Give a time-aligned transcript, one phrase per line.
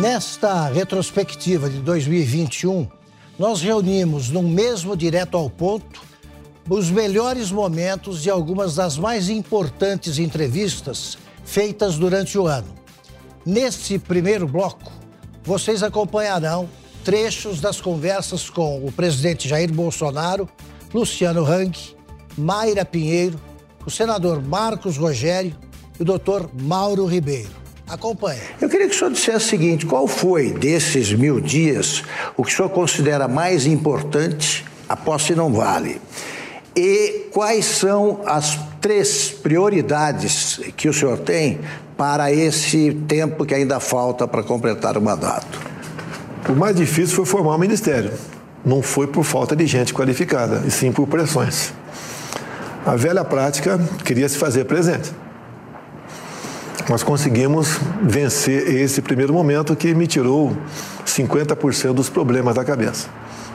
[0.00, 2.86] Nesta retrospectiva de 2021,
[3.36, 6.00] nós reunimos num mesmo direto ao ponto
[6.70, 12.72] os melhores momentos de algumas das mais importantes entrevistas feitas durante o ano.
[13.44, 14.92] Neste primeiro bloco,
[15.42, 16.68] vocês acompanharão
[17.02, 20.48] trechos das conversas com o presidente Jair Bolsonaro,
[20.94, 21.76] Luciano Hang,
[22.36, 23.40] Mayra Pinheiro,
[23.84, 25.56] o senador Marcos Rogério
[25.98, 27.67] e o doutor Mauro Ribeiro.
[27.88, 28.40] Acompanhe.
[28.60, 32.02] Eu queria que o senhor dissesse o seguinte: qual foi desses mil dias
[32.36, 34.64] o que o senhor considera mais importante?
[34.88, 36.00] A posse não vale.
[36.76, 41.60] E quais são as três prioridades que o senhor tem
[41.96, 45.60] para esse tempo que ainda falta para completar o mandato?
[46.48, 48.12] O mais difícil foi formar o ministério.
[48.64, 51.72] Não foi por falta de gente qualificada, e sim por pressões.
[52.86, 55.10] A velha prática queria se fazer presente
[56.88, 60.56] nós conseguimos vencer esse primeiro momento que me tirou
[61.06, 63.08] 50% dos problemas da cabeça.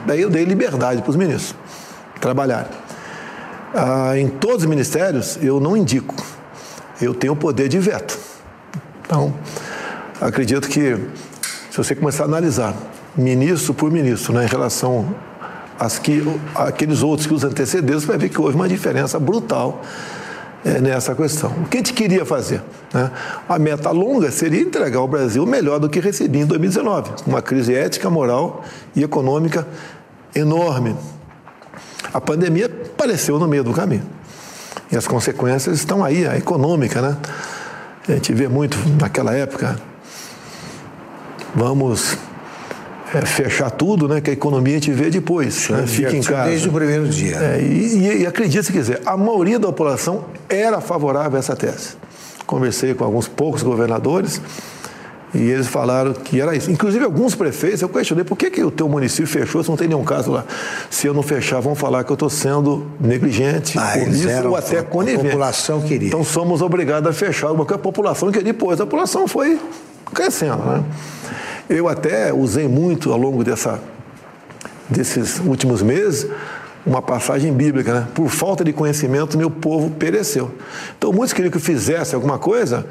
[0.06, 1.56] Daí eu dei liberdade para os ministros
[2.20, 2.70] trabalhar.
[3.74, 6.14] Ah, em todos os ministérios, eu não indico,
[7.02, 8.16] eu tenho o poder de veto.
[9.04, 9.34] Então,
[10.20, 10.96] acredito que
[11.70, 12.74] se você começar a analisar
[13.16, 15.14] ministro por ministro né, em relação
[15.78, 16.22] às que,
[16.54, 19.82] àqueles outros que os antecederam, você vai ver que houve uma diferença brutal
[20.64, 21.50] nessa questão.
[21.50, 22.62] O que a gente queria fazer?
[22.92, 23.10] Né?
[23.48, 27.74] A meta longa seria entregar ao Brasil melhor do que recebia em 2019, uma crise
[27.74, 28.64] ética, moral
[28.96, 29.66] e econômica
[30.34, 30.96] enorme.
[32.12, 34.04] A pandemia apareceu no meio do caminho.
[34.90, 37.16] E as consequências estão aí, a econômica, né?
[38.08, 39.78] A gente vê muito naquela época.
[41.54, 42.16] Vamos
[43.18, 44.20] é, fechar tudo, né?
[44.20, 45.68] Que a economia gente vê depois.
[45.68, 45.86] Né?
[45.86, 46.48] Fica em casa.
[46.48, 47.36] Desde o primeiro dia.
[47.36, 51.96] É, e, e, acredite se quiser, a maioria da população era favorável a essa tese.
[52.46, 54.40] Conversei com alguns poucos governadores
[55.34, 56.70] e eles falaram que era isso.
[56.70, 59.88] Inclusive, alguns prefeitos, eu questionei por que, que o teu município fechou se não tem
[59.88, 60.44] nenhum caso lá.
[60.88, 63.94] Se eu não fechar, vão falar que eu estou sendo negligente, ah,
[64.48, 65.26] ou até conivente.
[65.26, 66.08] A população queria.
[66.08, 68.52] Então, somos obrigados a fechar uma que a população queria.
[68.52, 69.58] Depois, a população foi
[70.12, 70.84] crescendo, né?
[71.68, 73.80] Eu até usei muito ao longo dessa,
[74.88, 76.26] desses últimos meses
[76.86, 78.08] uma passagem bíblica, né?
[78.14, 80.50] Por falta de conhecimento, meu povo pereceu.
[80.98, 82.86] Então, muitos queriam que eu fizesse alguma coisa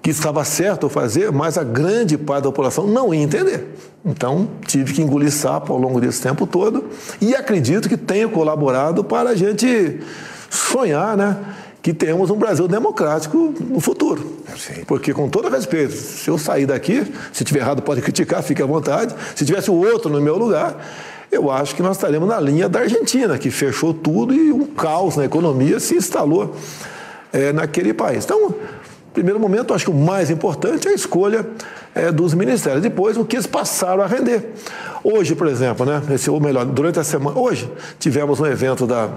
[0.00, 3.74] que estava certo fazer, mas a grande parte da população não ia entender.
[4.04, 6.84] Então, tive que engolir sapo ao longo desse tempo todo
[7.20, 10.00] e acredito que tenha colaborado para a gente
[10.48, 11.36] sonhar, né?
[11.86, 14.38] Que temos um Brasil democrático no futuro.
[14.58, 14.82] Sim.
[14.88, 18.66] Porque, com todo respeito, se eu sair daqui, se tiver errado pode criticar, fique à
[18.66, 19.14] vontade.
[19.36, 20.84] Se tivesse o outro no meu lugar,
[21.30, 25.14] eu acho que nós estaremos na linha da Argentina, que fechou tudo e um caos
[25.14, 26.56] na economia se instalou
[27.32, 28.24] é, naquele país.
[28.24, 28.52] Então,
[29.14, 31.46] primeiro momento, acho que o mais importante é a escolha
[31.94, 32.82] é, dos ministérios.
[32.82, 34.54] Depois, o que eles passaram a render.
[35.04, 37.70] Hoje, por exemplo, né, esse, ou melhor, durante a semana, hoje
[38.00, 39.08] tivemos um evento da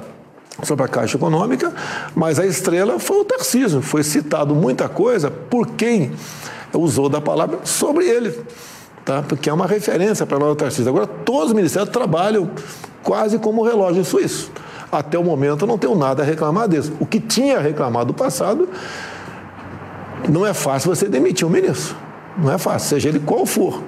[0.63, 1.73] sobre a Caixa Econômica,
[2.15, 3.81] mas a estrela foi o Tarcísio.
[3.81, 6.11] Foi citado muita coisa por quem
[6.73, 8.39] usou da palavra sobre ele,
[9.03, 9.23] tá?
[9.27, 10.89] porque é uma referência para nós o Tarcísio.
[10.89, 12.49] Agora, todos os ministérios trabalham
[13.03, 14.51] quase como relógio suíço.
[14.91, 16.93] Até o momento, eu não tenho nada a reclamar disso.
[16.99, 18.67] O que tinha reclamado do passado,
[20.27, 21.95] não é fácil você demitir um ministro.
[22.37, 23.83] Não é fácil, seja ele qual for.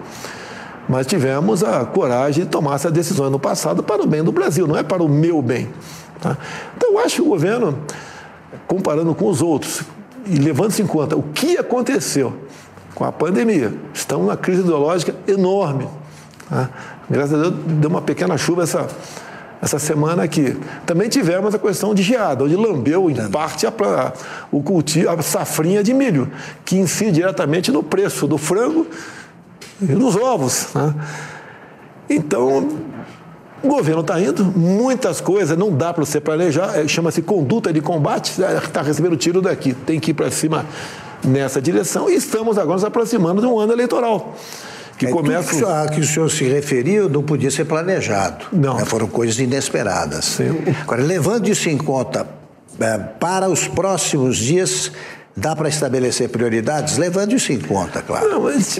[0.87, 4.67] Mas tivemos a coragem de tomar essa decisão no passado para o bem do Brasil,
[4.67, 5.69] não é para o meu bem.
[6.21, 6.37] Tá?
[6.77, 7.79] Então, eu acho que o governo,
[8.67, 9.81] comparando com os outros,
[10.25, 12.33] e levando-se em conta o que aconteceu
[12.93, 15.87] com a pandemia, estamos numa crise ideológica enorme.
[16.47, 16.69] Tá?
[17.09, 18.87] Graças a Deus, deu uma pequena chuva essa,
[19.61, 20.55] essa semana aqui.
[20.85, 23.73] Também tivemos a questão de geada, onde lambeu em parte a,
[24.51, 26.31] o cultivo, a safrinha de milho,
[26.63, 28.85] que incide diretamente no preço do frango
[29.81, 30.67] e dos ovos.
[30.75, 30.93] Né?
[32.09, 32.69] Então,
[33.63, 37.81] o governo está indo, muitas coisas, não dá para você planejar, é, chama-se conduta de
[37.81, 40.65] combate, está recebendo tiro daqui, tem que ir para cima
[41.23, 44.35] nessa direção e estamos agora nos aproximando de um ano eleitoral
[44.97, 45.49] que é, começa.
[45.49, 48.45] Tudo que, o senhor, que o senhor se referiu não podia ser planejado.
[48.51, 48.75] Não.
[48.75, 48.85] Né?
[48.85, 50.25] Foram coisas inesperadas.
[50.25, 50.63] Sim.
[50.81, 52.27] Agora, levando isso em conta,
[52.79, 54.91] é, para os próximos dias,
[55.35, 56.97] dá para estabelecer prioridades?
[56.97, 58.29] Levando isso em conta, claro.
[58.29, 58.79] Não, mas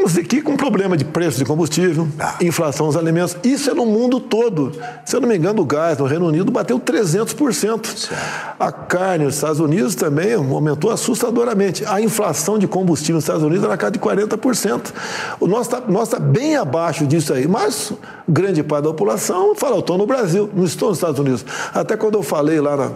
[0.00, 2.36] Estamos aqui com problema de preço de combustível, ah.
[2.40, 3.36] inflação dos alimentos.
[3.44, 4.72] Isso é no mundo todo.
[5.04, 7.86] Se eu não me engano, o gás no Reino Unido bateu 300%.
[7.86, 8.14] Certo.
[8.58, 11.84] A carne nos Estados Unidos também aumentou assustadoramente.
[11.84, 14.90] A inflação de combustível nos Estados Unidos era cá de 40%.
[15.38, 17.46] O nosso está tá bem abaixo disso aí.
[17.46, 17.92] Mas
[18.26, 21.44] grande parte da população fala, eu estou no Brasil, não estou nos Estados Unidos.
[21.74, 22.90] Até quando eu falei lá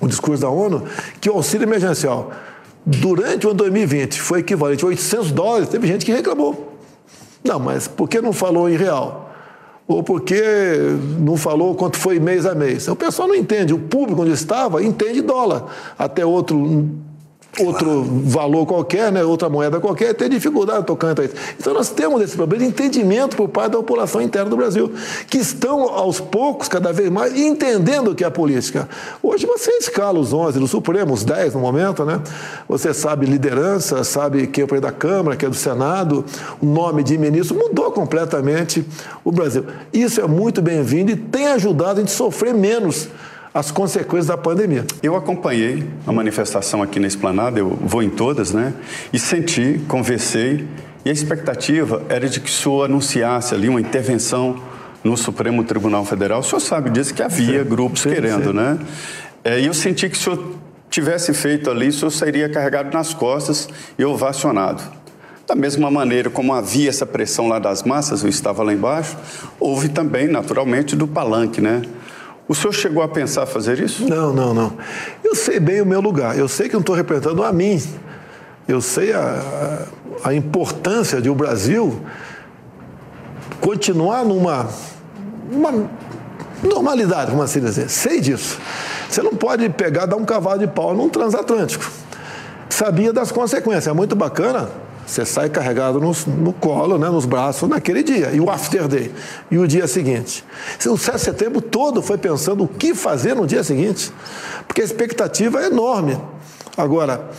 [0.00, 0.84] no discurso da ONU
[1.20, 2.30] que o auxílio emergencial
[2.86, 6.74] durante o ano 2020 foi equivalente a 800 dólares, teve gente que reclamou.
[7.42, 9.26] Não, mas por que não falou em real?
[9.88, 10.42] Ou por que
[11.20, 12.88] não falou quanto foi mês a mês?
[12.88, 13.72] O pessoal não entende.
[13.72, 15.66] O público onde estava entende dólar.
[15.96, 16.90] Até outro
[17.58, 21.34] outro valor qualquer, né, outra moeda qualquer, ter dificuldade tocante a isso.
[21.58, 24.92] Então nós temos esse problema de entendimento por parte da população interna do Brasil,
[25.28, 28.88] que estão aos poucos, cada vez mais, entendendo o que é a política.
[29.22, 32.20] Hoje você escala os 11 do Supremo, os 10 no momento, né?
[32.68, 36.24] Você sabe liderança, sabe quem é da Câmara, quem é do Senado,
[36.60, 38.84] o nome de ministro, mudou completamente
[39.24, 39.64] o Brasil.
[39.92, 43.08] Isso é muito bem-vindo e tem ajudado a gente sofrer menos
[43.56, 44.84] as consequências da pandemia.
[45.02, 48.74] Eu acompanhei a manifestação aqui na Esplanada, eu vou em todas, né?
[49.10, 50.68] E senti, conversei,
[51.02, 54.62] e a expectativa era de que o senhor anunciasse ali uma intervenção
[55.02, 56.40] no Supremo Tribunal Federal.
[56.40, 58.56] O senhor sabe disso, que havia sim, grupos sim, querendo, sim.
[58.56, 58.78] né?
[59.42, 60.54] É, e eu senti que se o senhor
[60.90, 64.82] tivesse feito ali, o senhor seria carregado nas costas e ovacionado.
[65.46, 69.16] Da mesma maneira como havia essa pressão lá das massas, eu estava lá embaixo,
[69.58, 71.80] houve também, naturalmente, do palanque, né?
[72.48, 74.08] O senhor chegou a pensar fazer isso?
[74.08, 74.72] Não, não, não.
[75.24, 76.38] Eu sei bem o meu lugar.
[76.38, 77.82] Eu sei que não estou representando a mim.
[78.68, 79.86] Eu sei a,
[80.22, 82.00] a importância de o Brasil
[83.60, 84.68] continuar numa
[85.50, 85.88] uma
[86.62, 87.88] normalidade, vamos assim dizer.
[87.88, 88.58] Sei disso.
[89.08, 91.90] Você não pode pegar, dar um cavalo de pau num transatlântico.
[92.68, 93.86] Sabia das consequências.
[93.88, 94.68] É muito bacana
[95.06, 98.32] você sai carregado no, no colo, né, nos braços, naquele dia.
[98.32, 99.14] E o after day.
[99.48, 100.44] E o dia seguinte.
[100.84, 104.12] O 7 de setembro todo foi pensando o que fazer no dia seguinte.
[104.66, 106.20] Porque a expectativa é enorme.
[106.76, 107.30] Agora,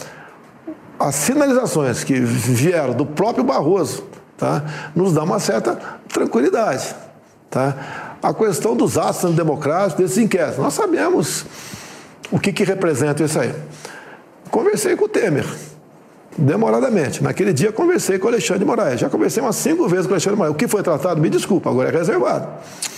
[0.97, 4.05] as sinalizações que vieram do próprio Barroso
[4.37, 4.63] tá,
[4.95, 5.77] nos dá uma certa
[6.07, 6.95] tranquilidade.
[7.49, 8.15] Tá?
[8.23, 10.57] A questão dos atos democráticos, desses inquéritos.
[10.57, 11.45] Nós sabemos
[12.31, 13.53] o que, que representa isso aí.
[14.49, 15.45] Conversei com o Temer
[16.37, 17.23] demoradamente.
[17.23, 18.99] Naquele dia conversei com o Alexandre de Moraes.
[18.99, 20.53] Já conversei umas cinco vezes com o Alexandre de Moraes.
[20.53, 22.47] O que foi tratado, me desculpa, agora é reservado.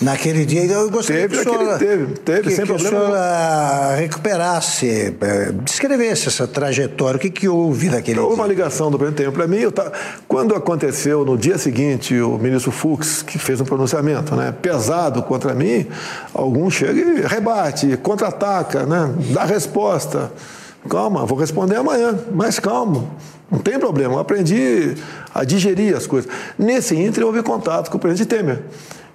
[0.01, 2.97] Naquele dia eu gostaria teve, que o senhor, teve, teve, que, sem que problema.
[2.97, 7.18] o senhor uh, recuperasse, uh, descrevesse essa trajetória.
[7.18, 8.44] O que, que houve naquele Houve dia?
[8.44, 9.57] uma ligação do presidente para mim.
[9.57, 9.91] Eu tá,
[10.27, 15.53] quando aconteceu no dia seguinte o ministro Fux, que fez um pronunciamento né, pesado contra
[15.53, 15.88] mim,
[16.33, 20.31] algum chega e rebate, contra-ataca, né, dá resposta.
[20.88, 23.06] Calma, vou responder amanhã, mas calma.
[23.52, 24.96] Não tem problema, eu aprendi
[25.34, 26.32] a digerir as coisas.
[26.58, 28.62] Nesse ínter, houve contato com o presidente Temer.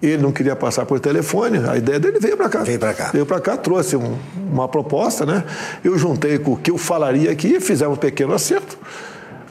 [0.02, 2.62] Ele não queria passar por telefone, a ideia dele veio para cá.
[2.62, 3.10] Veio para cá.
[3.12, 4.16] Veio para cá, trouxe um,
[4.52, 5.44] uma proposta, né?
[5.82, 8.76] Eu juntei com o que eu falaria aqui, fizemos um pequeno acerto.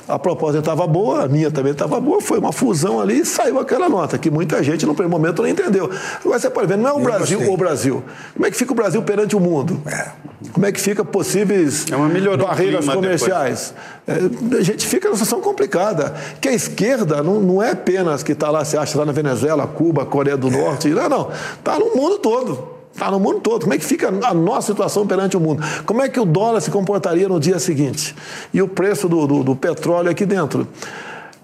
[0.08, 3.58] A proposta estava boa, a minha também estava boa, foi uma fusão ali e saiu
[3.60, 5.90] aquela nota, que muita gente no primeiro momento não entendeu.
[6.24, 8.04] Agora você pode ver, não é o Eu Brasil ou o Brasil.
[8.34, 9.82] Como é que fica o Brasil perante o mundo?
[9.86, 10.12] É.
[10.52, 13.74] Como é que fica possíveis é barreiras comerciais?
[14.06, 16.14] É, a gente fica numa situação complicada.
[16.42, 19.66] Que a esquerda não, não é apenas que está lá, se acha, está na Venezuela,
[19.66, 20.52] Cuba, Coreia do é.
[20.52, 20.90] Norte.
[20.90, 21.32] Não, não.
[21.58, 22.73] Está no mundo todo.
[22.94, 23.62] Está no mundo todo.
[23.62, 25.64] Como é que fica a nossa situação perante o mundo?
[25.86, 28.16] Como é que o dólar se comportaria no dia seguinte?
[28.54, 30.68] E o preço do, do, do petróleo aqui dentro?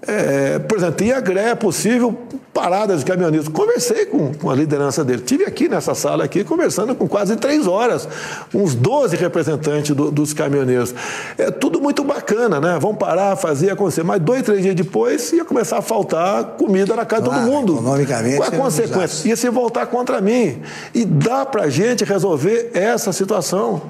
[0.02, 2.18] É, por exemplo, tinha greve possível,
[2.54, 3.50] paradas de caminhonistas.
[3.50, 5.22] Conversei com, com a liderança dele.
[5.22, 8.08] Tive aqui nessa sala aqui conversando com quase três horas,
[8.54, 10.94] uns 12 representantes do, dos caminhoneiros.
[11.38, 12.78] É tudo muito bacana, né?
[12.80, 14.04] Vão parar, fazer acontecer.
[14.04, 17.74] Mas dois, três dias depois ia começar a faltar comida na casa de todo mundo.
[17.74, 18.38] Economicamente.
[18.38, 19.28] Qual a consequência?
[19.28, 20.62] Ia se voltar contra mim.
[20.94, 23.82] E dá para gente resolver essa situação.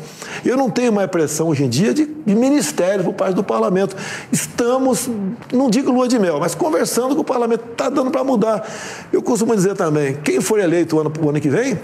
[0.44, 3.96] Eu não tenho mais pressão hoje em dia de, de ministério por parte do parlamento.
[4.32, 5.10] Estamos,
[5.52, 8.68] não digo lua de mel, mas conversando com o parlamento, está dando para mudar.
[9.12, 11.80] Eu costumo dizer também, quem for eleito o ano, o ano que vem,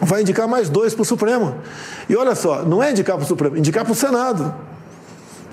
[0.00, 1.54] vai indicar mais dois para o Supremo.
[2.08, 4.54] E olha só, não é indicar para o Supremo, indicar para o Senado.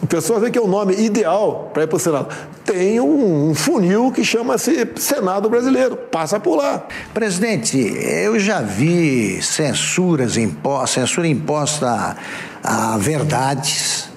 [0.02, 2.34] O pessoal vê que é o nome ideal para ir para o Senado.
[2.64, 5.98] Tem um, funil que chama-se Senado Brasileiro.
[5.98, 6.88] Passa por lá.
[7.14, 12.16] Presidente, eu já vi censuras impostas, censura imposta
[12.64, 14.09] a verdades.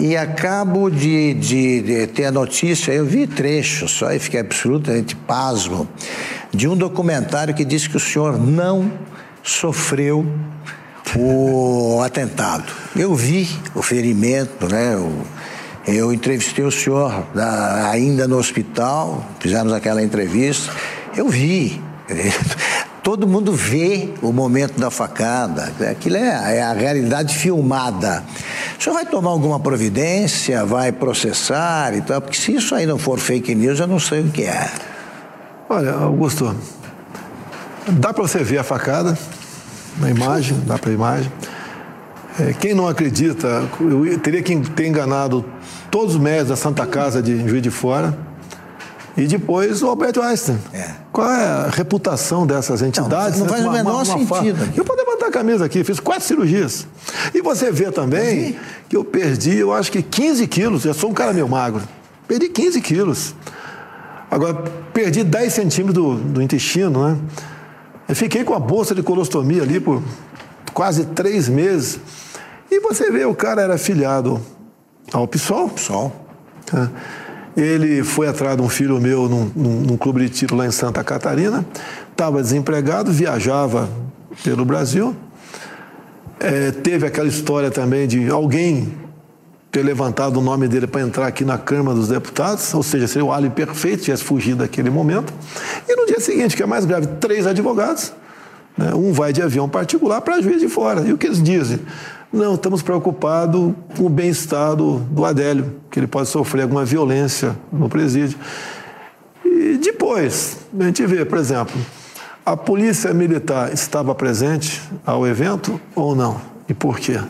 [0.00, 5.14] E acabo de, de, de, ter a notícia, eu vi trechos só e fiquei absolutamente
[5.14, 5.86] pasmo,
[6.50, 8.90] de um documentário que diz que o senhor não
[9.42, 10.24] sofreu
[11.14, 12.72] o atentado.
[12.96, 14.94] Eu vi o ferimento, né?
[14.94, 15.12] Eu,
[15.86, 20.72] eu entrevistei o senhor da, ainda no hospital, fizemos aquela entrevista.
[21.14, 21.78] Eu vi.
[23.02, 25.72] Todo mundo vê o momento da facada.
[25.90, 28.22] Aquilo é, é a realidade filmada.
[28.78, 32.20] O senhor vai tomar alguma providência, vai processar e tal?
[32.20, 34.70] Porque se isso aí não for fake news, eu não sei o que é.
[35.68, 36.54] Olha, Augusto,
[37.88, 39.18] dá para você ver a facada
[39.98, 41.32] na imagem, dá para a imagem.
[42.38, 45.44] É, quem não acredita, eu teria que ter enganado
[45.90, 48.29] todos os médicos da Santa Casa de Juiz de Fora
[49.16, 50.58] e depois o Alberto Einstein.
[50.72, 50.90] É.
[51.12, 53.38] Qual é a reputação dessas entidades?
[53.38, 54.72] Não, não faz o menor uma, uma sentido.
[54.76, 56.86] Eu posso levantar a camisa aqui, fiz quatro cirurgias.
[57.34, 58.56] E você vê também
[58.88, 61.82] que eu perdi, eu acho que 15 quilos, eu sou um cara meio magro.
[62.26, 63.34] Perdi 15 quilos.
[64.30, 64.54] Agora,
[64.92, 67.18] perdi 10 centímetros do, do intestino, né?
[68.08, 70.02] Eu fiquei com a bolsa de colostomia ali por
[70.72, 71.98] quase três meses.
[72.70, 74.40] E você vê, o cara era filiado
[75.12, 75.68] ao PSOL.
[75.68, 76.12] PSOL.
[76.72, 76.88] É.
[77.56, 80.70] Ele foi atrás de um filho meu num, num, num clube de tiro lá em
[80.70, 81.64] Santa Catarina.
[82.10, 83.88] Estava desempregado, viajava
[84.44, 85.14] pelo Brasil.
[86.38, 88.94] É, teve aquela história também de alguém
[89.70, 93.24] ter levantado o nome dele para entrar aqui na Câmara dos Deputados, ou seja, seria
[93.24, 95.32] o álibi perfeito, tivesse fugido daquele momento.
[95.88, 98.12] E no dia seguinte, que é mais grave, três advogados,
[98.76, 98.92] né?
[98.94, 101.02] um vai de avião particular para juiz de fora.
[101.02, 101.78] E o que eles dizem?
[102.32, 107.56] Não, estamos preocupados com o bem-estar do, do Adélio, que ele pode sofrer alguma violência
[107.72, 108.38] no presídio.
[109.44, 111.74] E depois, a gente vê, por exemplo,
[112.46, 116.40] a polícia militar estava presente ao evento ou não?
[116.68, 117.20] E por quê?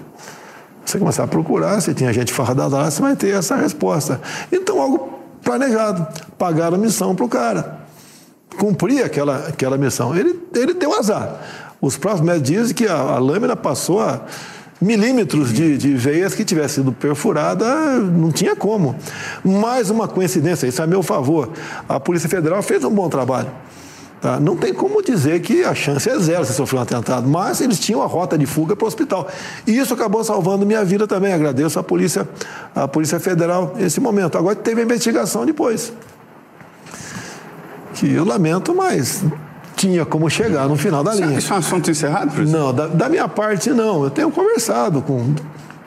[0.84, 4.20] Você começar a procurar, se tinha gente fardada lá, você vai ter essa resposta.
[4.52, 6.06] Então, algo planejado.
[6.36, 7.80] Pagaram missão para o cara.
[8.58, 10.14] Cumprir aquela, aquela missão.
[10.14, 11.40] Ele, ele deu azar.
[11.80, 14.20] Os próximos médicos dizem que a, a lâmina passou a
[14.80, 18.96] milímetros de, de veias que tivesse sido perfurada, não tinha como.
[19.44, 21.50] Mais uma coincidência, isso é a meu favor.
[21.88, 23.50] A Polícia Federal fez um bom trabalho.
[24.20, 24.38] Tá?
[24.38, 27.78] Não tem como dizer que a chance é zero se sofrer um atentado, mas eles
[27.78, 29.28] tinham a rota de fuga para o hospital.
[29.66, 31.32] E isso acabou salvando minha vida também.
[31.32, 32.28] Agradeço à Polícia,
[32.74, 34.36] à Polícia Federal nesse momento.
[34.36, 35.92] Agora teve a investigação depois.
[37.94, 39.24] Que eu lamento, mas
[39.80, 41.38] tinha como chegar no final da linha.
[41.38, 42.60] Isso é um assunto encerrado, presidente?
[42.60, 44.04] Não, da, da minha parte não.
[44.04, 45.34] Eu tenho conversado com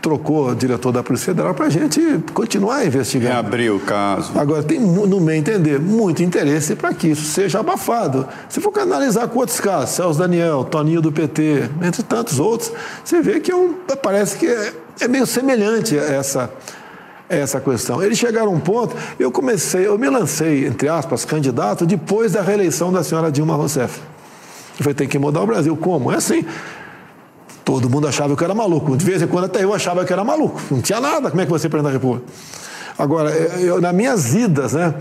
[0.02, 2.02] trocou o diretor da Polícia Federal para a gente
[2.34, 3.32] continuar investigando.
[3.32, 4.38] Reabrir o caso.
[4.38, 8.28] Agora, tem, no meu entender, muito interesse para que isso seja abafado.
[8.50, 13.22] Se for analisar com outros casos, Celso Daniel, Toninho do PT, entre tantos outros, você
[13.22, 16.52] vê que é um, parece que é, é meio semelhante a essa,
[17.30, 18.02] essa questão.
[18.02, 22.42] Eles chegaram a um ponto, eu comecei, eu me lancei, entre aspas, candidato depois da
[22.42, 24.00] reeleição da senhora Dilma Rousseff.
[24.78, 25.76] Eu falei, tem que mudar o Brasil.
[25.78, 26.12] Como?
[26.12, 26.46] É assim.
[27.64, 28.98] Todo mundo achava que eu era maluco.
[28.98, 30.60] De vez em quando até eu achava que eu era maluco.
[30.70, 31.30] Não tinha nada.
[31.30, 32.26] Como é que você prende a República?
[32.98, 34.94] Agora, eu, nas minhas idas, né?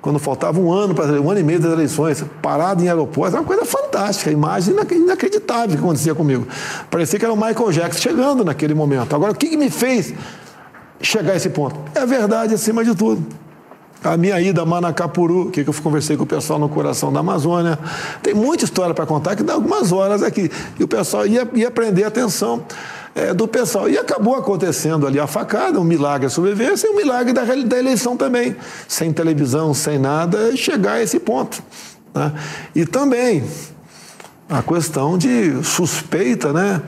[0.00, 3.42] Quando faltava um ano, para um ano e meio das eleições, parado em aeroporto, era
[3.42, 6.46] uma coisa fantástica, imagem inacreditável que acontecia comigo.
[6.88, 9.14] Parecia que era o Michael Jackson chegando naquele momento.
[9.14, 10.14] Agora, o que, que me fez
[11.00, 11.78] chegar a esse ponto?
[11.94, 13.26] É verdade acima de tudo
[14.02, 17.78] a minha ida a Manacapuru, que eu conversei com o pessoal no coração da Amazônia.
[18.22, 20.50] Tem muita história para contar que dá algumas horas aqui.
[20.78, 22.64] E o pessoal ia, ia prender a atenção
[23.14, 23.88] é, do pessoal.
[23.88, 27.78] E acabou acontecendo ali a facada, um milagre a sobrevivência e um milagre da, da
[27.78, 28.56] eleição também.
[28.86, 31.60] Sem televisão, sem nada, chegar a esse ponto.
[32.14, 32.32] Né?
[32.74, 33.42] E também
[34.48, 36.80] a questão de suspeita, né?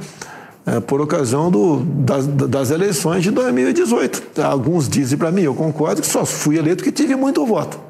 [0.67, 4.40] É, por ocasião do, das, das, eleições de 2018.
[4.43, 7.81] Alguns dizem para mim, eu concordo, que só fui eleito que tive muito voto.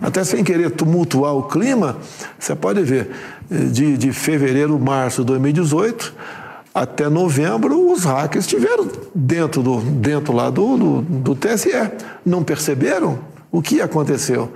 [0.00, 1.96] Até sem querer tumultuar o clima,
[2.38, 3.10] você pode ver,
[3.48, 6.12] de, de fevereiro, março de 2018
[6.74, 11.70] até novembro, os hackers estiveram dentro, do, dentro lá do, do, do TSE.
[12.24, 13.18] Não perceberam
[13.50, 14.50] o que aconteceu.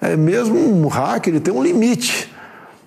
[0.00, 2.30] É, mesmo um hacker ele tem um limite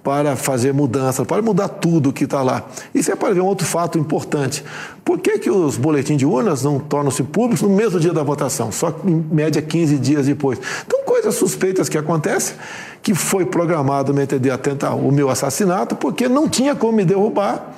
[0.07, 2.63] para fazer mudança, para mudar tudo que está lá.
[2.95, 4.63] Isso é para ver um outro fato importante.
[5.03, 8.71] Por que, que os boletins de urnas não tornam-se públicos no mesmo dia da votação,
[8.71, 10.61] só em média 15 dias depois?
[10.85, 12.55] Então, coisas suspeitas que acontecem,
[13.03, 14.57] que foi programado me entender
[14.97, 17.75] o meu assassinato, porque não tinha como me derrubar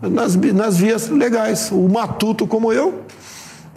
[0.00, 1.70] nas, nas vias legais.
[1.70, 3.02] O matuto como eu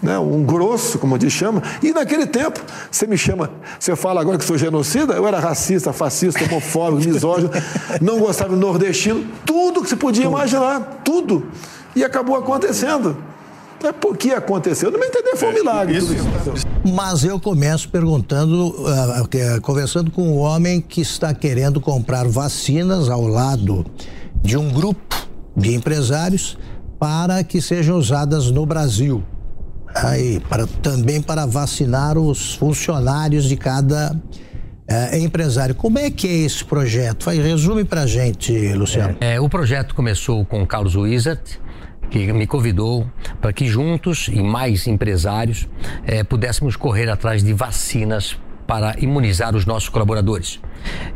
[0.02, 1.62] né, um grosso, como diz chama.
[1.82, 5.94] E naquele tempo, você me chama, você fala agora que sou genocida, eu era racista,
[5.94, 7.52] fascista, homofóbico, misógino,
[8.02, 10.36] não gostava do nordestino, tudo que se podia tudo.
[10.36, 11.46] imaginar, tudo.
[11.96, 13.18] E acabou acontecendo.
[13.84, 14.92] É por que aconteceu?
[14.92, 15.98] Não me entender, foi um milagre.
[15.98, 16.14] Isso.
[16.14, 16.68] Isso.
[16.94, 23.26] Mas eu começo perguntando, uh, conversando com um homem que está querendo comprar vacinas ao
[23.26, 23.84] lado
[24.42, 25.16] de um grupo
[25.58, 26.58] de empresários
[27.00, 29.24] para que sejam usadas no Brasil
[29.96, 34.16] aí, para, também para vacinar os funcionários de cada
[34.88, 35.74] é, empresário.
[35.74, 37.26] Como é que é esse projeto?
[37.26, 39.16] Vai, resume para a gente, Luciano.
[39.22, 41.42] É, é, o projeto começou com Carlos Wizard,
[42.10, 43.06] que me convidou
[43.40, 45.68] para que juntos e mais empresários
[46.06, 48.38] é, pudéssemos correr atrás de vacinas
[48.72, 50.62] para imunizar os nossos colaboradores.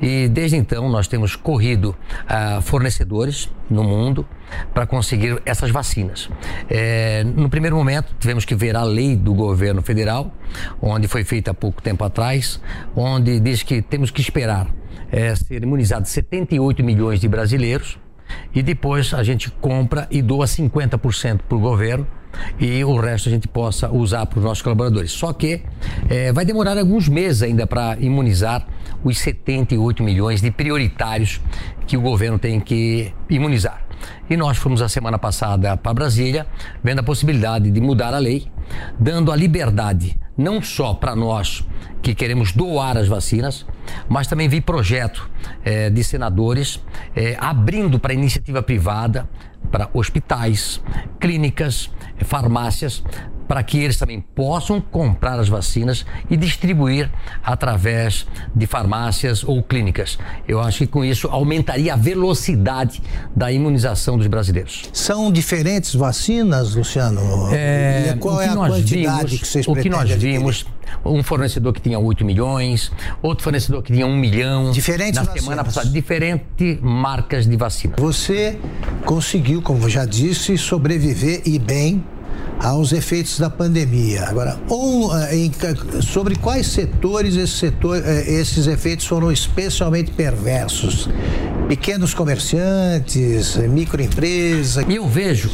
[0.02, 1.96] E desde então nós temos corrido
[2.28, 4.28] a fornecedores no mundo
[4.74, 6.30] para conseguir essas vacinas.
[6.70, 10.34] É, no primeiro momento tivemos que ver a lei do governo federal,
[10.82, 12.60] onde foi feita há pouco tempo atrás,
[12.94, 14.68] onde diz que temos que esperar
[15.10, 17.98] é, ser imunizados 78 milhões de brasileiros
[18.54, 22.06] e depois a gente compra e doa 50% para o governo
[22.60, 25.12] e o resto a gente possa usar para os nossos colaboradores.
[25.12, 25.62] Só que
[26.10, 28.66] é, vai demorar alguns meses ainda para imunizar
[29.04, 31.42] os 78 milhões de prioritários
[31.88, 33.86] que o governo tem que imunizar.
[34.30, 36.46] E nós fomos a semana passada para Brasília,
[36.84, 38.48] vendo a possibilidade de mudar a lei,
[39.00, 41.66] dando a liberdade não só para nós
[42.02, 43.66] que queremos doar as vacinas,
[44.10, 45.30] mas também vi projeto
[45.64, 46.84] é, de senadores
[47.16, 49.30] é, abrindo para iniciativa privada,
[49.76, 50.80] para hospitais,
[51.20, 51.90] clínicas,
[52.24, 53.04] farmácias,
[53.46, 57.12] para que eles também possam comprar as vacinas e distribuir
[57.44, 60.18] através de farmácias ou clínicas.
[60.48, 63.02] Eu acho que com isso aumentaria a velocidade
[63.36, 64.84] da imunização dos brasileiros.
[64.94, 67.54] São diferentes vacinas, Luciano?
[67.54, 70.66] É, e qual é a quantidade vimos, que vocês O que nós vimos,
[71.04, 72.92] um fornecedor que tinha 8 milhões,
[73.22, 74.72] outro fornecedor que tinha 1 milhão.
[74.72, 75.44] Diferentes Na vacinas.
[75.44, 77.96] semana passada, diferentes marcas de vacina.
[78.00, 78.58] Você
[79.06, 82.04] conseguiu, como já disse, sobreviver e bem
[82.60, 84.26] aos efeitos da pandemia.
[84.28, 85.52] Agora, um, eh, em,
[86.02, 91.08] sobre quais setores esse setor, eh, esses efeitos foram especialmente perversos?
[91.68, 94.86] Pequenos comerciantes, microempresas?
[94.88, 95.50] E eu vejo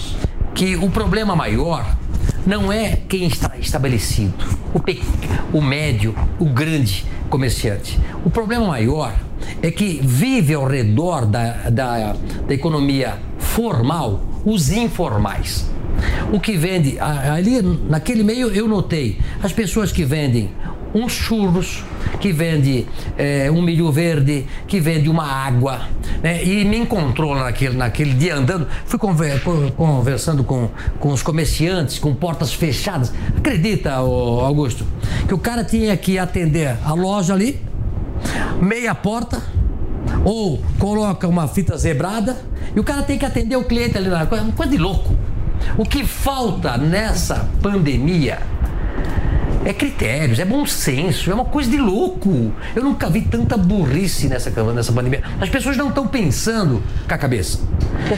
[0.56, 1.98] que o problema maior
[2.46, 5.02] não é quem está estabelecido, o, pe...
[5.54, 8.00] o médio, o grande comerciante.
[8.26, 9.14] O problema maior
[9.62, 12.16] é que vive ao redor da, da,
[12.48, 15.70] da economia formal os informais.
[16.32, 20.50] O que vende, ali naquele meio eu notei, as pessoas que vendem
[20.94, 21.84] uns churros,
[22.20, 22.86] que vende
[23.18, 25.82] é, um milho verde, que vende uma água,
[26.22, 26.44] né?
[26.44, 29.42] e me encontrou naquele, naquele dia andando, fui conver,
[29.76, 33.14] conversando com, com os comerciantes, com portas fechadas.
[33.38, 34.86] Acredita, Augusto,
[35.28, 37.60] que o cara tinha que atender a loja ali,
[38.62, 39.42] meia porta,
[40.24, 42.38] ou coloca uma fita zebrada,
[42.76, 45.16] e o cara tem que atender o cliente ali na coisa, coisa de louco.
[45.78, 48.40] O que falta nessa pandemia
[49.64, 52.52] é critérios, é bom senso, é uma coisa de louco.
[52.76, 55.24] Eu nunca vi tanta burrice nessa, nessa pandemia.
[55.40, 57.60] As pessoas não estão pensando com a cabeça.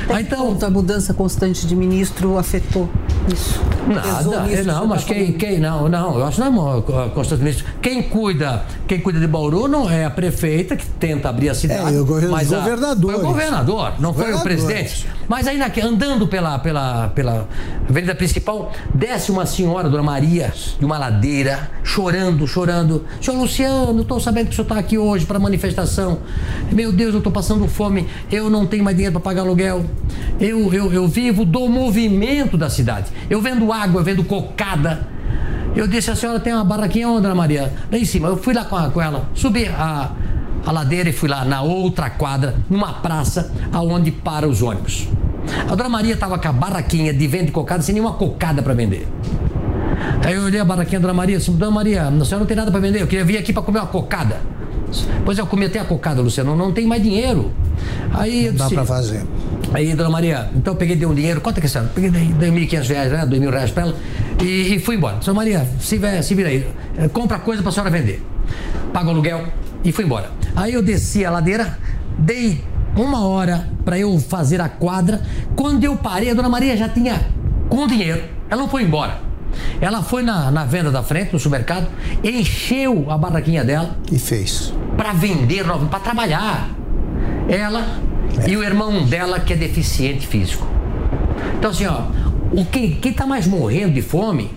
[0.10, 2.90] Até então, a mudança constante de ministro afetou
[3.32, 3.62] isso?
[3.88, 7.40] Nada, é, não, mas tá quem, quem, não, não, eu acho que não é constante
[7.40, 7.66] de ministro.
[7.82, 11.96] Quem cuida, quem cuida de Bauru não é a prefeita que tenta abrir a cidade.
[11.96, 13.14] É, o mas governador.
[13.14, 15.08] Foi o governador, não foi o presidente.
[15.28, 17.48] Mas aí andando pela, pela, pela
[17.90, 23.06] avenida principal, desce uma senhora, Dona Maria, de uma ladeira, chorando, chorando.
[23.22, 26.20] Senhor Luciano, estou sabendo que o senhor está aqui hoje para manifestação.
[26.72, 29.63] Meu Deus, eu estou passando fome, eu não tenho mais dinheiro para pagar aluguel.
[30.40, 33.12] Eu, eu, eu vivo do movimento da cidade.
[33.30, 35.08] Eu vendo água, eu vendo cocada.
[35.76, 37.74] Eu disse, a senhora tem uma barraquinha onde, Dona Maria?
[37.92, 38.28] Lá em cima.
[38.28, 40.12] Eu fui lá com, a, com ela, subi a,
[40.66, 45.08] a ladeira e fui lá na outra quadra, numa praça, aonde para os ônibus.
[45.70, 48.74] A Dona Maria estava com a barraquinha de venda de cocada sem nenhuma cocada para
[48.74, 49.08] vender.
[50.26, 52.46] Aí eu olhei a barraquinha da Dona Maria e disse, Dona Maria, a senhora não
[52.46, 54.42] tem nada para vender, eu queria vir aqui para comer uma cocada.
[55.26, 57.52] Pois eu comi até a cocada, Luciano, não tem mais dinheiro.
[58.14, 59.26] Aí não dá para fazer.
[59.74, 61.90] Aí, dona Maria, então eu peguei, dei um dinheiro, quanto é que é isso?
[61.96, 63.26] Peguei, dei, dei 1.500 reais, né?
[63.26, 63.96] 2 mil reais para ela
[64.42, 65.18] e, e, fui embora.
[65.18, 68.24] Dona Maria, se, se vira aí, eh, compra coisa para a senhora vender.
[68.92, 69.48] Paga o aluguel
[69.84, 70.32] e fui embora.
[70.56, 71.78] Aí eu desci a ladeira,
[72.18, 72.64] dei
[72.96, 75.22] uma hora para eu fazer a quadra.
[75.56, 77.26] Quando eu parei, a dona Maria já tinha
[77.70, 78.22] com dinheiro.
[78.50, 79.20] Ela não foi embora.
[79.80, 81.88] Ela foi na, na venda da frente, no supermercado,
[82.24, 83.98] encheu a barraquinha dela.
[84.12, 84.74] E fez.
[84.98, 86.70] Para vender, para trabalhar.
[87.48, 88.02] Ela
[88.48, 90.68] e o irmão dela, que é deficiente físico.
[91.58, 92.04] Então, assim, ó,
[92.52, 94.52] o quem está mais morrendo de fome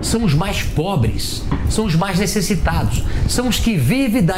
[0.00, 4.36] são os mais pobres, são os mais necessitados, são os que vivem da,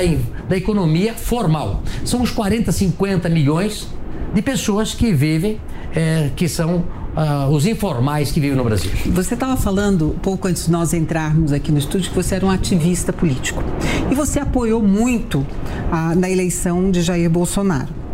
[0.48, 1.82] da economia formal.
[2.04, 3.88] São os 40, 50 milhões
[4.32, 5.61] de pessoas que vivem,
[5.94, 6.85] é, que são
[7.16, 8.90] uh, os informais que vivem no Brasil.
[9.07, 12.50] Você estava falando, pouco antes de nós entrarmos aqui no estúdio, que você era um
[12.50, 13.62] ativista político.
[14.11, 15.46] E você apoiou muito
[16.16, 18.07] na eleição de Jair Bolsonaro.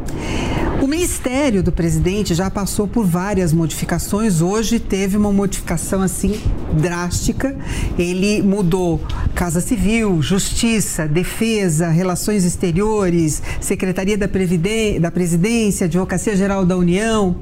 [0.82, 4.40] O ministério do presidente já passou por várias modificações.
[4.40, 6.40] Hoje teve uma modificação assim
[6.72, 7.54] drástica.
[7.96, 9.00] Ele mudou
[9.32, 17.36] Casa Civil, Justiça, Defesa, Relações Exteriores, Secretaria da, da Presidência, Advocacia Geral da União.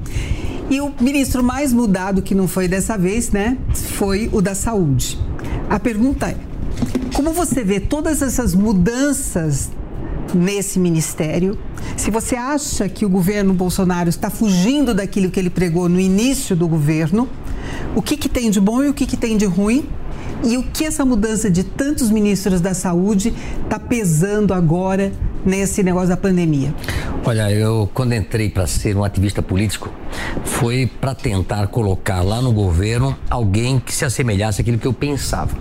[0.71, 5.19] E o ministro mais mudado, que não foi dessa vez, né, foi o da Saúde.
[5.69, 6.37] A pergunta é:
[7.13, 9.69] como você vê todas essas mudanças
[10.33, 11.59] nesse ministério?
[11.97, 16.55] Se você acha que o governo Bolsonaro está fugindo daquilo que ele pregou no início
[16.55, 17.27] do governo,
[17.93, 19.85] o que, que tem de bom e o que, que tem de ruim?
[20.41, 23.33] E o que essa mudança de tantos ministros da saúde
[23.65, 25.11] está pesando agora
[25.45, 26.73] nesse negócio da pandemia?
[27.25, 29.89] Olha, eu quando entrei para ser um ativista político,
[30.43, 35.55] foi para tentar colocar lá no governo alguém que se assemelhasse àquilo que eu pensava.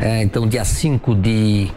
[0.00, 1.70] É, então, dia 5 de,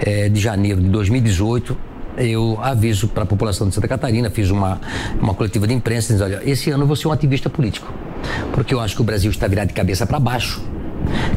[0.00, 1.76] é, de janeiro de 2018,
[2.16, 4.80] eu aviso para a população de Santa Catarina, fiz uma,
[5.20, 7.92] uma coletiva de imprensa, dizendo, olha, esse ano eu vou ser um ativista político,
[8.52, 10.62] porque eu acho que o Brasil está virado de cabeça para baixo,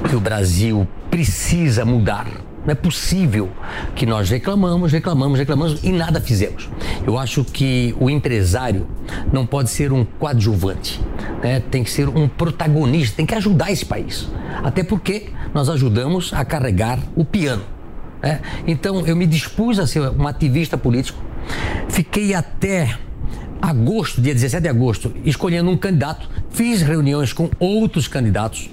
[0.07, 2.27] que o Brasil precisa mudar
[2.69, 3.49] não é possível
[3.95, 6.69] que nós reclamamos, reclamamos, reclamamos e nada fizemos.
[7.05, 8.85] Eu acho que o empresário
[9.33, 11.01] não pode ser um coadjuvante,
[11.41, 11.59] né?
[11.59, 14.29] tem que ser um protagonista, tem que ajudar esse país.
[14.63, 17.63] Até porque nós ajudamos a carregar o piano.
[18.21, 18.39] Né?
[18.67, 21.19] Então eu me dispus a ser um ativista político,
[21.87, 22.99] fiquei até
[23.59, 28.69] agosto, dia 17 de agosto, escolhendo um candidato, fiz reuniões com outros candidatos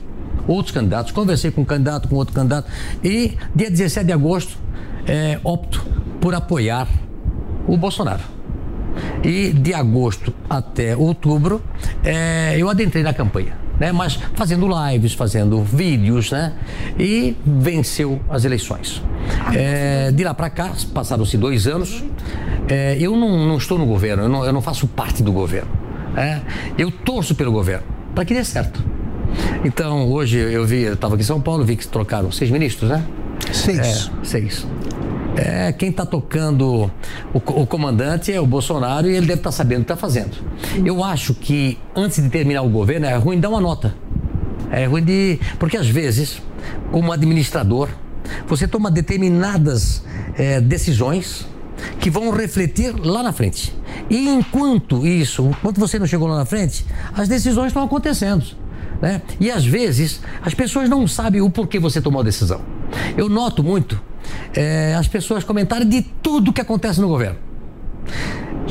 [0.46, 2.70] outros candidatos, conversei com um candidato, com outro candidato,
[3.02, 4.58] e dia 17 de agosto
[5.06, 5.84] é, opto
[6.20, 6.88] por apoiar
[7.66, 8.22] o Bolsonaro.
[9.22, 11.62] E de agosto até outubro
[12.02, 13.66] é, eu adentrei na campanha.
[13.78, 16.54] Né, mas fazendo lives, fazendo vídeos, né?
[16.98, 19.02] E venceu as eleições.
[19.54, 22.02] É, de lá para cá, passaram-se dois anos.
[22.70, 25.70] É, eu não, não, estou no governo, eu não, eu não faço parte do governo.
[26.16, 26.40] É,
[26.78, 28.82] eu torço pelo governo para que dê certo.
[29.64, 32.90] Então, hoje eu vi, eu estava aqui em São Paulo, vi que trocaram seis ministros,
[32.90, 33.04] né?
[33.52, 34.10] Seis.
[34.22, 34.66] É, seis.
[35.36, 36.90] É, quem está tocando
[37.34, 39.96] o, o, comandante é o Bolsonaro e ele deve estar tá sabendo o que está
[39.96, 40.36] fazendo.
[40.84, 43.94] Eu acho que antes de terminar o governo é ruim dar uma nota.
[44.70, 45.38] É ruim de.
[45.58, 46.40] Porque às vezes,
[46.90, 47.90] como administrador,
[48.46, 50.02] você toma determinadas
[50.36, 51.46] é, decisões
[52.00, 53.74] que vão refletir lá na frente.
[54.08, 58.44] E enquanto isso, enquanto você não chegou lá na frente, as decisões estão acontecendo.
[59.00, 59.22] Né?
[59.38, 62.60] E às vezes as pessoas não sabem o porquê você tomou a decisão.
[63.16, 64.00] Eu noto muito
[64.54, 67.38] é, as pessoas comentarem de tudo que acontece no governo.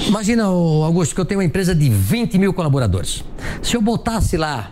[0.07, 3.23] Imagina, Augusto, que eu tenho uma empresa de 20 mil colaboradores.
[3.61, 4.71] Se eu botasse lá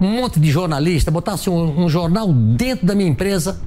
[0.00, 3.60] um monte de jornalista, botasse um, um jornal dentro da minha empresa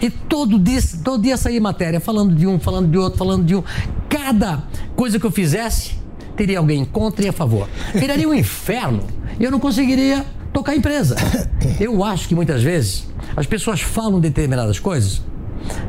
[0.00, 3.56] e todo dia, todo dia sair matéria, falando de um, falando de outro, falando de
[3.56, 3.62] um.
[4.08, 4.64] Cada
[4.96, 5.96] coisa que eu fizesse,
[6.36, 7.68] teria alguém contra e a favor.
[7.94, 9.04] Viraria um inferno.
[9.38, 11.16] E eu não conseguiria tocar a empresa.
[11.80, 15.22] Eu acho que muitas vezes as pessoas falam determinadas coisas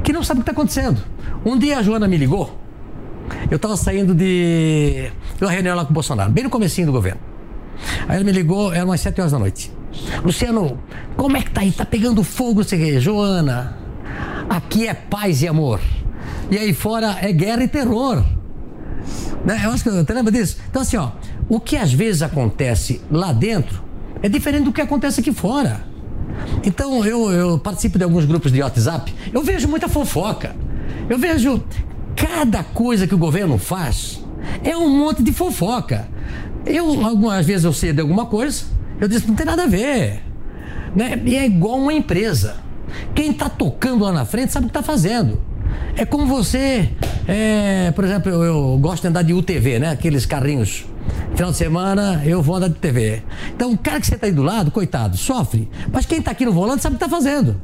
[0.04, 1.02] que não sabem o que está acontecendo.
[1.46, 2.60] Um dia a Joana me ligou,
[3.50, 7.20] eu estava saindo de uma reunião lá com o Bolsonaro, bem no comecinho do governo.
[8.08, 9.72] Aí ela me ligou, eram umas sete horas da noite.
[10.24, 10.80] Luciano,
[11.16, 11.72] como é que tá aí?
[11.72, 13.78] Tá pegando fogo, sei Joana,
[14.50, 15.80] aqui é paz e amor.
[16.52, 18.24] E aí fora é guerra e terror.
[19.46, 19.62] Né?
[19.64, 20.58] Eu acho que você lembra disso?
[20.70, 21.12] Então assim, ó,
[21.48, 23.89] o que às vezes acontece lá dentro
[24.22, 25.84] é diferente do que acontece aqui fora.
[26.64, 30.56] Então, eu, eu participo de alguns grupos de WhatsApp, eu vejo muita fofoca.
[31.10, 31.64] Eu vejo
[32.16, 34.24] cada coisa que o governo faz
[34.64, 36.08] é um monte de fofoca.
[36.66, 38.66] Eu, algumas vezes, eu sei de alguma coisa,
[39.00, 40.24] eu disse, não tem nada a ver.
[40.96, 41.22] Né?
[41.26, 42.58] E é igual uma empresa.
[43.14, 45.42] Quem está tocando lá na frente sabe o que está fazendo.
[45.96, 46.90] É como você,
[47.28, 49.92] é, por exemplo, eu, eu, gosto de andar de UTV, né?
[49.92, 50.86] Aqueles carrinhos
[51.36, 53.24] Final de semana eu vou andar de TV.
[53.56, 55.70] Então o cara que você está aí do lado, coitado, sofre.
[55.92, 57.60] Mas quem está aqui no volante sabe o que está fazendo.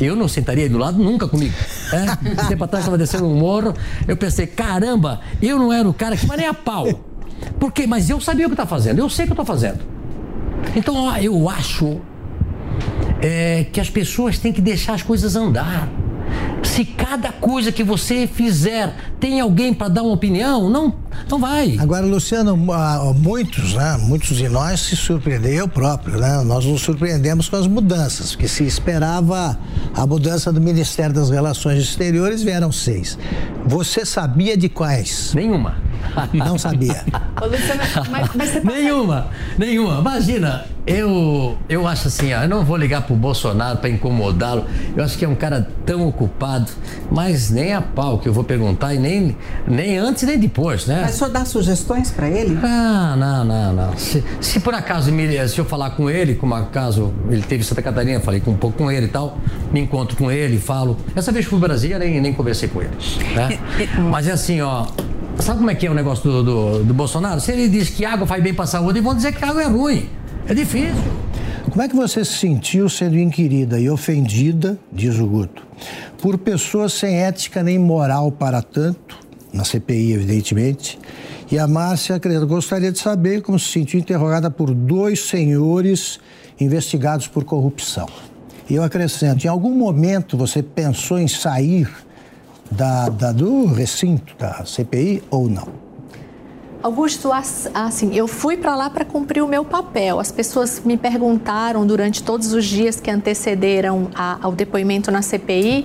[0.00, 1.54] Eu não sentaria do lado nunca comigo.
[1.92, 2.44] É?
[2.48, 3.72] Tempo atrás estava descendo um morro,
[4.06, 6.86] eu pensei, caramba, eu não era o cara que, mas nem a pau.
[7.58, 7.86] Por quê?
[7.86, 9.80] Mas eu sabia o que estava fazendo, eu sei o que estou fazendo.
[10.74, 12.00] Então, ó, eu acho
[13.22, 15.88] é, que as pessoas têm que deixar as coisas andar.
[16.74, 20.94] Se cada coisa que você fizer tem alguém para dar uma opinião, não,
[21.28, 21.76] não vai.
[21.78, 22.56] Agora, Luciano,
[23.14, 27.66] muitos, né, muitos de nós se surpreendem, eu próprio, né, nós nos surpreendemos com as
[27.66, 29.58] mudanças, porque se esperava
[29.94, 33.18] a mudança do Ministério das Relações Exteriores, vieram seis.
[33.64, 35.32] Você sabia de quais?
[35.34, 35.76] Nenhuma.
[36.32, 37.04] Não sabia.
[37.42, 40.00] Luciano, mas, mas você nenhuma, nenhuma.
[40.00, 44.64] Imagina, eu, eu acho assim, ó, eu não vou ligar pro Bolsonaro para incomodá-lo.
[44.96, 46.70] Eu acho que é um cara tão ocupado,
[47.10, 51.00] mas nem a pau que eu vou perguntar e nem, nem antes nem depois, né?
[51.02, 52.58] Mas senhor dá sugestões para ele?
[52.62, 53.96] Ah, não, não, não.
[53.96, 57.82] Se, se por acaso me, se eu falar com ele, como acaso ele teve Santa
[57.82, 59.38] Catarina, falei um pouco com ele e tal,
[59.72, 60.96] me encontro com ele, falo.
[61.14, 62.90] Essa vez fui pro Brasília, nem, nem conversei com ele.
[63.34, 63.58] Né?
[64.10, 64.86] Mas é assim, ó.
[65.40, 67.40] Sabe como é que é o negócio do, do, do Bolsonaro?
[67.40, 69.66] Se ele diz que água faz bem para a saúde, vão dizer que água é
[69.66, 70.08] ruim.
[70.48, 70.94] É difícil.
[71.70, 75.62] Como é que você se sentiu sendo inquirida e ofendida, diz o Guto,
[76.22, 79.18] por pessoas sem ética nem moral para tanto,
[79.52, 80.98] na CPI, evidentemente,
[81.50, 86.18] e a Márcia gostaria de saber como se sentiu interrogada por dois senhores
[86.58, 88.08] investigados por corrupção.
[88.68, 91.88] E eu acrescento, em algum momento você pensou em sair
[92.70, 95.86] da, da, do recinto da CPI ou não?
[96.82, 100.20] Augusto, assim, eu fui para lá para cumprir o meu papel.
[100.20, 105.84] As pessoas me perguntaram durante todos os dias que antecederam a, ao depoimento na CPI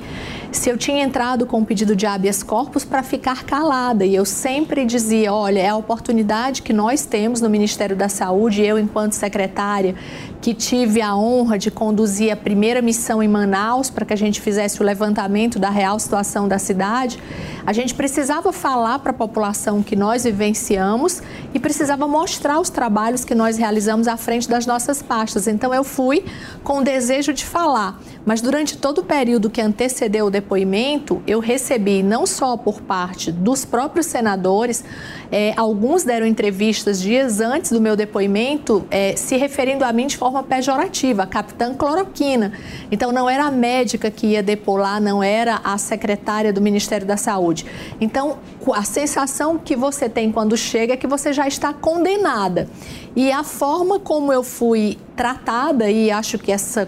[0.51, 4.05] se eu tinha entrado com o pedido de habeas corpus para ficar calada.
[4.05, 8.61] E eu sempre dizia: olha, é a oportunidade que nós temos no Ministério da Saúde,
[8.61, 9.95] eu, enquanto secretária,
[10.41, 14.41] que tive a honra de conduzir a primeira missão em Manaus para que a gente
[14.41, 17.19] fizesse o levantamento da real situação da cidade.
[17.63, 21.21] A gente precisava falar para a população que nós vivenciamos
[21.54, 25.47] e precisava mostrar os trabalhos que nós realizamos à frente das nossas pastas.
[25.47, 26.25] Então, eu fui
[26.63, 27.99] com o desejo de falar.
[28.25, 33.31] Mas durante todo o período que antecedeu o depoimento, eu recebi não só por parte
[33.31, 34.84] dos próprios senadores,
[35.31, 40.17] é, alguns deram entrevistas dias antes do meu depoimento é, se referindo a mim de
[40.17, 42.53] forma pejorativa, capitã cloroquina.
[42.91, 47.07] Então não era a médica que ia depor lá, não era a secretária do Ministério
[47.07, 47.65] da Saúde.
[47.99, 48.38] Então
[48.73, 52.69] a sensação que você tem quando chega é que você já está condenada.
[53.15, 56.88] E a forma como eu fui tratada, e acho que essa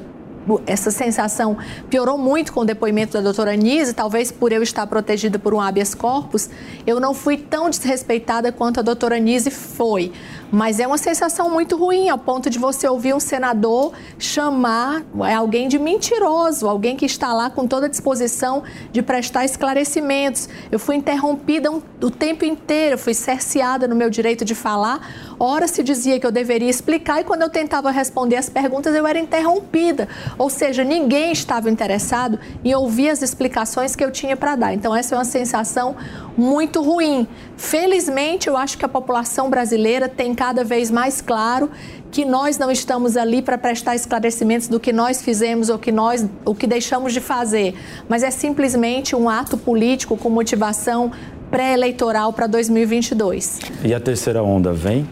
[0.65, 1.57] essa sensação
[1.89, 5.61] piorou muito com o depoimento da doutora Nise, talvez por eu estar protegida por um
[5.61, 6.49] habeas corpus,
[6.85, 10.11] eu não fui tão desrespeitada quanto a doutora Nise foi.
[10.51, 15.03] Mas é uma sensação muito ruim, ao ponto de você ouvir um senador chamar
[15.35, 20.47] alguém de mentiroso, alguém que está lá com toda a disposição de prestar esclarecimentos.
[20.71, 25.32] Eu fui interrompida o tempo inteiro, fui cerceada no meu direito de falar.
[25.39, 29.05] Ora se dizia que eu deveria explicar e quando eu tentava responder as perguntas eu
[29.05, 30.07] era interrompida.
[30.37, 34.73] Ou seja, ninguém estava interessado em ouvir as explicações que eu tinha para dar.
[34.73, 35.95] Então essa é uma sensação
[36.37, 37.27] muito ruim.
[37.57, 41.69] Felizmente, eu acho que a população brasileira tem cada vez mais claro
[42.11, 46.25] que nós não estamos ali para prestar esclarecimentos do que nós fizemos ou que nós
[46.45, 47.75] o que deixamos de fazer,
[48.07, 51.11] mas é simplesmente um ato político com motivação
[51.49, 53.59] pré-eleitoral para 2022.
[53.83, 55.07] E a terceira onda vem?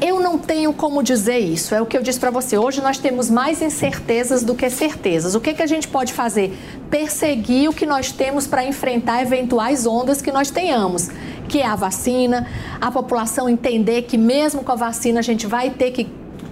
[0.00, 1.74] Eu não tenho como dizer isso.
[1.74, 2.58] É o que eu disse para você.
[2.58, 5.34] Hoje nós temos mais incertezas do que certezas.
[5.34, 6.56] O que, que a gente pode fazer?
[6.90, 11.08] Perseguir o que nós temos para enfrentar eventuais ondas que nós tenhamos,
[11.48, 12.46] que é a vacina,
[12.80, 16.08] a população entender que mesmo com a vacina a gente vai ter que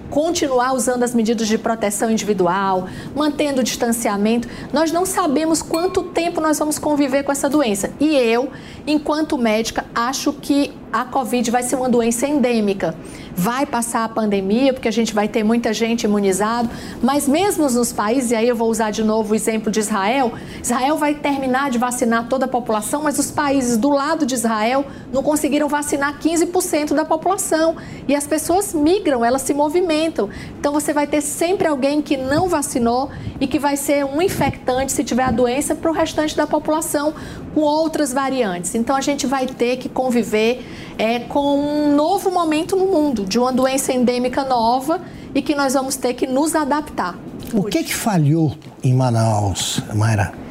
[0.09, 4.47] continuar usando as medidas de proteção individual, mantendo o distanciamento.
[4.71, 7.91] Nós não sabemos quanto tempo nós vamos conviver com essa doença.
[7.99, 8.51] E eu,
[8.87, 12.95] enquanto médica, acho que a Covid vai ser uma doença endêmica.
[13.35, 16.69] Vai passar a pandemia, porque a gente vai ter muita gente imunizado,
[17.03, 20.33] mas mesmo nos países, e aí eu vou usar de novo o exemplo de Israel,
[20.63, 24.85] Israel vai terminar de vacinar toda a população, mas os países do lado de Israel
[25.11, 27.75] não conseguiram vacinar 15% da população.
[28.07, 30.29] E as pessoas migram, elas se movimentam.
[30.61, 34.93] Então você vai ter sempre alguém que não vacinou e que vai ser um infectante
[34.93, 37.15] se tiver a doença para o restante da população
[37.55, 38.75] com outras variantes.
[38.75, 40.65] Então a gente vai ter que conviver
[40.99, 45.01] é, com um novo momento no mundo, de uma doença endêmica nova
[45.35, 47.17] e que nós vamos ter que nos adaptar.
[47.53, 50.42] O que, que falhou em Manaus, Mayra?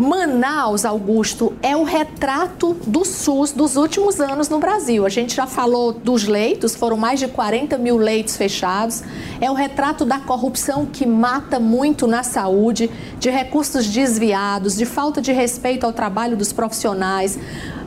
[0.00, 5.04] Manaus, Augusto, é o retrato do SUS dos últimos anos no Brasil.
[5.04, 9.02] A gente já falou dos leitos, foram mais de 40 mil leitos fechados.
[9.42, 15.20] É o retrato da corrupção que mata muito na saúde, de recursos desviados, de falta
[15.20, 17.38] de respeito ao trabalho dos profissionais.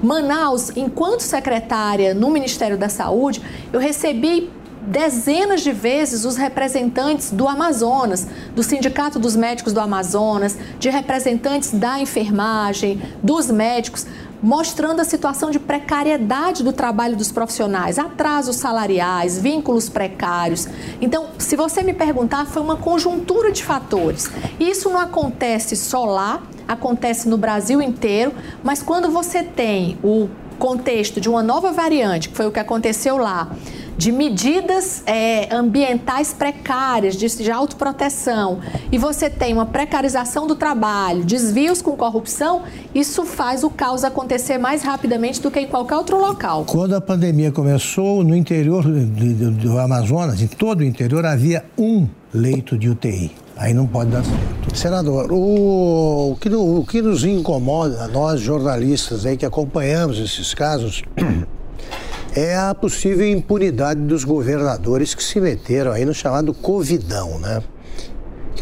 [0.03, 3.41] Manaus, enquanto secretária no Ministério da Saúde,
[3.73, 4.51] eu recebi
[4.87, 11.71] dezenas de vezes os representantes do Amazonas, do Sindicato dos Médicos do Amazonas, de representantes
[11.71, 14.05] da enfermagem, dos médicos,
[14.41, 20.67] mostrando a situação de precariedade do trabalho dos profissionais, atrasos salariais, vínculos precários.
[20.99, 24.29] Então, se você me perguntar, foi uma conjuntura de fatores.
[24.59, 31.19] Isso não acontece só lá, acontece no Brasil inteiro, mas quando você tem o contexto
[31.19, 33.51] de uma nova variante, que foi o que aconteceu lá,
[33.97, 38.59] de medidas é, ambientais precárias, de, de autoproteção,
[38.91, 42.63] e você tem uma precarização do trabalho, desvios com corrupção,
[42.93, 46.65] isso faz o caos acontecer mais rapidamente do que em qualquer outro local.
[46.65, 52.07] Quando a pandemia começou, no interior do, do Amazonas, em todo o interior, havia um
[52.33, 53.42] leito de UTI.
[53.55, 54.75] Aí não pode dar certo.
[54.75, 61.03] Senador, o, o, que, o que nos incomoda, nós jornalistas aí que acompanhamos esses casos,
[62.35, 67.61] é a possível impunidade dos governadores que se meteram aí no chamado Covidão, né?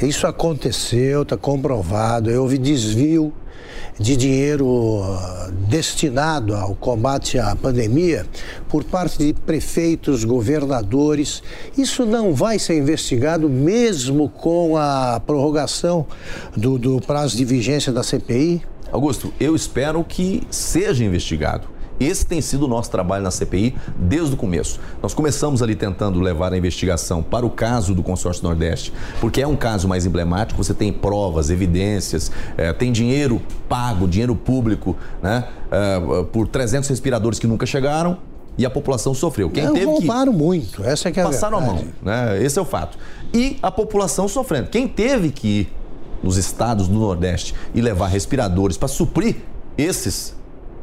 [0.01, 2.32] Isso aconteceu, está comprovado.
[2.32, 3.32] Houve desvio
[3.99, 8.25] de dinheiro ah, destinado ao combate à pandemia
[8.67, 11.41] por parte de prefeitos, governadores.
[11.77, 16.06] Isso não vai ser investigado mesmo com a prorrogação
[16.56, 18.62] do, do prazo de vigência da CPI?
[18.91, 21.70] Augusto, eu espero que seja investigado.
[22.03, 24.79] Esse tem sido o nosso trabalho na CPI desde o começo.
[25.01, 29.47] Nós começamos ali tentando levar a investigação para o caso do consórcio Nordeste, porque é
[29.47, 35.47] um caso mais emblemático, você tem provas, evidências, é, tem dinheiro pago, dinheiro público, né,
[35.69, 38.17] é, por 300 respiradores que nunca chegaram,
[38.57, 39.49] e a população sofreu.
[39.49, 42.43] Quem Não, teve roubaram que muito, essa é que é passaram a, a mão, né?
[42.43, 42.97] Esse é o fato.
[43.33, 44.69] E a população sofrendo.
[44.69, 45.73] Quem teve que ir
[46.21, 49.37] nos estados do Nordeste e levar respiradores para suprir
[49.77, 50.35] esses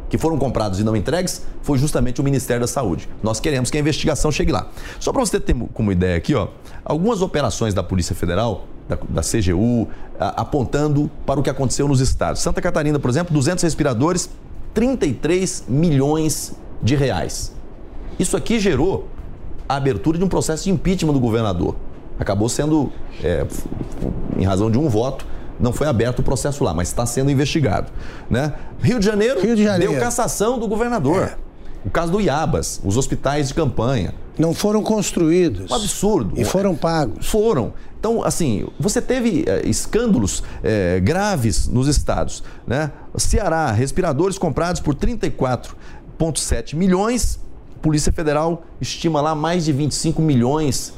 [0.08, 3.08] que foram comprados e não entregues foi justamente o Ministério da Saúde.
[3.22, 4.68] Nós queremos que a investigação chegue lá.
[4.98, 6.48] Só para você ter como ideia aqui, ó,
[6.84, 12.00] algumas operações da Polícia Federal, da, da CGU, a, apontando para o que aconteceu nos
[12.00, 12.40] estados.
[12.40, 14.30] Santa Catarina, por exemplo, 200 respiradores,
[14.74, 17.52] 33 milhões de reais.
[18.18, 19.08] Isso aqui gerou
[19.68, 21.76] a abertura de um processo de impeachment do governador.
[22.18, 22.90] Acabou sendo,
[23.22, 23.46] é,
[24.36, 25.26] em razão de um voto,
[25.58, 27.90] não foi aberto o processo lá, mas está sendo investigado.
[28.30, 28.52] Né?
[28.80, 31.22] Rio, de Janeiro, Rio de Janeiro deu cassação do governador.
[31.22, 31.36] É.
[31.84, 34.14] O caso do Iabas, os hospitais de campanha.
[34.38, 35.70] Não foram construídos.
[35.70, 36.40] Um absurdo.
[36.40, 37.26] E foram pagos.
[37.26, 37.72] Foram.
[37.98, 42.44] Então, assim, você teve é, escândalos é, graves nos estados.
[42.66, 42.92] Né?
[43.16, 47.40] Ceará, respiradores comprados por 34,7 milhões.
[47.82, 50.92] Polícia Federal estima lá mais de 25 milhões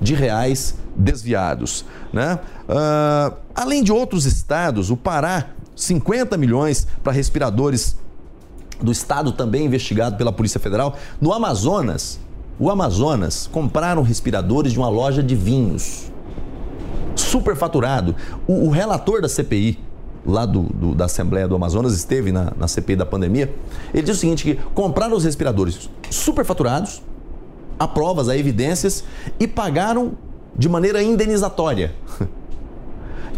[0.00, 1.84] de reais desviados.
[2.12, 2.38] Né?
[2.68, 7.96] Uh, além de outros estados, o Pará, 50 milhões para respiradores
[8.80, 10.96] do estado também investigado pela Polícia Federal.
[11.20, 12.18] No Amazonas,
[12.58, 16.10] o Amazonas compraram respiradores de uma loja de vinhos.
[17.14, 18.14] Superfaturado.
[18.46, 19.78] O, o relator da CPI,
[20.24, 23.54] lá do, do, da Assembleia do Amazonas, esteve na, na CPI da pandemia,
[23.92, 27.02] ele disse o seguinte, que compraram os respiradores superfaturados,
[27.78, 29.04] há provas, há evidências,
[29.38, 30.12] e pagaram
[30.56, 31.94] de maneira indenizatória.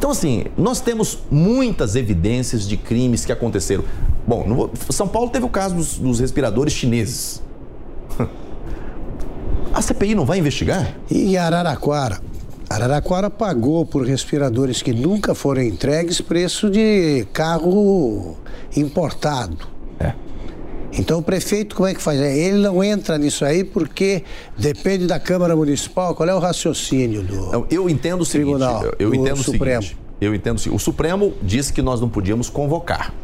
[0.00, 3.84] Então, assim, nós temos muitas evidências de crimes que aconteceram.
[4.26, 4.70] Bom, vou...
[4.88, 7.42] São Paulo teve o caso dos, dos respiradores chineses.
[9.74, 10.96] A CPI não vai investigar?
[11.10, 12.18] E Araraquara?
[12.70, 18.38] Araraquara pagou por respiradores que nunca foram entregues preço de carro
[18.74, 19.58] importado.
[19.98, 20.14] É.
[20.92, 22.20] Então o prefeito como é que faz?
[22.20, 24.24] É, ele não entra nisso aí porque
[24.56, 26.14] depende da Câmara Municipal.
[26.14, 29.82] Qual é o raciocínio do Eu entendo o Tribunal, seguinte, eu, entendo o Supremo.
[29.82, 33.14] Seguinte, eu entendo o seguinte, o Supremo disse que nós não podíamos convocar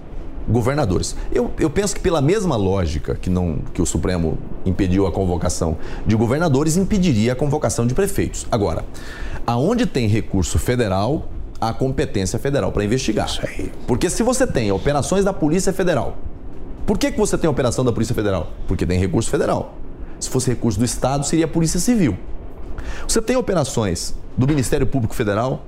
[0.49, 1.17] governadores.
[1.33, 5.77] Eu, eu penso que pela mesma lógica que, não, que o Supremo impediu a convocação
[6.07, 8.47] de governadores, impediria a convocação de prefeitos.
[8.51, 8.85] Agora,
[9.45, 11.29] aonde tem recurso federal,
[11.61, 13.27] há competência federal para investigar.
[13.27, 13.73] Isso aí.
[13.87, 16.17] Porque se você tem operações da Polícia Federal
[16.87, 18.49] por que, que você tem operação da Polícia Federal?
[18.69, 19.75] Porque tem recurso federal.
[20.21, 22.17] Se fosse recurso do Estado, seria a Polícia Civil.
[23.07, 25.65] Você tem operações do Ministério Público Federal,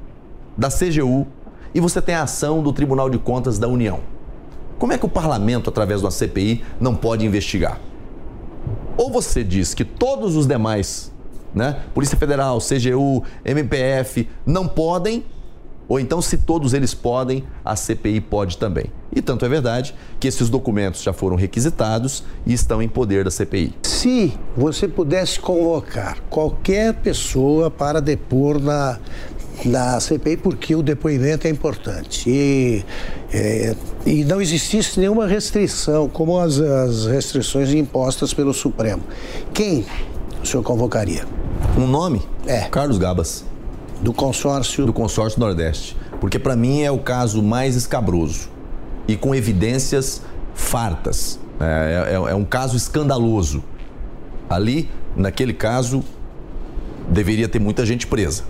[0.57, 1.27] da CGU
[1.75, 4.01] e você tem a ação do Tribunal de Contas da União.
[4.79, 7.81] Como é que o parlamento, através uma CPI, não pode investigar?
[8.97, 11.13] Ou você diz que todos os demais,
[11.55, 15.25] né, Polícia Federal, CGU, MPF, não podem,
[15.89, 18.87] Ou então, se todos eles podem, a CPI pode também.
[19.15, 23.31] E tanto é verdade que esses documentos já foram requisitados e estão em poder da
[23.31, 23.75] CPI.
[23.83, 28.99] Se você pudesse convocar qualquer pessoa para depor na,
[29.65, 32.85] na CPI, porque o depoimento é importante, e,
[33.33, 33.75] é,
[34.05, 39.03] e não existisse nenhuma restrição, como as, as restrições impostas pelo Supremo,
[39.55, 39.87] quem
[40.43, 41.25] o senhor convocaria?
[41.79, 42.23] Um nome?
[42.47, 42.69] É.
[42.69, 43.45] Carlos Gabas.
[44.01, 44.87] Do consórcio?
[44.87, 45.97] Do consórcio Nordeste.
[46.21, 48.49] Porque para mim é o caso mais escabroso
[49.07, 50.23] e com evidências
[50.55, 51.39] fartas.
[51.61, 53.63] É, é, é um caso escandaloso.
[54.49, 56.03] Ali, naquele caso,
[57.09, 58.45] deveria ter muita gente presa.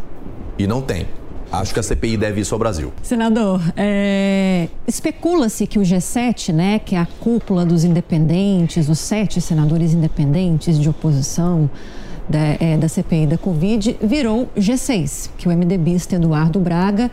[0.59, 1.07] E não tem.
[1.51, 2.93] Acho que a CPI deve isso ao Brasil.
[3.03, 9.41] Senador, é, especula-se que o G7, né, que é a cúpula dos independentes, os sete
[9.41, 11.71] senadores independentes de oposição
[12.29, 17.11] da, é, da CPI da Covid, virou G6, que o MDBista Eduardo Braga,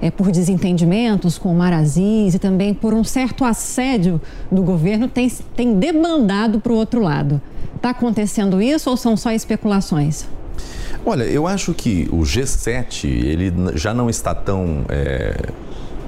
[0.00, 5.08] é, por desentendimentos com o Mar Aziz e também por um certo assédio do governo,
[5.08, 7.40] tem, tem debandado para o outro lado.
[7.74, 10.26] Está acontecendo isso ou são só especulações?
[11.06, 15.52] Olha, eu acho que o G7 ele já não está tão é,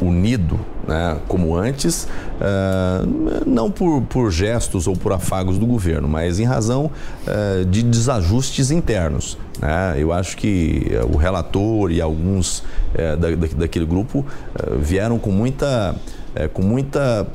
[0.00, 0.58] unido
[0.90, 2.08] né, como antes,
[2.40, 6.90] uh, não por, por, gestos ou por afagos do governo, mas em razão
[7.26, 9.38] uh, de desajustes internos.
[9.60, 9.94] Né?
[9.98, 14.26] Eu acho que o relator e alguns uh, da, daquele grupo
[14.78, 15.94] vieram com muita,
[16.52, 17.26] com muita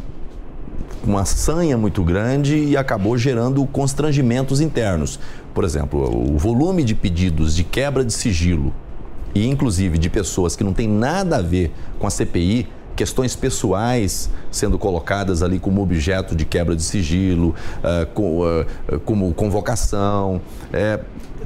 [1.03, 5.19] uma sanha muito grande e acabou gerando constrangimentos internos.
[5.53, 8.73] Por exemplo, o volume de pedidos de quebra de sigilo
[9.35, 14.29] e inclusive de pessoas que não têm nada a ver com a CPI, questões pessoais
[14.51, 17.53] sendo colocadas ali como objeto de quebra de sigilo,
[18.13, 20.41] com, uh, como convocação.
[20.71, 20.99] É,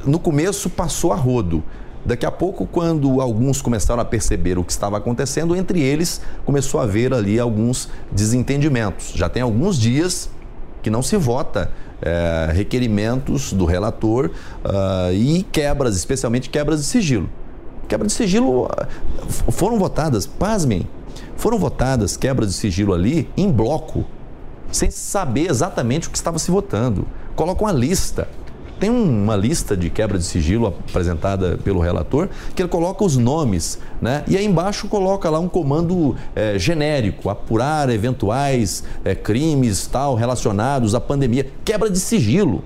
[0.06, 1.64] no começo passou a rodo.
[2.06, 6.80] Daqui a pouco, quando alguns começaram a perceber o que estava acontecendo, entre eles começou
[6.80, 9.12] a haver ali alguns desentendimentos.
[9.14, 10.30] Já tem alguns dias
[10.82, 11.70] que não se vota
[12.02, 14.32] é, requerimentos do relator
[14.64, 17.30] uh, e quebras, especialmente quebras de sigilo.
[17.88, 18.70] Quebra de sigilo
[19.52, 20.88] foram votadas, pasmem,
[21.40, 24.06] foram votadas quebras de sigilo ali em bloco,
[24.72, 27.08] sem saber exatamente o que estava se votando.
[27.34, 28.28] Colocam uma lista.
[28.78, 33.80] Tem uma lista de quebra de sigilo apresentada pelo relator que ele coloca os nomes,
[34.02, 34.24] né?
[34.28, 40.94] E aí embaixo coloca lá um comando é, genérico, apurar eventuais é, crimes tal relacionados
[40.94, 41.50] à pandemia.
[41.64, 42.64] Quebra de sigilo.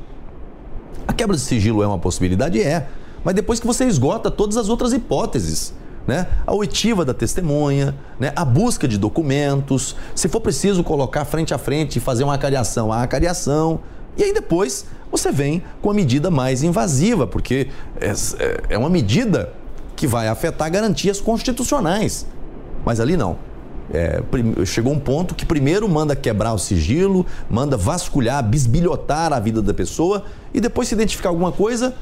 [1.08, 2.62] A quebra de sigilo é uma possibilidade?
[2.62, 2.88] É.
[3.24, 5.74] Mas depois que você esgota todas as outras hipóteses
[6.08, 6.28] né?
[6.46, 8.32] a oitiva da testemunha, né?
[8.36, 12.92] a busca de documentos, se for preciso colocar frente a frente e fazer uma acariação,
[12.92, 13.80] a acariação.
[14.18, 17.68] E aí depois você vem com a medida mais invasiva, porque
[18.00, 19.54] é, é, é uma medida
[19.96, 22.26] que vai afetar garantias constitucionais.
[22.86, 23.38] Mas ali não.
[23.94, 24.22] É,
[24.66, 29.74] chegou um ponto que primeiro manda quebrar o sigilo, manda vasculhar, bisbilhotar a vida da
[29.74, 30.24] pessoa
[30.54, 31.94] e depois se identificar alguma coisa,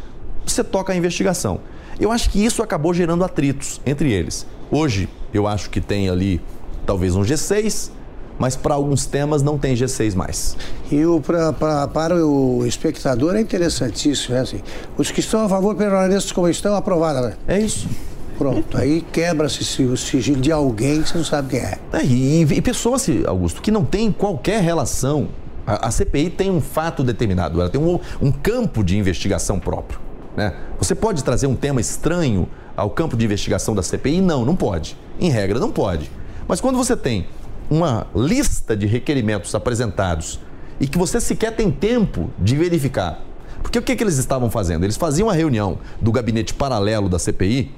[0.45, 1.59] você toca a investigação.
[2.01, 4.47] Eu acho que isso acabou gerando atritos entre eles.
[4.71, 6.41] Hoje, eu acho que tem ali
[6.83, 7.91] talvez um G6,
[8.39, 10.57] mas para alguns temas não tem G6 mais.
[10.91, 14.41] E o, pra, pra, para o espectador é interessantíssimo, né?
[14.41, 14.61] Assim,
[14.97, 17.21] os que estão a favor permaneçam como estão, aprovada.
[17.21, 17.33] Né?
[17.47, 17.87] É isso.
[18.35, 21.77] Pronto, aí quebra-se o sigilo de alguém que você não sabe quem é.
[21.93, 25.27] é e, e pessoas, Augusto, que não tem qualquer relação.
[25.67, 29.99] A, a, CPI tem um fato determinado, ela tem um, um campo de investigação próprio.
[30.35, 30.53] Né?
[30.77, 34.21] Você pode trazer um tema estranho ao campo de investigação da CPI?
[34.21, 34.97] Não, não pode.
[35.19, 36.11] Em regra, não pode.
[36.47, 37.27] Mas quando você tem
[37.69, 40.39] uma lista de requerimentos apresentados
[40.79, 43.21] e que você sequer tem tempo de verificar.
[43.61, 44.83] Porque o que, que eles estavam fazendo?
[44.83, 47.71] Eles faziam a reunião do gabinete paralelo da CPI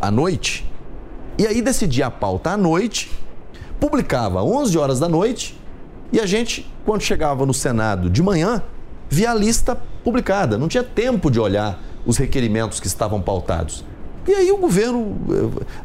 [0.00, 0.70] à noite
[1.38, 3.10] e aí decidia a pauta à noite,
[3.80, 5.58] publicava às 11 horas da noite
[6.12, 8.62] e a gente, quando chegava no Senado de manhã,
[9.12, 10.56] via a lista publicada.
[10.56, 13.84] Não tinha tempo de olhar os requerimentos que estavam pautados.
[14.26, 15.16] E aí o governo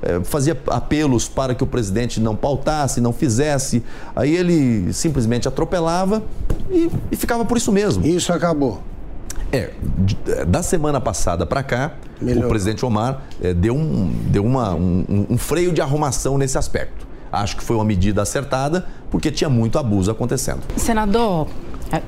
[0.01, 3.83] é, fazia apelos para que o presidente não pautasse, não fizesse.
[4.15, 6.23] Aí ele simplesmente atropelava
[6.69, 8.05] e, e ficava por isso mesmo.
[8.05, 8.81] Isso acabou.
[9.51, 9.71] É,
[10.47, 12.45] da semana passada para cá, Melhor.
[12.45, 17.07] o presidente Omar é, deu, um, deu uma, um, um freio de arrumação nesse aspecto.
[17.31, 20.61] Acho que foi uma medida acertada, porque tinha muito abuso acontecendo.
[20.77, 21.47] Senador,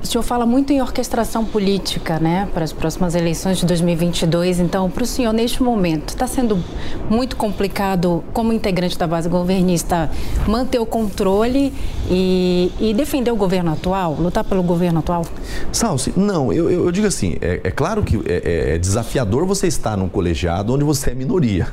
[0.02, 4.60] o senhor fala muito em orquestração política, né, para as próximas eleições de 2022.
[4.60, 6.62] Então, para o senhor, neste momento, está sendo
[7.08, 10.10] muito complicado, como integrante da base governista,
[10.46, 11.72] manter o controle
[12.10, 15.24] e, e defender o governo atual, lutar pelo governo atual?
[15.72, 19.66] Salsi, não, eu, eu digo assim: é, é claro que é, é, é desafiador você
[19.66, 21.68] estar num colegiado onde você é minoria.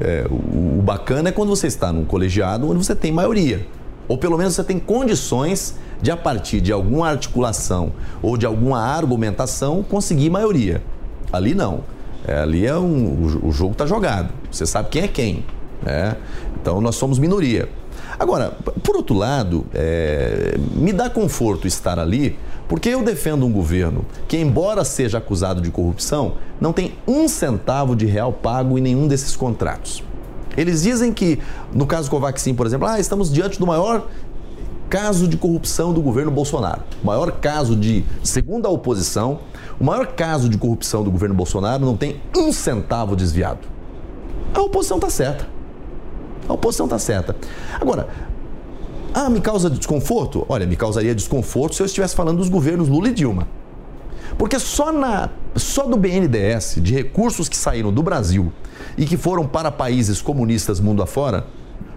[0.00, 3.66] é, o, o bacana é quando você está num colegiado onde você tem maioria.
[4.10, 8.80] Ou pelo menos você tem condições de, a partir de alguma articulação ou de alguma
[8.80, 10.82] argumentação, conseguir maioria.
[11.32, 11.84] Ali não.
[12.26, 14.34] É, ali é um, o, jogo está jogado.
[14.50, 15.44] Você sabe quem é quem.
[15.80, 16.16] Né?
[16.60, 17.68] Então nós somos minoria.
[18.18, 18.50] Agora,
[18.82, 22.36] por outro lado, é, me dá conforto estar ali,
[22.68, 27.94] porque eu defendo um governo que, embora seja acusado de corrupção, não tem um centavo
[27.94, 30.02] de real pago em nenhum desses contratos.
[30.56, 31.38] Eles dizem que,
[31.72, 34.08] no caso Covaxin, por exemplo, ah, estamos diante do maior
[34.88, 36.82] caso de corrupção do governo Bolsonaro.
[37.02, 39.38] O maior caso de, segundo a oposição,
[39.78, 43.68] o maior caso de corrupção do governo Bolsonaro não tem um centavo desviado.
[44.52, 45.46] A oposição está certa.
[46.48, 47.36] A oposição está certa.
[47.80, 48.08] Agora,
[49.14, 50.44] ah, me causa desconforto?
[50.48, 53.46] Olha, me causaria desconforto se eu estivesse falando dos governos Lula e Dilma.
[54.36, 58.52] Porque só, na, só do BNDES, de recursos que saíram do Brasil
[58.96, 61.46] e que foram para países comunistas mundo afora,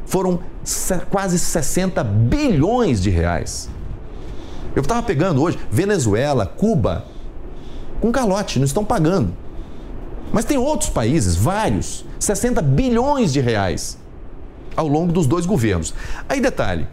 [0.05, 0.39] foram
[1.09, 3.69] quase 60 bilhões de reais.
[4.75, 7.05] Eu estava pegando hoje Venezuela, Cuba,
[8.01, 9.33] com calote, não estão pagando.
[10.31, 13.97] Mas tem outros países, vários, 60 bilhões de reais
[14.75, 15.93] ao longo dos dois governos.
[16.27, 16.87] Aí detalhe,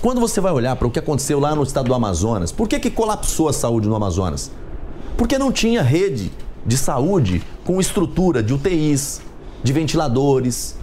[0.00, 2.78] quando você vai olhar para o que aconteceu lá no estado do Amazonas, por que,
[2.78, 4.52] que colapsou a saúde no Amazonas?
[5.24, 6.30] Porque não tinha rede
[6.66, 9.22] de saúde com estrutura de UTIs,
[9.62, 10.76] de ventiladores,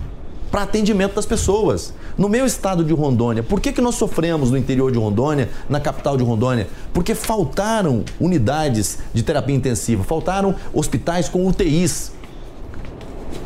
[0.50, 1.94] para atendimento das pessoas.
[2.18, 5.80] No meu estado de Rondônia, por que, que nós sofremos no interior de Rondônia, na
[5.80, 6.68] capital de Rondônia?
[6.92, 12.12] Porque faltaram unidades de terapia intensiva, faltaram hospitais com UTIs.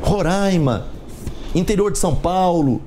[0.01, 0.87] Roraima,
[1.53, 2.81] interior de São Paulo,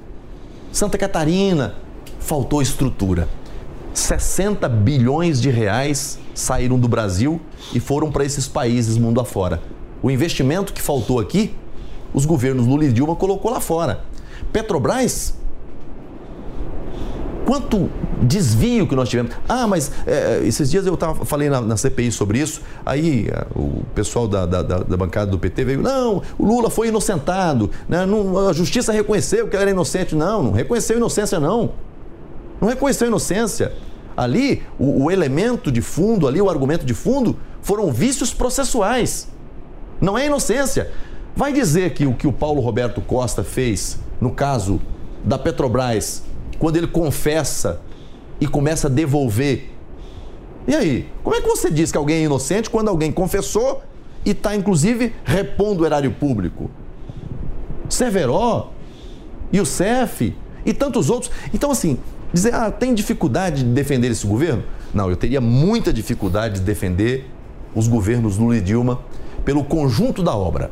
[0.72, 1.74] Santa Catarina,
[2.18, 3.28] faltou estrutura.
[3.98, 7.40] 60 bilhões de reais saíram do Brasil
[7.74, 9.60] e foram para esses países mundo afora.
[10.02, 11.54] O investimento que faltou aqui,
[12.14, 14.04] os governos Lula e Dilma colocou lá fora.
[14.52, 15.34] Petrobras
[17.48, 17.88] quanto
[18.22, 19.32] desvio que nós tivemos.
[19.48, 23.46] Ah, mas é, esses dias eu tava, falei na, na, CPI sobre isso, aí é,
[23.56, 28.04] o pessoal da, da, da, bancada do PT veio, não, o Lula foi inocentado, né?
[28.04, 30.14] não, a justiça reconheceu que ele era inocente.
[30.14, 31.72] Não, não reconheceu inocência, não.
[32.60, 33.72] Não reconheceu inocência.
[34.16, 39.28] Ali, o, o elemento de fundo, ali, o argumento de fundo, foram vícios processuais.
[40.00, 40.90] Não é inocência.
[41.36, 44.80] Vai dizer que o que o Paulo Roberto Costa fez no caso
[45.24, 46.24] da Petrobras
[46.58, 47.80] quando ele confessa
[48.40, 49.70] e começa a devolver.
[50.66, 51.08] E aí?
[51.22, 53.82] Como é que você diz que alguém é inocente quando alguém confessou
[54.24, 56.70] e está, inclusive, repondo o erário público?
[57.88, 58.68] Severo
[59.52, 60.36] e o CEF
[60.66, 61.32] e tantos outros.
[61.54, 61.98] Então, assim,
[62.32, 64.62] dizer, ah, tem dificuldade de defender esse governo?
[64.92, 67.30] Não, eu teria muita dificuldade de defender
[67.74, 69.00] os governos Lula e Dilma
[69.44, 70.70] pelo conjunto da obra,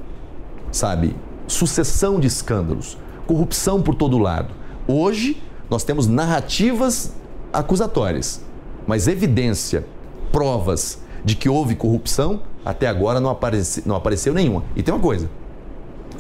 [0.71, 1.17] sabe?
[1.47, 4.53] Sucessão de escândalos, corrupção por todo lado.
[4.87, 7.13] Hoje, nós temos narrativas
[7.53, 8.43] acusatórias,
[8.87, 9.87] mas evidência,
[10.31, 14.63] provas de que houve corrupção, até agora não, apareci, não apareceu nenhuma.
[14.75, 15.29] E tem uma coisa,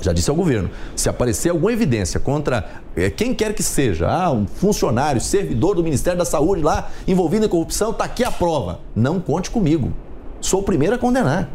[0.00, 4.46] já disse ao governo, se aparecer alguma evidência contra quem quer que seja, ah, um
[4.46, 8.80] funcionário, servidor do Ministério da Saúde lá envolvido em corrupção, está aqui a prova.
[8.94, 9.92] Não conte comigo.
[10.40, 11.50] Sou o primeiro a condenar.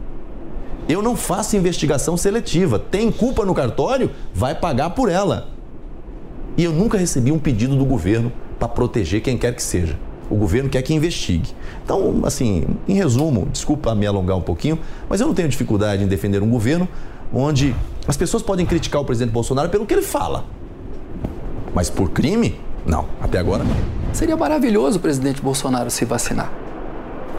[0.88, 2.78] Eu não faço investigação seletiva.
[2.78, 4.12] Tem culpa no cartório?
[4.34, 5.50] Vai pagar por ela.
[6.58, 9.98] E eu nunca recebi um pedido do governo para proteger quem quer que seja.
[10.30, 11.50] O governo quer que investigue.
[11.84, 14.78] Então, assim, em resumo, desculpa me alongar um pouquinho,
[15.10, 16.88] mas eu não tenho dificuldade em defender um governo
[17.34, 17.76] onde
[18.08, 20.46] as pessoas podem criticar o presidente Bolsonaro pelo que ele fala.
[21.74, 22.60] Mas por crime?
[22.86, 23.76] Não, até agora não.
[24.14, 26.52] Seria maravilhoso o presidente Bolsonaro se vacinar.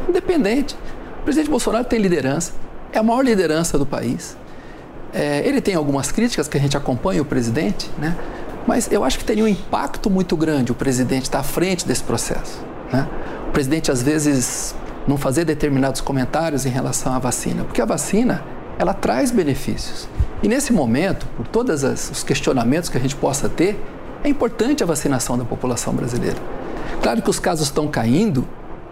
[0.08, 0.76] Independente.
[1.20, 2.52] O presidente Bolsonaro tem liderança,
[2.92, 4.36] é a maior liderança do país.
[5.12, 8.16] É, ele tem algumas críticas que a gente acompanha o presidente, né?
[8.66, 12.02] Mas eu acho que teria um impacto muito grande o presidente estar à frente desse
[12.02, 12.64] processo.
[12.92, 13.08] Né?
[13.48, 14.74] O presidente, às vezes,
[15.06, 18.42] não fazer determinados comentários em relação à vacina, porque a vacina
[18.78, 20.08] ela traz benefícios.
[20.42, 23.80] E nesse momento, por todos os questionamentos que a gente possa ter,
[24.24, 26.38] é importante a vacinação da população brasileira.
[27.02, 28.46] Claro que os casos estão caindo,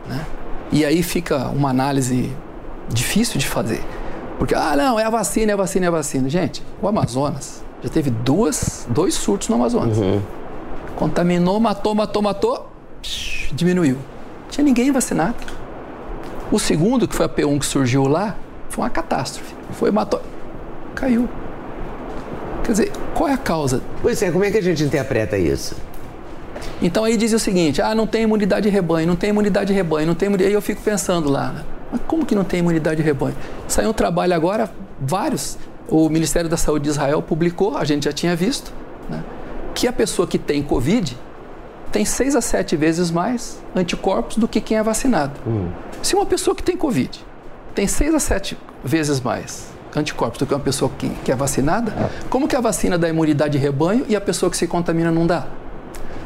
[0.06, 0.26] né?
[0.72, 2.34] e aí fica uma análise
[2.88, 3.82] difícil de fazer.
[4.38, 6.28] Porque, ah, não, é a vacina, é a vacina, é a vacina.
[6.28, 9.98] Gente, o Amazonas, já teve duas, dois surtos no Amazonas.
[9.98, 10.20] Uhum.
[10.96, 12.70] Contaminou, matou, matou, matou,
[13.02, 13.96] psh, diminuiu.
[13.96, 15.36] Não tinha ninguém vacinado.
[16.50, 18.34] O segundo, que foi a P1 que surgiu lá,
[18.68, 19.54] foi uma catástrofe.
[19.72, 20.20] Foi, matou,
[20.94, 21.28] caiu.
[22.64, 23.82] Quer dizer, qual é a causa?
[24.02, 25.76] Pois é, como é que a gente interpreta isso?
[26.82, 29.72] Então aí diz o seguinte, ah, não tem imunidade de rebanho, não tem imunidade de
[29.72, 30.48] rebanho, não tem imunidade...
[30.48, 31.64] Aí eu fico pensando lá, né?
[31.90, 33.34] mas como que não tem imunidade de rebanho?
[33.66, 35.58] Saiu um trabalho agora, vários
[35.90, 38.72] o Ministério da Saúde de Israel publicou, a gente já tinha visto,
[39.08, 39.22] né,
[39.74, 41.18] que a pessoa que tem Covid
[41.90, 45.32] tem seis a sete vezes mais anticorpos do que quem é vacinado.
[45.44, 45.68] Hum.
[46.00, 47.24] Se uma pessoa que tem Covid
[47.74, 52.10] tem seis a sete vezes mais anticorpos do que uma pessoa que, que é vacinada,
[52.28, 55.26] como que a vacina dá imunidade de rebanho e a pessoa que se contamina não
[55.26, 55.46] dá?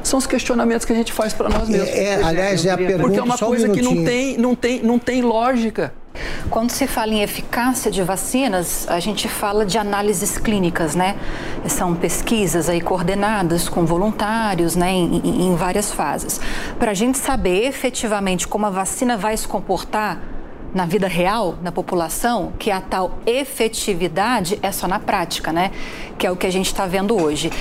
[0.03, 1.89] São os questionamentos que a gente faz para nós mesmos.
[1.89, 3.03] É, é, aliás, é a pergunta.
[3.03, 5.95] Porque é uma coisa um que não tem, não, tem, não tem lógica.
[6.51, 11.17] Quando se fala em eficácia de vacinas, a gente fala de análises clínicas, né?
[11.67, 16.41] São pesquisas aí coordenadas com voluntários, né, em, em várias fases.
[16.79, 20.34] Para a gente saber efetivamente como a vacina vai se comportar
[20.75, 25.71] na vida real, na população, que a tal efetividade é só na prática, né?
[26.19, 27.53] Que é o que a gente está vendo hoje.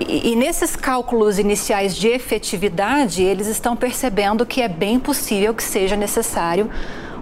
[0.00, 5.62] E, e, nesses cálculos iniciais de efetividade, eles estão percebendo que é bem possível que
[5.62, 6.70] seja necessário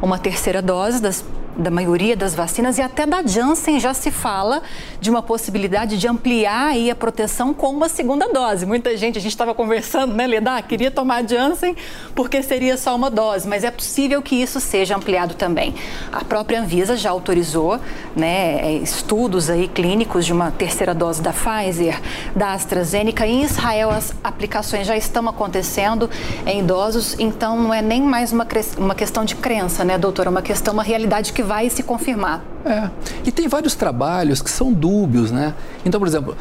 [0.00, 1.24] uma terceira dose das
[1.56, 4.62] da maioria das vacinas e até da Janssen já se fala
[5.00, 8.64] de uma possibilidade de ampliar aí a proteção com uma segunda dose.
[8.64, 11.76] Muita gente, a gente estava conversando, né, Leda, ah, queria tomar Janssen
[12.14, 15.74] porque seria só uma dose, mas é possível que isso seja ampliado também.
[16.12, 17.78] A própria Anvisa já autorizou,
[18.14, 22.00] né, estudos aí clínicos de uma terceira dose da Pfizer,
[22.34, 23.26] da AstraZeneca.
[23.26, 26.08] Em Israel as aplicações já estão acontecendo
[26.46, 28.46] em idosos, então não é nem mais uma,
[28.78, 32.44] uma questão de crença, né, doutora, é uma questão, uma realidade que vai se confirmar.
[32.64, 32.90] É.
[33.24, 35.54] E tem vários trabalhos que são dúbios, né?
[35.84, 36.36] Então, por exemplo,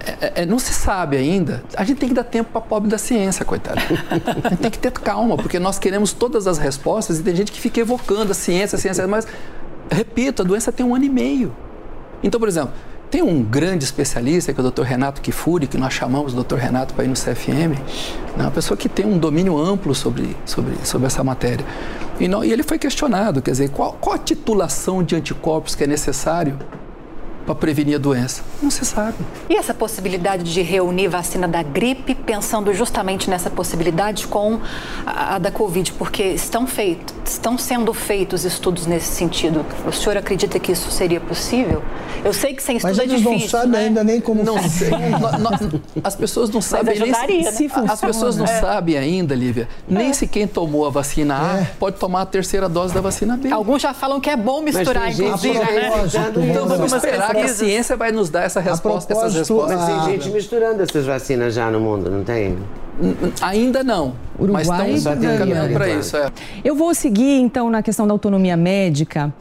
[0.00, 1.62] é, é, não se sabe ainda.
[1.76, 3.80] A gente tem que dar tempo para pobre da ciência, coitado.
[4.44, 7.50] A gente tem que ter calma, porque nós queremos todas as respostas e tem gente
[7.50, 9.26] que fica evocando a ciência, a ciência, mas,
[9.90, 11.54] repito, a doença tem um ano e meio.
[12.22, 12.72] Então, por exemplo,
[13.14, 14.82] tem um grande especialista, que é o Dr.
[14.82, 16.56] Renato Kifuri, que nós chamamos o Dr.
[16.56, 17.78] Renato para ir no CFM,
[18.36, 18.42] né?
[18.42, 21.64] uma pessoa que tem um domínio amplo sobre, sobre, sobre essa matéria.
[22.18, 25.84] E, não, e ele foi questionado, quer dizer, qual, qual a titulação de anticorpos que
[25.84, 26.58] é necessário
[27.44, 28.42] para prevenir a doença?
[28.62, 29.16] Não se sabe.
[29.48, 34.60] E essa possibilidade de reunir vacina da gripe, pensando justamente nessa possibilidade com
[35.06, 39.64] a, da Covid, porque estão, feito, estão sendo feitos estudos nesse sentido.
[39.86, 41.82] O senhor acredita que isso seria possível?
[42.24, 43.40] Eu sei que sem estudo Mas é eles difícil.
[43.40, 43.78] não sabem né?
[43.86, 44.90] ainda nem como Não sei.
[46.02, 47.72] as pessoas não sabem nem ajudaria, se, né?
[47.88, 48.60] as pessoas não É.
[48.60, 52.94] sabem ainda, Lívia, nem se quem tomou a vacina A pode tomar a terceira dose
[52.94, 53.50] da vacina B.
[53.50, 55.90] Alguns já falam que é bom misturar, inclusive, né?
[56.50, 59.76] Então vamos esperar a ciência vai nos dar essa resposta, essas respostas.
[59.76, 60.04] Mas tem Ah.
[60.04, 62.58] gente misturando essas vacinas já no mundo, não tem?
[63.40, 64.14] Ainda não.
[64.38, 66.16] mas Uruguai estamos já tem caminhando para isso.
[66.16, 66.30] É.
[66.64, 69.32] Eu vou seguir, então, na questão da autonomia médica,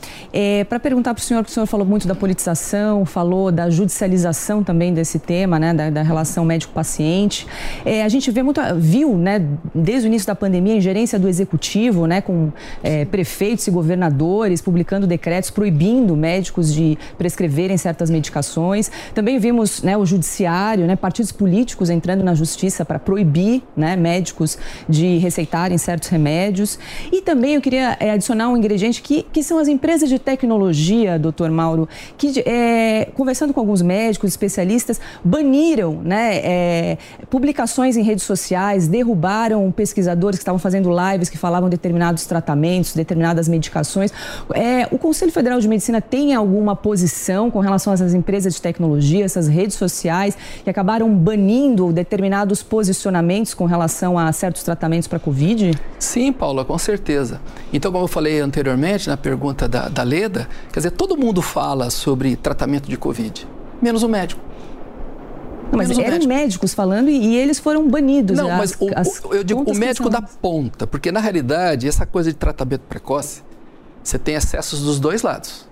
[0.67, 4.63] para perguntar para o senhor, que o senhor falou muito da politização, falou da judicialização
[4.63, 7.47] também desse tema, né, da, da relação médico-paciente.
[7.85, 11.27] É, a gente vê muito, viu, né, desde o início da pandemia, a ingerência do
[11.27, 12.51] executivo, né, com
[12.83, 18.91] é, prefeitos e governadores publicando decretos proibindo médicos de prescreverem certas medicações.
[19.13, 23.42] Também vimos né, o judiciário, né, partidos políticos entrando na justiça para proibir
[23.75, 26.77] né, médicos de receitarem certos remédios.
[27.11, 31.17] E também eu queria é, adicionar um ingrediente que, que são as empresas de tecnologia,
[31.19, 31.87] doutor Mauro,
[32.17, 36.97] que, é, conversando com alguns médicos, especialistas, baniram né, é,
[37.29, 43.47] publicações em redes sociais, derrubaram pesquisadores que estavam fazendo lives que falavam determinados tratamentos, determinadas
[43.47, 44.11] medicações.
[44.53, 48.61] É, o Conselho Federal de Medicina tem alguma posição com relação a essas empresas de
[48.61, 55.17] tecnologia, essas redes sociais, que acabaram banindo determinados posicionamentos com relação a certos tratamentos para
[55.19, 55.71] Covid?
[55.97, 57.41] Sim, Paula, com certeza.
[57.71, 61.89] Então, como eu falei anteriormente na pergunta da, da Leda, quer dizer, todo mundo fala
[61.89, 63.47] sobre tratamento de Covid,
[63.81, 64.41] menos o médico.
[65.71, 66.27] Não, mas eram médico.
[66.27, 68.37] médicos falando e, e eles foram banidos.
[68.37, 71.87] Não, As- mas o, as o- eu digo o médico da ponta, porque na realidade
[71.87, 73.41] essa coisa de tratamento precoce,
[74.03, 75.67] você tem excessos dos dois lados.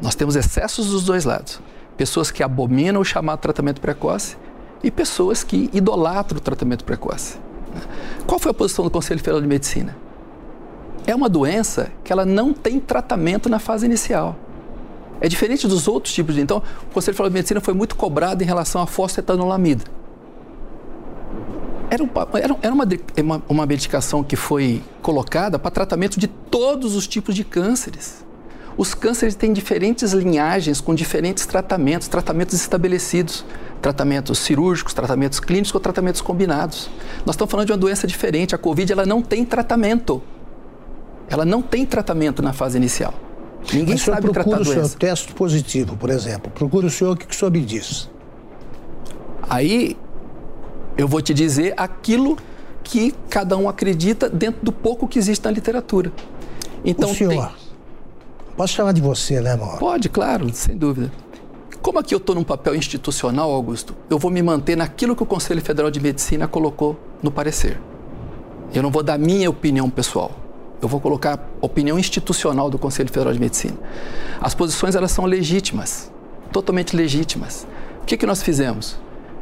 [0.00, 1.60] Nós temos excessos dos dois lados.
[1.96, 4.36] Pessoas que abominam o chamado tratamento precoce
[4.82, 7.36] e pessoas que idolatram o tratamento precoce.
[7.74, 7.80] né?
[8.26, 9.96] Qual foi a posição do Conselho Federal de Medicina?
[11.06, 14.36] É uma doença que ela não tem tratamento na fase inicial.
[15.20, 16.40] É diferente dos outros tipos de.
[16.40, 19.84] Então, o Conselho Federal de Medicina foi muito cobrado em relação à fosfetanolamida.
[21.90, 22.08] Era, um
[22.62, 27.44] era, uma, uma, uma medicação que foi colocada para tratamento de todos os tipos de
[27.44, 28.24] cânceres.
[28.76, 33.44] Os cânceres têm diferentes linhagens com diferentes tratamentos, tratamentos estabelecidos,
[33.82, 36.88] tratamentos cirúrgicos, tratamentos clínicos ou tratamentos combinados.
[37.26, 38.54] Nós estamos falando de uma doença diferente.
[38.54, 40.22] A Covid ela não tem tratamento.
[41.28, 43.12] Ela não tem tratamento na fase inicial.
[43.72, 44.98] Ninguém Mas o senhor sabe tratar a procura o seu doença.
[44.98, 46.50] teste positivo, por exemplo.
[46.52, 48.10] Procura o senhor o que que o senhor me diz.
[49.48, 49.96] Aí
[50.96, 52.36] eu vou te dizer aquilo
[52.82, 56.10] que cada um acredita dentro do pouco que existe na literatura.
[56.84, 57.61] Então o senhor, tem-
[58.56, 59.78] posso chamar de você, né, Mauro?
[59.78, 61.10] Pode, claro, sem dúvida.
[61.82, 65.26] Como aqui eu estou num papel institucional, Augusto, eu vou me manter naquilo que o
[65.26, 67.80] Conselho Federal de Medicina colocou no parecer.
[68.72, 70.30] Eu não vou dar minha opinião pessoal.
[70.80, 73.76] Eu vou colocar a opinião institucional do Conselho Federal de Medicina.
[74.40, 76.12] As posições elas são legítimas,
[76.52, 77.66] totalmente legítimas.
[78.00, 78.96] O que, que nós fizemos?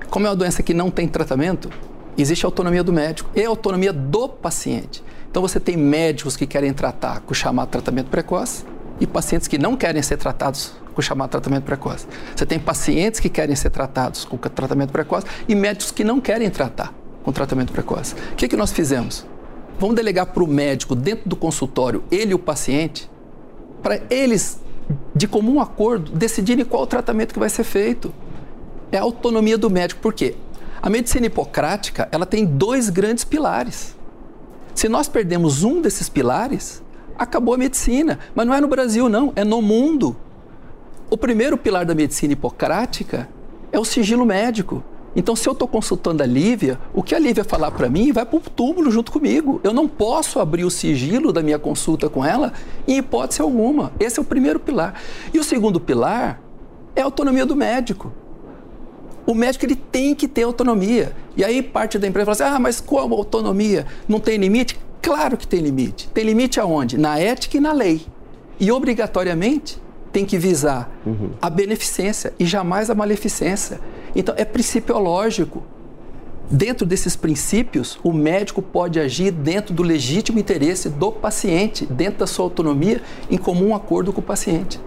[0.09, 1.71] Como é uma doença que não tem tratamento,
[2.17, 5.05] existe autonomia do médico e autonomia do paciente.
[5.31, 8.65] Então você tem médicos que querem tratar com chamado tratamento precoce
[9.01, 12.07] e pacientes que não querem ser tratados com o chamado tratamento precoce.
[12.37, 16.51] Você tem pacientes que querem ser tratados com tratamento precoce e médicos que não querem
[16.51, 18.15] tratar com tratamento precoce.
[18.33, 19.27] O que, que nós fizemos?
[19.79, 23.11] Vamos delegar para o médico, dentro do consultório, ele e o paciente,
[23.83, 24.61] para eles,
[25.15, 28.13] de comum acordo, decidirem qual o tratamento que vai ser feito.
[28.93, 30.01] É a autonomia do médico.
[30.03, 30.35] Por quê?
[30.83, 33.97] A medicina hipocrática ela tem dois grandes pilares.
[34.75, 36.83] Se nós perdemos um desses pilares,
[37.21, 38.19] acabou a medicina.
[38.35, 40.17] Mas não é no Brasil, não, é no mundo.
[41.11, 43.29] O primeiro pilar da medicina hipocrática
[43.71, 44.83] é o sigilo médico.
[45.15, 48.25] Então, se eu estou consultando a Lívia, o que a Lívia falar para mim vai
[48.25, 49.61] para o túmulo junto comigo.
[49.63, 52.53] Eu não posso abrir o sigilo da minha consulta com ela
[52.87, 53.93] em hipótese alguma.
[54.01, 54.95] Esse é o primeiro pilar.
[55.35, 56.41] E o segundo pilar
[56.95, 58.13] é a autonomia do médico.
[59.27, 61.15] O médico ele tem que ter autonomia.
[61.37, 63.87] E aí parte da empresa fala assim: ah, mas como autonomia?
[64.09, 64.79] Não tem limite?
[65.03, 66.09] Claro que tem limite.
[66.09, 66.99] Tem limite aonde?
[66.99, 68.07] Na ética e na lei.
[68.59, 69.81] E obrigatoriamente
[70.13, 71.31] tem que visar uhum.
[71.41, 73.81] a beneficência e jamais a maleficência.
[74.15, 75.63] Então, é principiológico.
[76.51, 82.27] Dentro desses princípios, o médico pode agir dentro do legítimo interesse do paciente, dentro da
[82.27, 84.81] sua autonomia, em comum acordo com o paciente.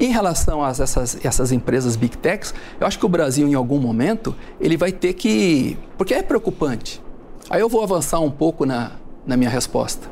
[0.00, 3.78] Em relação a essas, essas empresas Big Techs, eu acho que o Brasil, em algum
[3.78, 5.76] momento, ele vai ter que.
[5.98, 7.02] Porque é preocupante.
[7.48, 8.92] Aí eu vou avançar um pouco na,
[9.26, 10.08] na minha resposta.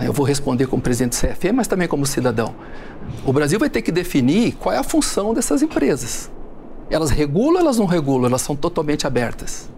[0.00, 2.54] Eu vou responder como presidente do CFE, mas também como cidadão.
[3.24, 6.30] O Brasil vai ter que definir qual é a função dessas empresas.
[6.88, 9.68] Elas regulam, elas não regulam, elas são totalmente abertas.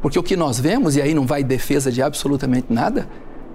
[0.00, 3.08] Porque o que nós vemos, e aí não vai defesa de absolutamente nada,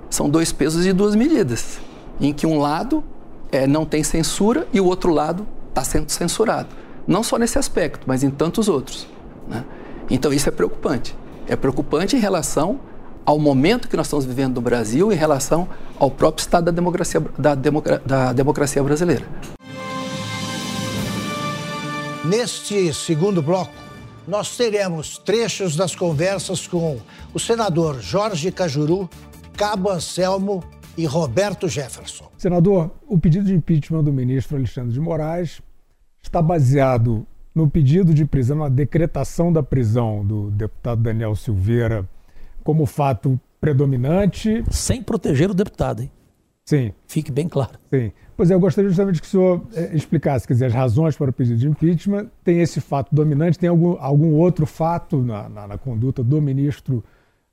[0.09, 1.79] são dois pesos e duas medidas.
[2.19, 3.03] Em que um lado
[3.51, 6.69] é, não tem censura e o outro lado está sendo censurado.
[7.05, 9.07] Não só nesse aspecto, mas em tantos outros.
[9.47, 9.63] Né?
[10.09, 11.15] Então isso é preocupante.
[11.47, 12.79] É preocupante em relação
[13.27, 15.67] ao momento que nós estamos vivendo no Brasil em relação
[15.99, 19.25] ao próprio estado da democracia, da, democra, da democracia brasileira.
[22.23, 23.73] Neste segundo bloco,
[24.25, 27.01] nós teremos trechos das conversas com
[27.33, 29.09] o senador Jorge Cajuru,
[29.57, 30.63] Cabo Anselmo
[30.97, 32.31] e Roberto Jefferson.
[32.37, 35.61] Senador, o pedido de impeachment do ministro Alexandre de Moraes
[36.23, 42.07] está baseado no pedido de prisão, na decretação da prisão do deputado Daniel Silveira
[42.67, 44.61] como fato predominante.
[44.69, 46.11] Sem proteger o deputado, hein?
[46.65, 46.91] Sim.
[47.07, 47.79] Fique bem claro.
[47.89, 48.11] Sim.
[48.35, 51.29] Pois é, eu gostaria justamente que o senhor é, explicasse, quer dizer, as razões para
[51.29, 52.27] o pedido de impeachment.
[52.43, 57.01] Tem esse fato dominante, tem algum, algum outro fato na, na, na conduta do ministro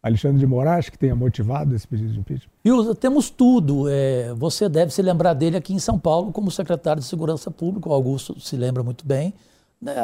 [0.02, 2.94] Alexandre de Moraes que tenha motivado esse pedido de impeachment?
[2.98, 3.88] Temos tudo.
[3.88, 7.88] É, você deve se lembrar dele aqui em São Paulo como secretário de Segurança Pública,
[7.88, 9.32] o Augusto se lembra muito bem.
[9.80, 9.94] Né,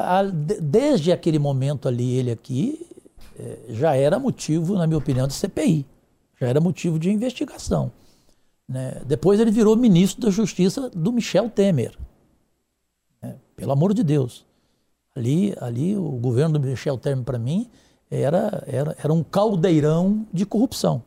[0.62, 2.86] desde aquele momento ali, ele aqui,
[3.68, 5.86] já era motivo, na minha opinião, de CPI,
[6.40, 7.92] já era motivo de investigação.
[8.68, 9.02] Né?
[9.06, 11.96] Depois ele virou ministro da Justiça do Michel Temer.
[13.22, 13.36] Né?
[13.56, 14.46] Pelo amor de Deus.
[15.14, 17.68] Ali, ali o governo do Michel Temer, para mim,
[18.10, 21.02] era, era, era um caldeirão de corrupção.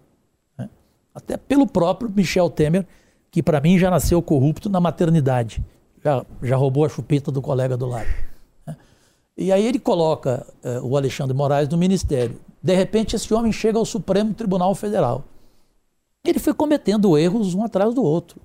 [0.58, 0.70] Né?
[1.16, 2.86] Até pelo próprio Michel Temer,
[3.32, 5.64] que para mim já nasceu corrupto na maternidade.
[6.04, 8.08] Já, já roubou a chupeta do colega do lado.
[9.38, 12.40] E aí ele coloca uh, o Alexandre Moraes no ministério.
[12.62, 15.24] De repente, esse homem chega ao Supremo Tribunal Federal.
[16.26, 18.40] Ele foi cometendo erros um atrás do outro,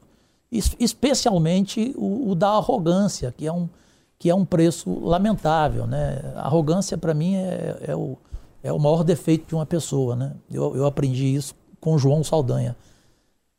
[0.50, 3.68] especialmente o, o da arrogância, que é um,
[4.18, 5.86] que é um preço lamentável.
[5.86, 6.20] Né?
[6.34, 8.16] A arrogância, para mim, é, é, o,
[8.62, 10.16] é o maior defeito de uma pessoa.
[10.16, 10.34] Né?
[10.50, 12.74] Eu, eu aprendi isso com João Saldanha.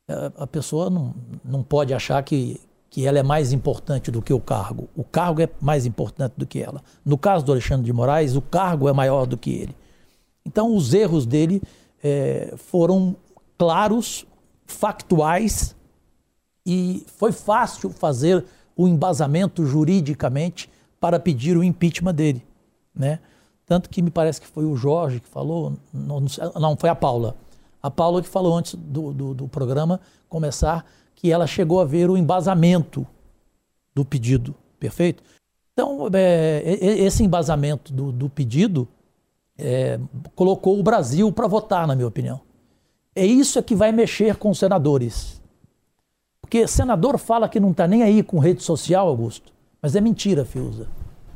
[0.09, 1.13] É, a pessoa não,
[1.45, 2.59] não pode achar que,
[2.89, 4.89] que ela é mais importante do que o cargo.
[4.95, 6.81] O cargo é mais importante do que ela.
[7.05, 9.75] No caso do Alexandre de Moraes, o cargo é maior do que ele.
[10.45, 11.61] Então, os erros dele
[12.03, 13.15] é, foram
[13.57, 14.25] claros,
[14.65, 15.75] factuais,
[16.65, 20.69] e foi fácil fazer o embasamento juridicamente
[20.99, 22.45] para pedir o impeachment dele.
[22.93, 23.19] Né?
[23.65, 26.23] Tanto que me parece que foi o Jorge que falou, não,
[26.59, 27.35] não foi a Paula.
[27.81, 30.85] A Paula que falou antes do, do, do programa começar
[31.19, 33.05] que ela chegou a ver o embasamento
[33.93, 35.21] do pedido, perfeito?
[35.73, 38.87] Então, é, esse embasamento do, do pedido
[39.57, 39.99] é,
[40.33, 42.39] colocou o Brasil para votar, na minha opinião.
[43.13, 45.41] É isso é que vai mexer com os senadores.
[46.39, 49.51] Porque senador fala que não está nem aí com rede social, Augusto.
[49.81, 50.87] Mas é mentira, Fiuza.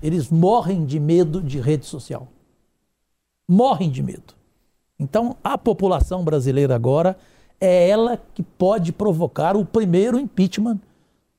[0.01, 2.29] eles morrem de medo de rede social.
[3.45, 4.33] Morrem de medo.
[4.97, 7.17] Então, a população brasileira agora
[7.59, 10.79] é ela que pode provocar o primeiro impeachment.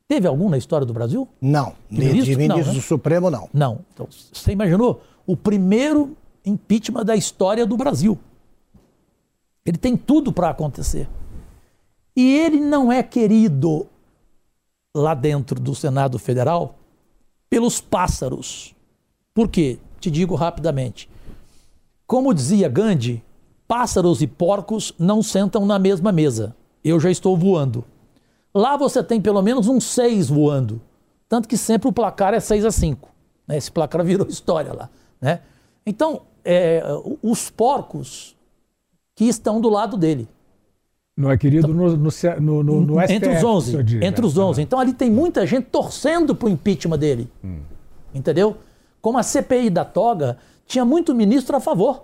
[0.06, 1.28] Teve algum na história do Brasil?
[1.40, 1.74] Não.
[1.90, 2.78] De ministro, de ministro não, né?
[2.78, 3.48] do Supremo, não.
[3.52, 3.80] Não.
[3.92, 5.02] Então, você imaginou?
[5.26, 8.18] O primeiro impeachment da história do Brasil.
[9.64, 11.08] Ele tem tudo para acontecer.
[12.14, 13.86] E ele não é querido
[14.94, 16.76] lá dentro do Senado Federal
[17.48, 18.74] pelos pássaros.
[19.32, 19.78] Por quê?
[19.98, 21.08] Te digo rapidamente.
[22.06, 23.22] Como dizia Gandhi,
[23.66, 26.54] pássaros e porcos não sentam na mesma mesa.
[26.82, 27.84] Eu já estou voando.
[28.54, 30.80] Lá você tem pelo menos uns seis voando.
[31.28, 33.08] Tanto que sempre o placar é 6 a 5.
[33.48, 33.56] Né?
[33.56, 34.90] Esse placar virou história lá.
[35.20, 35.40] Né?
[35.84, 36.82] Então, é,
[37.22, 38.36] os porcos
[39.14, 40.28] que estão do lado dele.
[41.16, 41.96] Não é querido então, no,
[42.40, 43.78] no, no, no STF, Entre os 11.
[44.02, 44.62] Entre os 11.
[44.62, 47.30] Então ali tem muita gente torcendo para o impeachment dele.
[47.42, 47.60] Hum.
[48.12, 48.56] Entendeu?
[49.00, 52.02] Como a CPI da toga, tinha muito ministro a favor.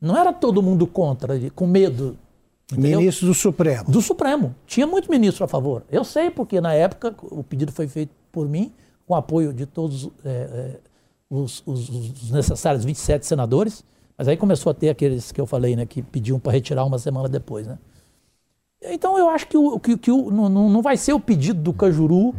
[0.00, 2.16] Não era todo mundo contra, com medo.
[2.72, 3.00] Entendeu?
[3.00, 3.90] Ministro do Supremo.
[3.90, 4.54] Do Supremo.
[4.66, 5.82] Tinha muito ministro a favor.
[5.90, 8.72] Eu sei, porque na época o pedido foi feito por mim,
[9.06, 10.76] com apoio de todos é,
[11.28, 13.84] os, os, os, necessários 27 senadores.
[14.16, 16.98] Mas aí começou a ter aqueles que eu falei, né, que pediam para retirar uma
[16.98, 17.66] semana depois.
[17.66, 17.78] Né?
[18.82, 21.72] Então eu acho que, o, que, que o, não, não vai ser o pedido do
[21.72, 22.34] Cajuru,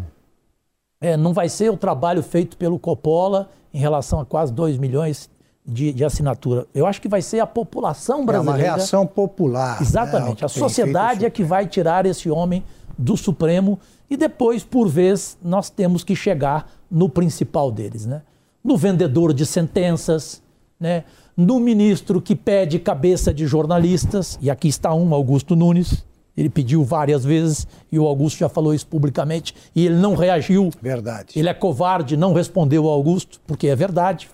[0.99, 5.29] é, não vai ser o trabalho feito pelo Coppola em relação a quase 2 milhões
[5.65, 6.65] de, de, assinatura.
[6.73, 8.61] Eu acho que vai ser a população brasileira.
[8.61, 9.81] É uma reação popular.
[9.81, 10.41] Exatamente.
[10.41, 10.45] Né?
[10.45, 12.63] A sociedade é que vai tirar esse homem
[12.97, 18.21] do Supremo e depois, por vez, nós temos que chegar no principal deles, né?
[18.63, 20.41] No vendedor de sentenças,
[20.79, 21.05] né?
[21.37, 26.05] No ministro que pede cabeça de jornalistas, e aqui está um, Augusto Nunes,
[26.35, 30.69] ele pediu várias vezes e o Augusto já falou isso publicamente e ele não reagiu.
[30.81, 31.37] Verdade.
[31.37, 34.29] Ele é covarde, não respondeu ao Augusto, porque é verdade.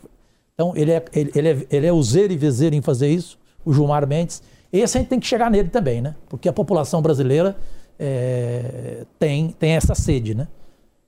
[0.58, 3.72] Então ele é, ele, ele é, ele é useiro e vezeiro em fazer isso, o
[3.72, 4.42] Gilmar Mendes.
[4.74, 6.16] Esse a gente tem que chegar nele também, né?
[6.28, 7.56] Porque a população brasileira
[8.00, 10.48] é, tem, tem essa sede, né?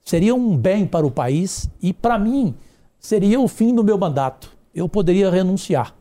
[0.03, 2.53] Seria um bem para o país e, para mim,
[2.99, 4.55] seria o fim do meu mandato.
[4.73, 5.95] Eu poderia renunciar,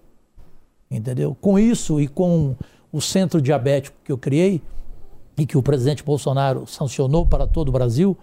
[0.90, 1.34] entendeu?
[1.40, 2.55] Com isso e com
[2.92, 4.62] o centro diabético que eu criei,
[5.38, 8.16] e que o presidente Bolsonaro sancionou para todo o Brasil,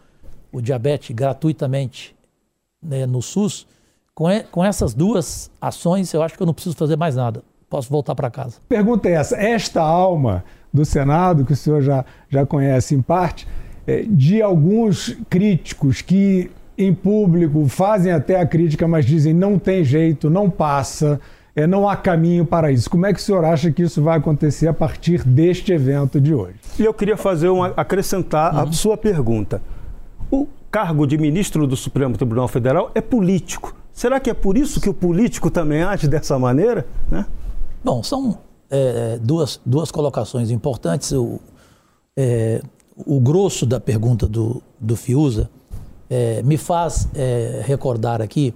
[0.51, 2.15] o diabetes gratuitamente
[2.84, 3.65] né, no SUS,
[4.16, 7.43] com, e, com essas duas ações, eu acho que eu não preciso fazer mais nada.
[7.70, 8.57] Posso voltar para casa.
[8.70, 10.43] Pergunta é essa: esta alma
[10.74, 13.45] do Senado, que o senhor já, já conhece em parte,
[13.86, 19.84] é, de alguns críticos que em público fazem até a crítica, mas dizem não tem
[19.84, 21.20] jeito, não passa,
[21.55, 22.89] é, não há caminho para isso.
[22.89, 26.34] Como é que o senhor acha que isso vai acontecer a partir deste evento de
[26.34, 26.55] hoje?
[26.80, 28.61] E eu queria fazer uma, acrescentar uhum.
[28.61, 29.61] a sua pergunta.
[30.32, 33.84] O cargo de ministro do Supremo Tribunal Federal é político.
[33.95, 36.85] Será que é por isso que o político também age dessa maneira?
[37.09, 37.25] Né?
[37.81, 38.37] Bom, são
[38.69, 41.13] é, duas, duas colocações importantes.
[41.13, 41.39] O,
[42.17, 42.61] é,
[42.97, 45.49] o grosso da pergunta do, do Fiuza
[46.09, 48.53] é, me faz é, recordar aqui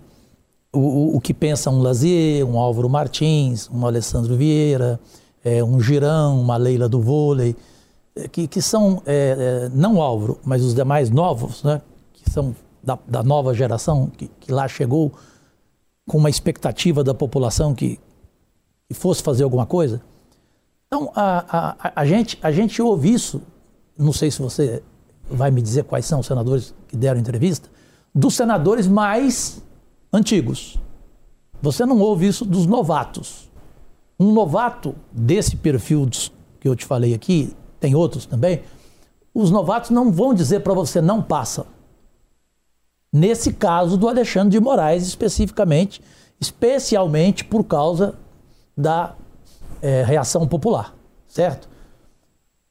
[0.73, 4.99] o, o, que pensa um Lazier, um Álvaro Martins, um Alessandro Vieira,
[5.41, 7.55] é, um Girão, uma Leila do vôlei,
[8.13, 11.81] é, que, que são, é, é, não Álvaro, mas os demais novos, né,
[12.13, 12.53] que são
[12.83, 15.11] da, da nova geração, que, que, lá chegou
[16.07, 17.99] com uma expectativa da população que,
[18.87, 20.01] que fosse fazer alguma coisa.
[20.87, 23.41] Então, a, a, a, gente, a gente ouve isso,
[23.97, 24.81] não sei se você
[25.29, 27.69] vai me dizer quais são os senadores que deram entrevista,
[28.13, 29.61] dos senadores mais
[30.11, 30.79] antigos.
[31.61, 33.49] Você não ouve isso dos novatos.
[34.19, 36.09] Um novato desse perfil
[36.59, 38.63] que eu te falei aqui, tem outros também,
[39.33, 41.65] os novatos não vão dizer para você não passa.
[43.11, 46.01] Nesse caso do Alexandre de Moraes, especificamente,
[46.39, 48.15] especialmente por causa
[48.77, 49.15] da
[49.81, 50.95] é, reação popular,
[51.27, 51.67] certo?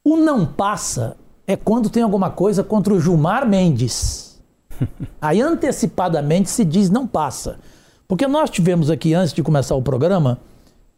[0.04, 1.16] O não passa
[1.46, 4.28] é quando tem alguma coisa contra o Gilmar Mendes
[5.20, 7.58] Aí antecipadamente se diz não passa.
[8.06, 10.38] Porque nós tivemos aqui, antes de começar o programa,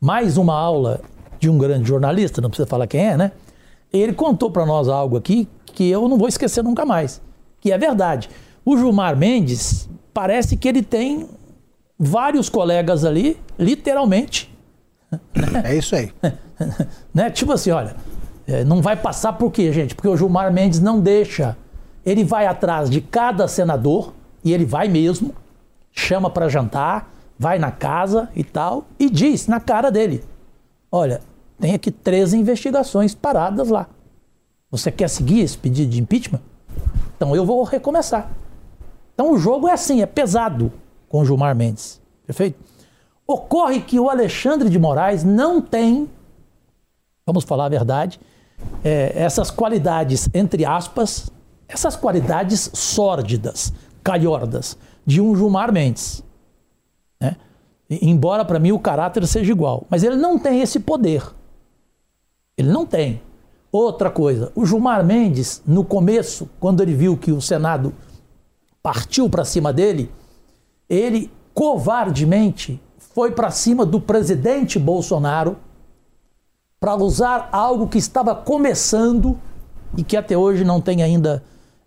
[0.00, 1.00] mais uma aula
[1.38, 3.32] de um grande jornalista, não precisa falar quem é, né?
[3.92, 7.20] Ele contou para nós algo aqui que eu não vou esquecer nunca mais,
[7.60, 8.30] que é verdade.
[8.70, 11.28] O Gilmar Mendes parece que ele tem
[11.98, 14.48] vários colegas ali, literalmente.
[15.10, 15.62] Né?
[15.64, 16.12] É isso aí.
[17.12, 17.30] né?
[17.30, 17.96] Tipo assim, olha,
[18.46, 19.96] é, não vai passar por quê, gente?
[19.96, 21.56] Porque o Gilmar Mendes não deixa
[22.04, 24.12] ele vai atrás de cada senador,
[24.44, 25.34] e ele vai mesmo,
[25.90, 30.22] chama para jantar, vai na casa e tal, e diz na cara dele:
[30.92, 31.20] Olha,
[31.58, 33.88] tem aqui três investigações paradas lá.
[34.70, 36.40] Você quer seguir esse pedido de impeachment?
[37.16, 38.30] Então eu vou recomeçar.
[39.20, 40.72] Então o jogo é assim, é pesado.
[41.06, 42.00] com Gilmar Mendes.
[42.26, 42.58] Perfeito?
[43.26, 46.08] Ocorre que o Alexandre de Moraes não tem,
[47.26, 48.18] vamos falar a verdade,
[48.82, 51.30] é, essas qualidades, entre aspas,
[51.68, 56.24] essas qualidades sórdidas, calhordas, de um Gilmar Mendes.
[57.20, 57.36] Né?
[57.90, 59.84] Embora para mim o caráter seja igual.
[59.90, 61.22] Mas ele não tem esse poder.
[62.56, 63.20] Ele não tem.
[63.70, 67.92] Outra coisa, o Gilmar Mendes, no começo, quando ele viu que o Senado
[68.82, 70.10] partiu para cima dele,
[70.88, 75.56] ele covardemente foi para cima do presidente Bolsonaro
[76.78, 79.38] para usar algo que estava começando
[79.96, 81.42] e que até hoje não tem ainda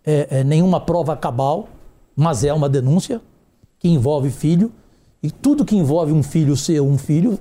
[0.06, 1.70] é, é, nenhuma prova cabal,
[2.16, 3.22] mas é uma denúncia
[3.80, 4.72] que envolve filho.
[5.22, 7.40] E tudo que envolve um filho ser um filho,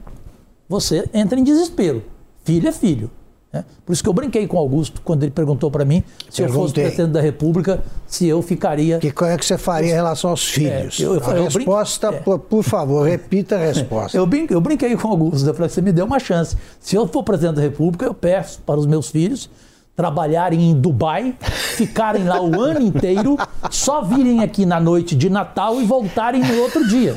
[0.69, 2.05] você entra em desespero.
[2.45, 3.11] Filho é filho.
[3.53, 3.65] Né?
[3.85, 6.45] Por isso que eu brinquei com o Augusto quando ele perguntou para mim se Perguntei.
[6.47, 8.99] eu fosse presidente da República, se eu ficaria.
[8.99, 10.99] Que qual é que você faria em relação aos filhos?
[10.99, 12.23] É, eu, eu, a eu resposta, brin...
[12.23, 14.17] por, por, favor, repita a resposta.
[14.17, 16.57] eu, brinquei, eu brinquei com o Augusto, eu falei, você me deu uma chance.
[16.81, 19.51] Se eu for presidente da República, eu peço para os meus filhos
[19.95, 21.37] trabalharem em Dubai,
[21.77, 23.37] ficarem lá o ano inteiro,
[23.71, 27.15] só virem aqui na noite de Natal e voltarem no outro dia.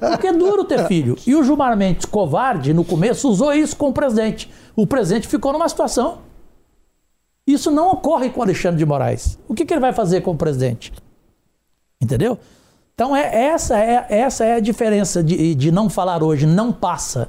[0.00, 1.16] Porque é duro ter filho.
[1.26, 4.50] E o Gilmar Mendes, covarde, no começo usou isso com o presidente.
[4.74, 6.18] O presidente ficou numa situação.
[7.46, 9.38] Isso não ocorre com o Alexandre de Moraes.
[9.46, 10.92] O que, que ele vai fazer com o presidente?
[12.00, 12.38] Entendeu?
[12.94, 17.28] Então é, essa, é, essa é a diferença de, de não falar hoje, não passa.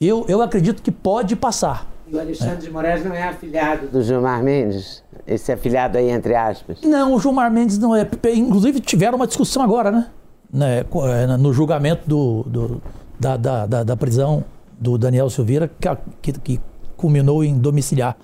[0.00, 1.86] Eu, eu acredito que pode passar.
[2.10, 5.02] E o Alexandre de Moraes não é afiliado do Gilmar Mendes?
[5.26, 6.80] Esse afiliado aí, entre aspas?
[6.82, 8.08] Não, o Gilmar Mendes não é.
[8.34, 10.06] Inclusive, tiveram uma discussão agora, né?
[10.50, 12.82] né é, no julgamento do, do
[13.20, 14.42] da, da, da, da, prisão
[14.78, 15.88] do Daniel Silveira, que,
[16.22, 16.60] que, que,
[16.96, 18.16] culminou em domiciliar.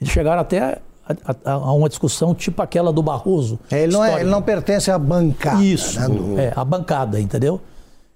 [0.00, 0.60] Eles chegaram até
[1.06, 3.58] a, a, a uma discussão tipo aquela do Barroso.
[3.70, 5.62] É, ele, não é, ele não pertence à bancada.
[5.62, 6.38] Isso, né, do...
[6.38, 7.60] é, a bancada, entendeu?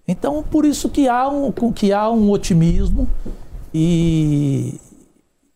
[0.06, 3.08] Então, por isso que há um, que há um otimismo
[3.72, 4.78] e,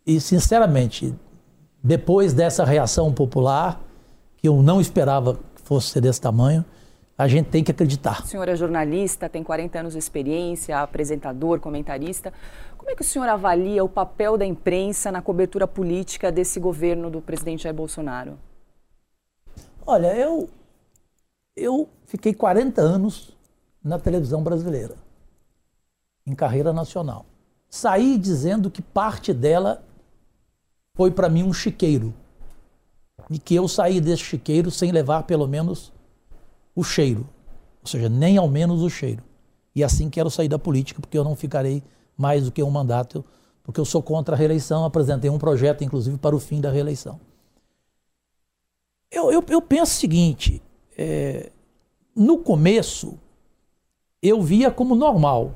[0.07, 1.13] e, sinceramente,
[1.83, 3.83] depois dessa reação popular,
[4.37, 6.65] que eu não esperava que fosse ser desse tamanho,
[7.19, 8.23] a gente tem que acreditar.
[8.23, 12.33] O senhor é jornalista, tem 40 anos de experiência, apresentador, comentarista.
[12.77, 17.11] Como é que o senhor avalia o papel da imprensa na cobertura política desse governo
[17.11, 18.39] do presidente Jair Bolsonaro?
[19.85, 20.49] Olha, eu,
[21.57, 23.35] eu fiquei 40 anos
[23.83, 24.95] na televisão brasileira,
[26.27, 27.25] em carreira nacional.
[27.69, 29.83] Saí dizendo que parte dela
[30.97, 32.12] foi para mim um chiqueiro.
[33.30, 35.92] E que eu saí desse chiqueiro sem levar pelo menos
[36.74, 37.28] o cheiro.
[37.82, 39.22] Ou seja, nem ao menos o cheiro.
[39.74, 41.82] E assim quero sair da política, porque eu não ficarei
[42.16, 43.24] mais do que um mandato,
[43.62, 44.84] porque eu sou contra a reeleição.
[44.84, 47.20] Apresentei um projeto, inclusive, para o fim da reeleição.
[49.11, 50.62] Eu, eu, eu penso o seguinte:
[50.97, 51.53] é,
[52.14, 53.18] no começo,
[54.22, 55.55] eu via como normal.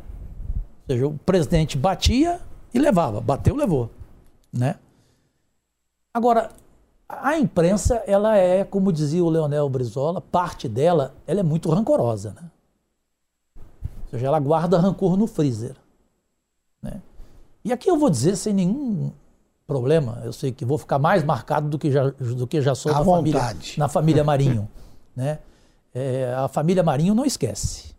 [0.88, 2.40] Ou seja, o presidente batia
[2.74, 3.20] e levava.
[3.20, 3.90] Bateu, levou.
[4.52, 4.76] Né?
[6.12, 6.50] Agora,
[7.08, 12.32] a imprensa, ela é, como dizia o Leonel Brizola, parte dela, ela é muito rancorosa,
[12.32, 12.50] né?
[14.04, 15.76] Ou seja, ela guarda rancor no freezer.
[16.82, 17.00] Né?
[17.64, 19.12] E aqui eu vou dizer sem nenhum
[19.66, 22.90] problema, eu sei que vou ficar mais marcado do que já, do que já sou
[22.90, 24.68] na família, na família Marinho.
[25.14, 25.38] né?
[25.94, 27.94] É, a família Marinho não esquece.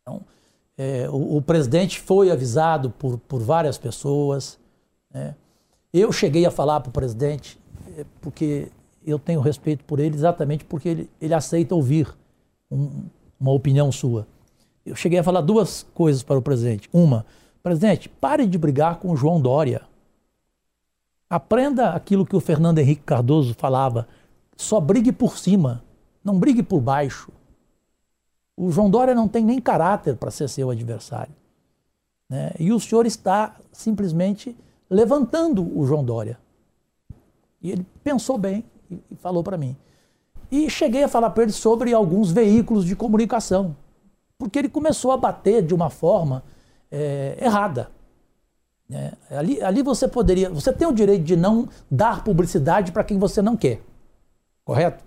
[0.00, 0.22] Então,
[0.78, 4.58] é, o, o, presidente foi avisado por, por várias pessoas,
[5.12, 5.34] né?
[5.92, 7.58] Eu cheguei a falar para o presidente,
[7.96, 8.70] eh, porque
[9.04, 12.08] eu tenho respeito por ele exatamente porque ele, ele aceita ouvir
[12.70, 13.04] um,
[13.38, 14.26] uma opinião sua.
[14.84, 16.88] Eu cheguei a falar duas coisas para o presidente.
[16.92, 17.26] Uma,
[17.62, 19.82] presidente, pare de brigar com o João Dória.
[21.28, 24.06] Aprenda aquilo que o Fernando Henrique Cardoso falava.
[24.56, 25.82] Só brigue por cima,
[26.24, 27.30] não brigue por baixo.
[28.56, 31.34] O João Dória não tem nem caráter para ser seu adversário.
[32.28, 32.52] Né?
[32.58, 34.56] E o senhor está simplesmente
[34.90, 36.38] levantando o João Dória.
[37.62, 39.76] E ele pensou bem e falou para mim.
[40.50, 43.76] E cheguei a falar para ele sobre alguns veículos de comunicação,
[44.36, 46.42] porque ele começou a bater de uma forma
[46.90, 47.90] é, errada.
[48.90, 50.50] É, ali, ali você poderia.
[50.50, 53.80] Você tem o direito de não dar publicidade para quem você não quer.
[54.64, 55.04] Correto?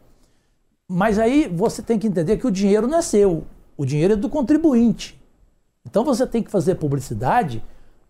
[0.87, 3.43] Mas aí você tem que entender que o dinheiro não é seu,
[3.75, 5.21] o dinheiro é do contribuinte.
[5.85, 7.63] Então você tem que fazer publicidade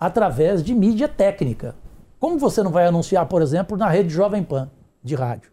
[0.04, 1.78] através de mídia técnica.
[2.20, 4.70] Como você não vai anunciar, por exemplo, na rede Jovem Pan
[5.02, 5.50] de rádio,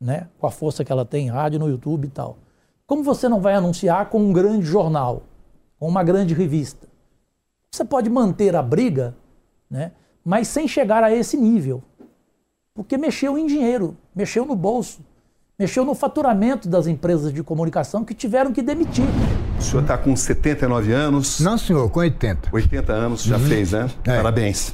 [0.00, 0.28] né?
[0.38, 2.38] Com a força que ela tem em rádio, no YouTube e tal.
[2.86, 5.24] Como você não vai anunciar com um grande jornal,
[5.76, 6.86] com uma grande revista?
[7.68, 9.16] Você pode manter a briga,
[9.68, 9.90] né?
[10.24, 11.82] Mas sem chegar a esse nível.
[12.72, 15.00] Porque mexeu em dinheiro, mexeu no bolso.
[15.58, 19.08] mexeu no faturamento das empresas de comunicação que tiveram que demitir.
[19.58, 21.40] O senhor está com 79 anos.
[21.40, 22.48] Não, senhor, com 80.
[22.52, 23.46] 80 anos já uhum.
[23.46, 23.90] fez, né?
[24.04, 24.16] É.
[24.16, 24.72] Parabéns.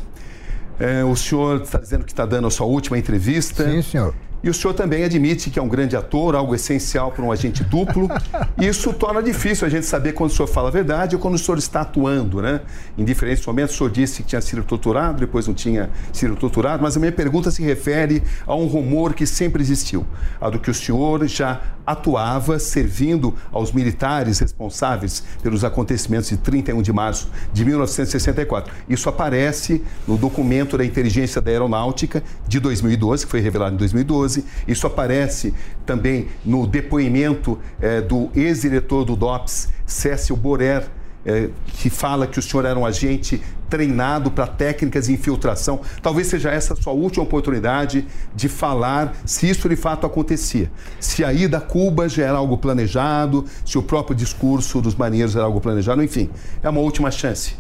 [0.79, 3.65] É, o senhor está dizendo que está dando a sua última entrevista.
[3.65, 4.15] Sim, senhor.
[4.45, 7.65] E o senhor também admite que é um grande ator, algo essencial para um agente
[7.65, 8.11] duplo.
[8.61, 11.33] e isso torna difícil a gente saber quando o senhor fala a verdade ou quando
[11.33, 12.61] o senhor está atuando, né?
[12.99, 16.83] Em diferentes momentos, o senhor disse que tinha sido torturado, depois não tinha sido torturado,
[16.83, 20.07] mas a minha pergunta se refere a um rumor que sempre existiu,
[20.39, 26.83] a do que o senhor já atuava servindo aos militares responsáveis pelos acontecimentos de 31
[26.83, 28.73] de março de 1964.
[28.89, 34.45] Isso aparece no documento da inteligência da aeronáutica de 2012, que foi revelado em 2012.
[34.67, 35.55] Isso aparece
[35.85, 40.89] também no depoimento eh, do ex-diretor do DOPS, Cécio Borer,
[41.25, 45.81] é, que fala que o senhor era um agente treinado para técnicas de infiltração.
[46.03, 50.71] Talvez seja essa a sua última oportunidade de falar se isso de fato acontecia.
[51.01, 55.35] Se a ida a Cuba já era algo planejado, se o próprio discurso dos marinheiros
[55.35, 56.31] era algo planejado, enfim,
[56.63, 57.57] é uma última chance.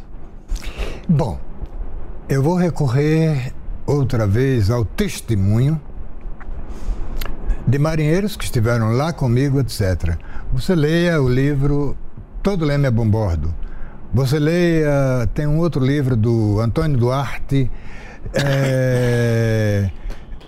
[1.08, 1.38] Bom,
[2.28, 3.52] eu vou recorrer
[3.86, 5.80] outra vez ao testemunho
[7.66, 10.16] de marinheiros que estiveram lá comigo, etc.
[10.52, 11.96] Você leia o livro
[12.44, 13.54] Todo Leme é Bombordo.
[14.12, 17.70] Você leia, tem um outro livro do Antônio Duarte.
[18.34, 19.90] É,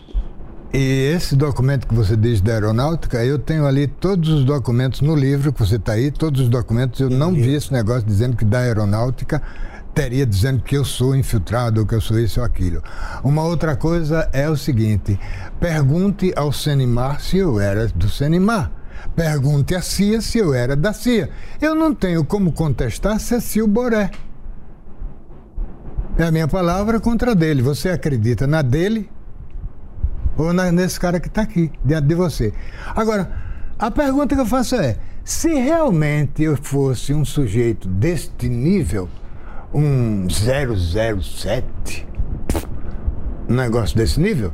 [0.75, 5.17] e esse documento que você diz da aeronáutica, eu tenho ali todos os documentos no
[5.17, 7.01] livro que você está aí, todos os documentos.
[7.01, 9.41] Eu não vi esse negócio dizendo que da aeronáutica
[9.95, 12.83] teria dizendo que eu sou infiltrado ou que eu sou isso ou aquilo.
[13.25, 15.19] Uma outra coisa é o seguinte:
[15.59, 18.71] pergunte ao Senimar se eu era do Senimar.
[19.15, 21.31] Pergunte a CIA se eu era da CIA.
[21.61, 24.11] Eu não tenho como contestar Cecil Boré.
[26.19, 27.63] É a minha palavra contra a dele.
[27.63, 29.09] Você acredita na dele
[30.37, 32.53] ou na, nesse cara que está aqui, diante de você?
[32.95, 33.31] Agora,
[33.79, 39.09] a pergunta que eu faço é: se realmente eu fosse um sujeito deste nível,
[39.73, 42.07] um 007,
[43.49, 44.53] um negócio desse nível,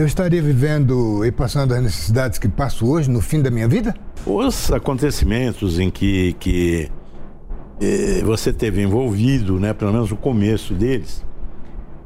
[0.00, 3.94] eu estaria vivendo e passando as necessidades que passo hoje no fim da minha vida?
[4.24, 6.90] Os acontecimentos em que, que
[7.78, 11.22] eh, você teve envolvido, né, pelo menos o começo deles,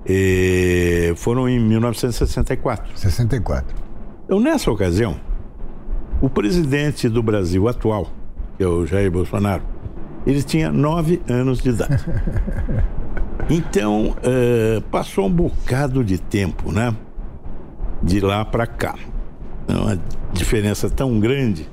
[0.05, 2.99] eh, foram em 1964.
[2.99, 3.77] 64.
[4.25, 5.15] Então, nessa ocasião,
[6.21, 8.11] o presidente do Brasil atual,
[8.57, 9.63] que é o Jair Bolsonaro,
[10.27, 12.05] ele tinha nove anos de idade.
[13.51, 16.97] Então, uh, passou um bocado de tempo, né?
[18.03, 18.95] De lá para cá.
[19.69, 19.99] É uma
[20.33, 21.69] diferença tão grande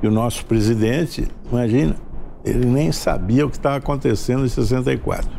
[0.00, 1.96] que o nosso presidente, imagina,
[2.44, 5.30] ele nem sabia o que estava acontecendo em 64.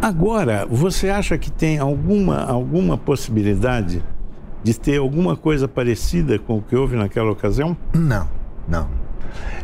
[0.00, 4.02] Agora, você acha que tem alguma, alguma possibilidade
[4.62, 7.76] de ter alguma coisa parecida com o que houve naquela ocasião?
[7.94, 8.28] Não,
[8.66, 8.88] não.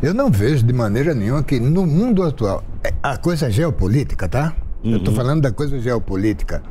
[0.01, 4.53] Eu não vejo de maneira nenhuma que no mundo atual, é, a coisa geopolítica, tá?
[4.83, 4.91] Uhum.
[4.91, 6.63] Eu estou falando da coisa geopolítica.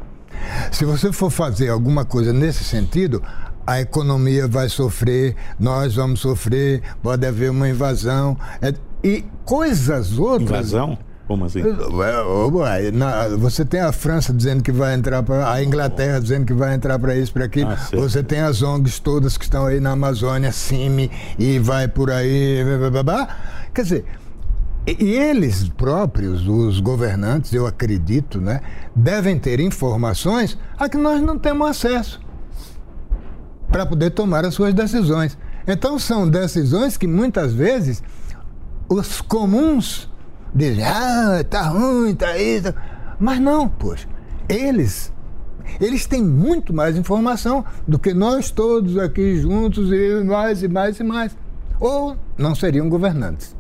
[0.71, 3.23] Se você for fazer alguma coisa nesse sentido,
[3.67, 8.37] a economia vai sofrer, nós vamos sofrer, pode haver uma invasão.
[8.61, 10.51] É, e coisas outras.
[10.51, 10.99] Invasão?
[11.31, 11.63] Como assim?
[13.39, 15.53] Você tem a França dizendo que vai entrar para.
[15.53, 17.71] A Inglaterra dizendo que vai entrar para isso, para aquilo.
[17.71, 22.11] Ah, você tem as ONGs todas que estão aí na Amazônia, CIMI, e vai por
[22.11, 22.65] aí.
[22.65, 23.37] Blá, blá, blá.
[23.73, 24.05] Quer dizer,
[24.99, 28.61] e eles próprios, os governantes, eu acredito, né,
[28.95, 32.21] devem ter informações a que nós não temos acesso
[33.71, 35.39] para poder tomar as suas decisões.
[35.67, 38.03] Então são decisões que muitas vezes
[38.89, 40.11] os comuns
[40.55, 42.75] dizem, ah, tá ruim, tá isso.
[43.19, 44.09] Mas não, poxa,
[44.49, 45.13] eles
[45.79, 50.99] eles têm muito mais informação do que nós todos aqui juntos e mais e mais
[50.99, 51.37] e mais.
[51.79, 53.55] Ou não seriam governantes.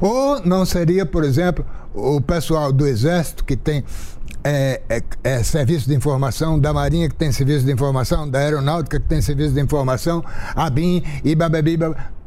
[0.00, 1.64] Ou não seria, por exemplo,
[1.94, 3.84] o pessoal do Exército que tem
[4.44, 9.00] é, é, é, serviço de informação, da Marinha que tem serviço de informação, da Aeronáutica
[9.00, 10.24] que tem serviço de informação,
[10.54, 11.76] a BIM e bababi,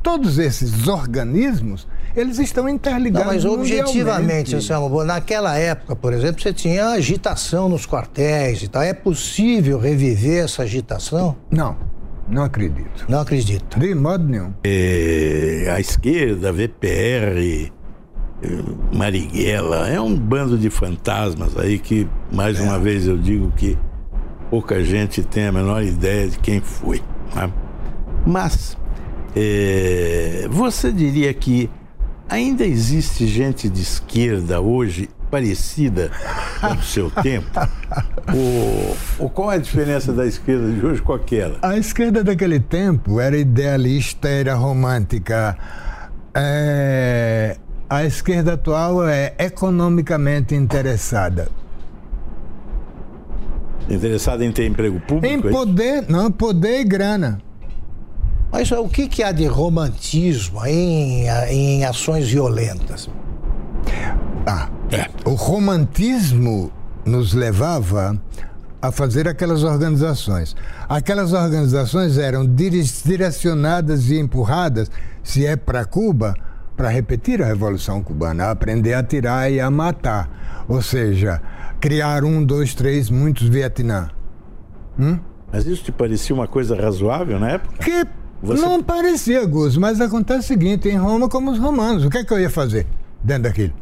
[0.04, 3.28] todos esses organismos, eles estão interligados.
[3.28, 8.82] Não, mas objetivamente, Anselmo, naquela época, por exemplo, você tinha agitação nos quartéis e tal.
[8.82, 11.36] É possível reviver essa agitação?
[11.50, 11.78] Não.
[12.32, 13.06] Não acredito.
[13.10, 13.78] Não acredito.
[13.78, 14.54] De modo nenhum.
[14.64, 17.72] É, a esquerda, VPR,
[18.94, 22.64] Marighella, é um bando de fantasmas aí que, mais é.
[22.64, 23.78] uma vez, eu digo que
[24.50, 27.02] pouca gente tem a menor ideia de quem foi.
[27.36, 27.52] Né?
[28.26, 28.78] Mas,
[29.36, 31.70] é, você diria que
[32.30, 36.12] ainda existe gente de esquerda hoje parecida
[36.60, 37.50] com o seu tempo?
[39.18, 41.58] ou, qual é a diferença da esquerda de hoje com aquela?
[41.62, 45.58] A esquerda daquele tempo era idealista, era romântica.
[46.36, 47.58] É,
[47.90, 51.50] a esquerda atual é economicamente interessada.
[53.90, 55.26] Interessada em ter emprego público?
[55.26, 57.42] Em é poder, não, poder e grana.
[58.52, 63.10] Mas o que, que há de romantismo em, em ações violentas?
[64.46, 65.08] Ah, é.
[65.30, 66.72] o romantismo
[67.06, 68.20] nos levava
[68.82, 70.56] a fazer aquelas organizações.
[70.90, 74.90] Aquelas organizações eram direcionadas e empurradas,
[75.24, 76.34] se é para Cuba,
[76.76, 80.66] para repetir a Revolução Cubana, aprender a atirar e a matar.
[80.68, 81.40] Ou seja,
[81.80, 84.10] criar um, dois, três, muitos Vietnã.
[84.98, 85.20] Hum?
[85.52, 87.78] Mas isso te parecia uma coisa razoável na época?
[87.84, 88.08] Que
[88.42, 88.62] Você...
[88.62, 92.24] não parecia, Gus, mas acontece o seguinte, em Roma como os romanos, o que é
[92.24, 92.88] que eu ia fazer
[93.24, 93.74] dentro daquilo?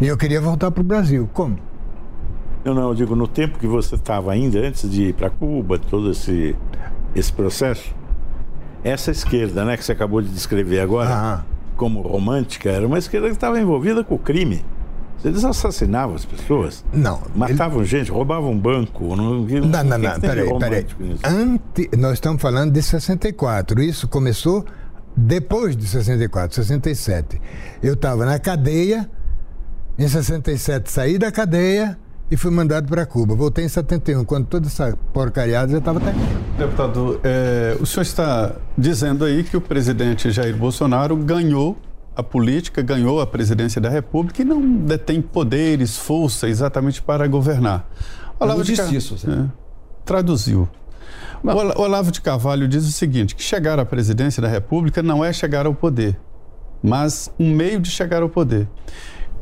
[0.00, 1.28] E eu queria voltar para o Brasil.
[1.32, 1.58] Como?
[2.64, 5.78] Eu não, eu digo, no tempo que você estava ainda, antes de ir para Cuba,
[5.78, 6.56] todo esse,
[7.14, 7.94] esse processo,
[8.82, 11.44] essa esquerda, né, que você acabou de descrever agora, ah.
[11.76, 14.64] como romântica, era uma esquerda que estava envolvida com o crime.
[15.24, 16.84] Eles assassinavam as pessoas?
[16.92, 17.22] Não.
[17.34, 17.86] Matavam ele...
[17.86, 19.16] gente, roubavam um banco?
[19.16, 19.98] Não, não, não.
[19.98, 20.86] não peraí, peraí.
[21.24, 21.90] Ante...
[21.96, 23.82] Nós estamos falando de 64.
[23.82, 24.64] Isso começou
[25.16, 27.40] depois de 64, 67.
[27.82, 29.10] Eu estava na cadeia,
[29.98, 31.98] em 67 saí da cadeia
[32.30, 33.34] e fui mandado para Cuba.
[33.34, 36.56] Voltei em 71, quando toda essa porcariada já estava terminando.
[36.58, 41.76] Deputado, é, o senhor está dizendo aí que o presidente Jair Bolsonaro ganhou
[42.16, 47.88] a política, ganhou a presidência da República e não detém poderes, força exatamente para governar.
[48.40, 49.18] Olavo Eu disse isso.
[49.18, 49.30] Você...
[49.30, 49.44] É,
[50.04, 50.68] traduziu.
[51.42, 55.32] O Olavo de Carvalho diz o seguinte, que chegar à presidência da República não é
[55.32, 56.18] chegar ao poder,
[56.82, 58.66] mas um meio de chegar ao poder.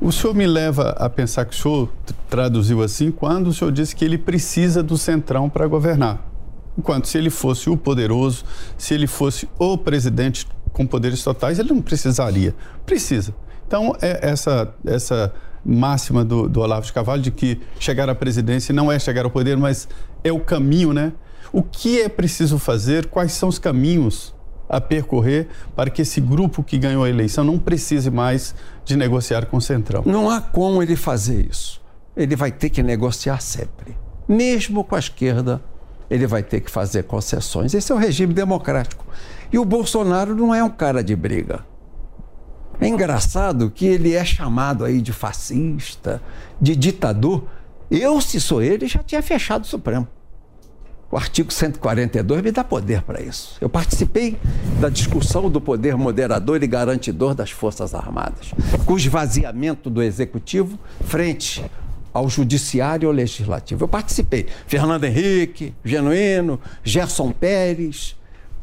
[0.01, 1.93] O senhor me leva a pensar que o senhor
[2.29, 6.29] traduziu assim quando o senhor disse que ele precisa do centrão para governar.
[6.77, 8.45] Enquanto se ele fosse o poderoso,
[8.77, 12.55] se ele fosse o presidente com poderes totais, ele não precisaria.
[12.85, 13.35] Precisa.
[13.67, 15.33] Então, é essa, essa
[15.65, 19.31] máxima do, do Olavo de Carvalho de que chegar à presidência não é chegar ao
[19.31, 19.89] poder, mas
[20.23, 21.13] é o caminho, né?
[21.53, 23.07] O que é preciso fazer?
[23.07, 24.35] Quais são os caminhos
[24.75, 25.47] a percorrer
[25.77, 29.61] para que esse grupo que ganhou a eleição não precise mais de negociar com o
[29.61, 30.03] Centrão?
[30.05, 31.81] Não há como ele fazer isso.
[32.17, 33.97] Ele vai ter que negociar sempre.
[34.29, 35.63] Mesmo com a esquerda,
[36.11, 37.73] ele vai ter que fazer concessões.
[37.73, 39.07] Esse é o regime democrático.
[39.53, 41.65] E o Bolsonaro não é um cara de briga.
[42.81, 46.21] É engraçado que ele é chamado aí de fascista,
[46.61, 47.45] de ditador.
[47.89, 50.09] Eu, se sou ele, já tinha fechado o Supremo.
[51.15, 53.57] O artigo 142 me dá poder para isso.
[53.61, 54.37] Eu participei
[54.81, 58.51] da discussão do poder moderador e garantidor das Forças Armadas,
[58.85, 61.65] com o esvaziamento do executivo frente
[62.13, 63.85] ao judiciário e ao legislativo.
[63.85, 64.49] Eu participei.
[64.67, 68.17] Fernando Henrique, Genuíno, Gerson Pérez,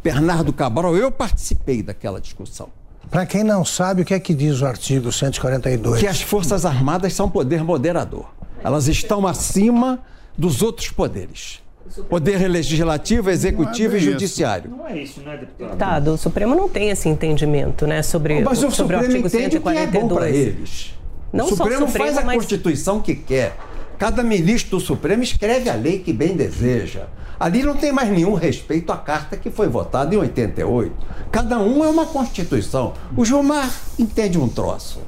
[0.04, 2.68] Bernardo Cabral, eu participei daquela discussão.
[3.10, 6.02] Para quem não sabe, o que é que diz o artigo 142?
[6.02, 8.30] Que as Forças Armadas são poder moderador.
[8.62, 10.00] Elas estão acima
[10.38, 11.62] dos outros poderes.
[12.10, 14.72] Poder legislativo, executivo é e judiciário.
[14.72, 15.68] Não é isso, né, deputado?
[15.68, 19.58] Deputado, o Supremo não tem esse entendimento, né, sobre, mas o, sobre o artigo entende
[19.58, 19.90] 142.
[19.90, 20.94] Que é bom para eles.
[21.34, 22.36] Não o Supremo, Supremo faz a mas...
[22.36, 23.58] Constituição que quer.
[23.98, 27.08] Cada ministro do Supremo escreve a lei que bem deseja.
[27.40, 30.94] Ali não tem mais nenhum respeito à carta que foi votada em 88.
[31.32, 32.94] Cada um é uma Constituição.
[33.16, 35.00] O Gilmar entende um troço.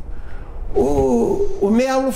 [0.75, 2.11] O, o Melo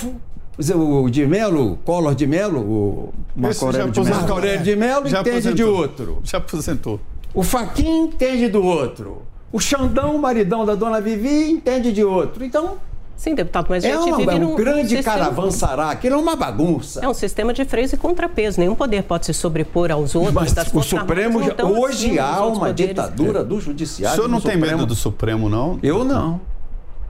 [0.75, 5.07] o de Melo, Collor de Melo, o Marco Aurélio de Melo, Marco Aurélio de Melo
[5.07, 5.53] entende aposentou.
[5.55, 6.19] de outro.
[6.23, 6.99] Já aposentou.
[7.34, 9.21] O Faquin entende do outro.
[9.51, 12.43] O Xandão, maridão da dona Vivi, entende de outro.
[12.43, 12.77] Então.
[13.15, 15.17] Sim, deputado, mas é a gente uma, vive é um num grande sistema...
[15.17, 16.99] caravansará, aquilo é uma bagunça.
[17.03, 18.59] É um sistema de freios e contrapeso.
[18.59, 20.34] Nenhum poder pode se sobrepor aos outros.
[20.34, 21.39] Mas o Supremo,
[21.79, 22.89] hoje há uma poderes.
[22.89, 24.13] ditadura do judiciário.
[24.13, 24.77] O senhor não tem Supremo.
[24.77, 25.79] medo do Supremo, não?
[25.81, 26.41] Eu não.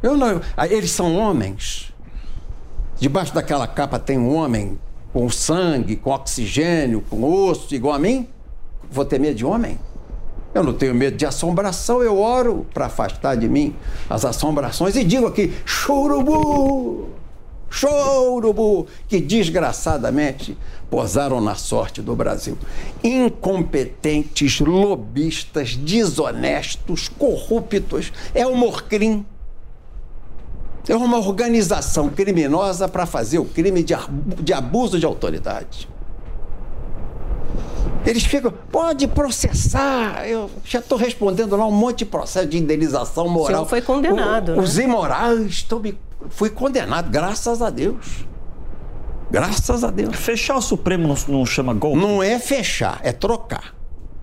[0.02, 0.40] Eu não.
[0.69, 1.94] Eles são homens.
[2.99, 4.80] Debaixo daquela capa tem um homem
[5.14, 8.28] com sangue, com oxigênio, com osso, igual a mim?
[8.90, 9.80] Vou ter medo de homem?
[10.53, 13.76] Eu não tenho medo de assombração, eu oro para afastar de mim
[14.10, 17.10] as assombrações e digo aqui: chorubu!
[17.69, 18.88] Chorubu!
[19.07, 20.57] Que desgraçadamente
[20.90, 22.57] posaram na sorte do Brasil.
[23.03, 28.11] Incompetentes, lobistas, desonestos, corruptos.
[28.34, 29.24] É o Morcrim
[30.88, 33.94] é uma organização criminosa para fazer o crime de,
[34.42, 35.90] de abuso de autoridade.
[38.06, 40.26] Eles ficam, pode processar.
[40.26, 43.64] Eu já estou respondendo lá um monte de processo de indenização moral.
[43.64, 44.62] O foi condenado, o, né?
[44.62, 45.82] Os imorais, tô,
[46.30, 48.26] fui condenado, graças a Deus.
[49.30, 50.16] Graças a Deus.
[50.16, 52.00] Fechar o Supremo não, não chama golpe?
[52.00, 53.77] Não é fechar, é trocar.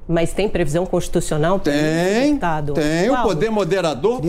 [0.07, 1.59] Mas tem previsão constitucional?
[1.59, 2.75] Tem, Estado.
[2.75, 3.09] tem.
[3.09, 3.25] Qual?
[3.25, 4.21] O poder moderador.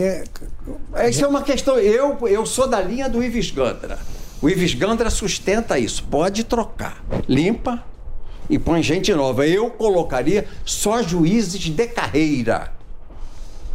[1.08, 1.78] Isso é uma questão.
[1.78, 3.98] Eu, eu sou da linha do Ives Gandra.
[4.40, 6.02] O Ives Gandra sustenta isso.
[6.04, 7.04] Pode trocar.
[7.28, 7.82] Limpa
[8.48, 9.46] e põe gente nova.
[9.46, 12.72] Eu colocaria só juízes de carreira,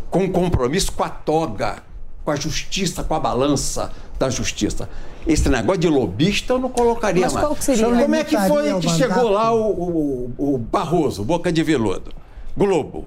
[0.09, 1.83] com compromisso com a toga,
[2.23, 4.89] com a justiça, com a balança da justiça.
[5.27, 7.45] Esse negócio de lobista eu não colocaria Mas mais.
[7.45, 7.85] qual seria?
[7.85, 12.11] Como é que foi que chegou lá o, o, o Barroso, Boca de Veludo,
[12.57, 13.05] Globo?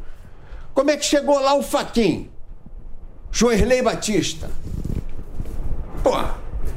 [0.73, 2.29] Como é que chegou lá o Faquin?
[3.33, 4.49] Joerley Batista?
[6.03, 6.13] Pô,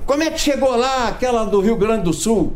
[0.06, 2.54] como é que chegou lá aquela do Rio Grande do Sul?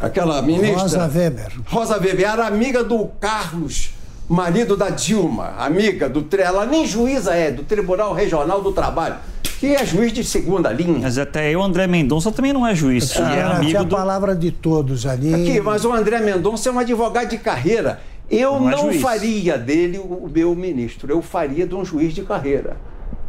[0.00, 0.82] Aquela ministra?
[0.82, 1.52] Rosa Weber.
[1.66, 3.90] Rosa Weber era amiga do Carlos,
[4.28, 6.26] marido da Dilma, amiga do.
[6.36, 9.16] Ela nem juíza é, do Tribunal Regional do Trabalho,
[9.54, 11.00] que é juiz de segunda linha.
[11.02, 13.14] Mas até o André Mendonça também não é juiz.
[13.14, 13.96] e é amigo tinha a do.
[13.96, 15.34] palavra de todos ali.
[15.34, 18.00] Aqui, mas o André Mendonça é um advogado de carreira.
[18.30, 22.22] Eu Não é não, faria dele o meu ministro, eu faria de um juiz de
[22.22, 22.76] carreira.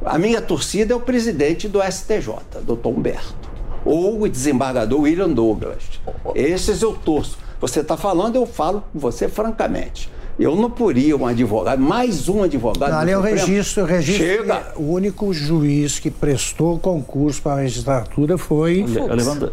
[0.05, 3.49] A minha torcida é o presidente do STJ, doutor Humberto.
[3.83, 5.83] Ou o desembargador William Douglas.
[6.33, 7.37] Esses eu torço.
[7.59, 10.09] Você está falando, eu falo com você francamente.
[10.37, 12.91] Eu não poria um advogado, mais um advogado.
[12.91, 14.25] Ali é o registro, o registro.
[14.25, 14.63] Chega!
[14.75, 18.99] O único juiz que prestou concurso para a magistratura foi O Le-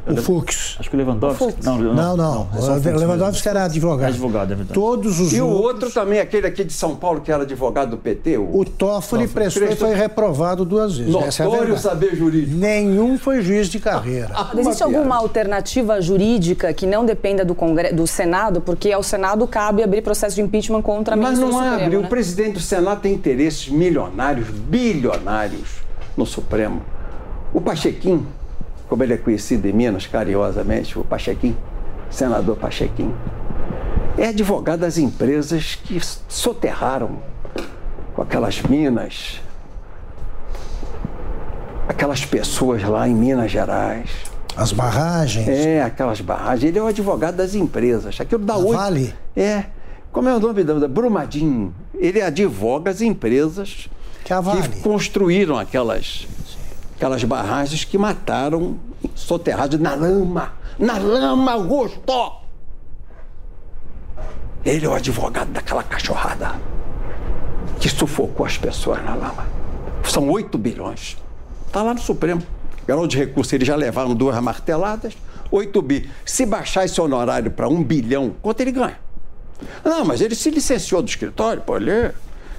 [0.09, 0.76] o o Fux.
[0.80, 1.54] Acho que o Lewandowski.
[1.62, 2.48] Não, Não, não.
[2.56, 4.09] é só o o Fux Lewandowski era advogado.
[4.09, 4.74] Advogado, é verdade.
[4.74, 7.90] Todos os E o outros- outro também, aquele aqui de São Paulo, que era advogado
[7.90, 8.38] do PT.
[8.38, 11.14] O, O Toffoli prestou e foi reprovado duas vezes.
[11.14, 11.80] É Notório verdade.
[11.80, 12.56] saber jurídico.
[12.56, 14.30] Nenhum foi juiz de carreira.
[14.52, 17.92] Mas existe alguma alternativa jurídica que não dependa do, Congre...
[17.92, 18.60] do Senado?
[18.60, 21.99] Porque ao Senado cabe abrir processo de impeachment contra Mas ministro não Supremo, abre.
[21.99, 22.07] né?
[22.07, 25.82] O presidente do Senado tem interesses milionários, bilionários
[26.16, 26.82] no Supremo.
[27.53, 28.27] O Pachequim,
[28.89, 31.57] como ele é conhecido em Minas, carinhosamente, o Pachequim,
[32.11, 33.12] senador Pachequim,
[34.16, 37.19] é advogado das empresas que soterraram
[38.15, 39.40] com aquelas minas,
[41.89, 44.11] aquelas pessoas lá em Minas Gerais.
[44.57, 45.49] As barragens.
[45.49, 46.65] É, aquelas barragens.
[46.65, 48.20] Ele é o advogado das empresas.
[48.20, 48.74] Aquilo dá oito.
[48.74, 49.15] Vale.
[49.35, 49.65] É.
[50.12, 51.74] Como é o nome da Brumadinho?
[51.94, 53.89] Ele advoga as empresas
[54.22, 54.80] que, Vale.
[54.82, 56.26] construíram aquelas,
[56.94, 58.76] aquelas barragens que mataram
[59.14, 60.52] soterrados na lama.
[60.78, 62.43] Na lama, Augusto!
[64.64, 66.60] Ele é o advogado daquela cachorrada
[67.80, 69.47] que sufocou as pessoas na lama.
[70.05, 71.16] São 8 bilhões.
[71.66, 72.43] Está lá no Supremo.
[72.86, 75.14] Grau de recurso, eles já levaram duas marteladas,
[75.51, 76.10] 8 bi.
[76.24, 78.98] Se baixar esse honorário para 1 bilhão, quanto ele ganha?
[79.84, 82.12] Não, mas ele se licenciou do escritório, pô, ele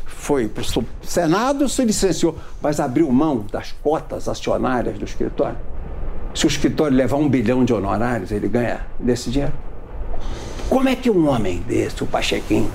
[0.05, 5.57] foi para o Senado, se licenciou, mas abriu mão das cotas acionárias do escritório.
[6.33, 9.53] Se o escritório levar um bilhão de honorários, ele ganha desse dinheiro.
[10.69, 12.69] Como é que um homem desse, o Pachequim,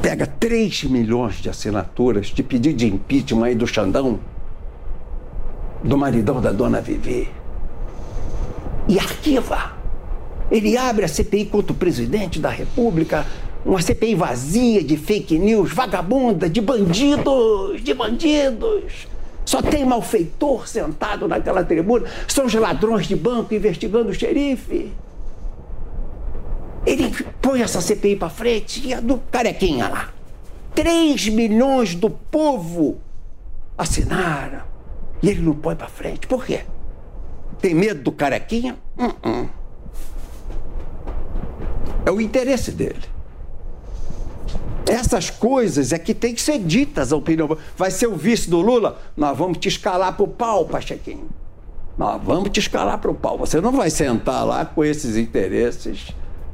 [0.00, 4.20] pega 3 milhões de assinaturas de pedido de impeachment aí do Xandão,
[5.82, 7.28] do maridão da dona Vivi,
[8.88, 9.77] e arquiva?
[10.50, 13.26] Ele abre a CPI contra o presidente da República,
[13.64, 19.08] uma CPI vazia de fake news, vagabunda, de bandidos, de bandidos.
[19.44, 22.06] Só tem malfeitor sentado naquela tribuna.
[22.26, 24.92] São os ladrões de banco investigando o xerife.
[26.86, 30.10] Ele põe essa CPI para frente e a do carequinha lá.
[30.74, 32.98] 3 milhões do povo
[33.76, 34.62] assinaram.
[35.22, 36.26] E ele não põe para frente.
[36.26, 36.60] Por quê?
[37.60, 38.76] Tem medo do carequinha?
[38.96, 39.57] Uh-uh.
[42.08, 43.04] É o interesse dele.
[44.86, 47.54] Essas coisas é que tem que ser ditas a opinião.
[47.76, 48.98] Vai ser o vice do Lula?
[49.14, 51.28] Nós vamos te escalar pro pau, Pachequinho.
[51.98, 53.36] Nós vamos te escalar pro pau.
[53.36, 56.08] Você não vai sentar lá com esses interesses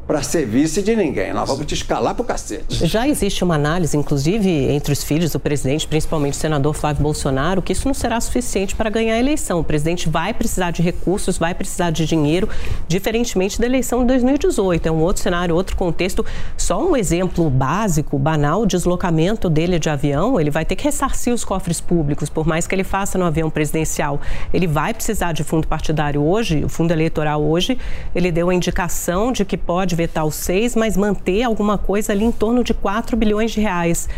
[0.06, 1.32] para ser vice de ninguém.
[1.32, 2.86] Nós vamos te escalar pro cacete.
[2.86, 7.62] Já existe uma análise, inclusive, entre os filhos do presidente, principalmente o senador Flávio Bolsonaro,
[7.62, 9.60] que isso não será suficiente para ganhar a eleição.
[9.60, 12.48] O presidente vai precisar de recursos, vai precisar de dinheiro,
[12.86, 14.86] diferentemente da eleição de 2018.
[14.86, 16.24] É um outro cenário, outro contexto.
[16.56, 21.32] Só um exemplo básico, banal, o deslocamento dele de avião, ele vai ter que ressarcir
[21.32, 24.20] os cofres públicos, por mais que ele faça no avião presidencial.
[24.52, 27.78] Ele vai precisar de fundo partidário hoje, o fundo eleitoral hoje,
[28.14, 32.24] ele deu a indicação de que pode vetar os seis, mas manter alguma coisa ali
[32.24, 34.08] em torno de 4 bilhões de reais.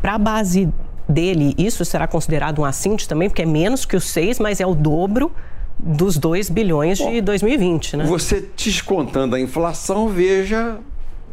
[0.00, 0.68] Para a base
[1.08, 4.66] dele, isso será considerado um assinte também, porque é menos que os seis, mas é
[4.66, 5.30] o dobro
[5.78, 8.04] dos 2 bilhões de 2020, né?
[8.04, 10.78] Você descontando a inflação, veja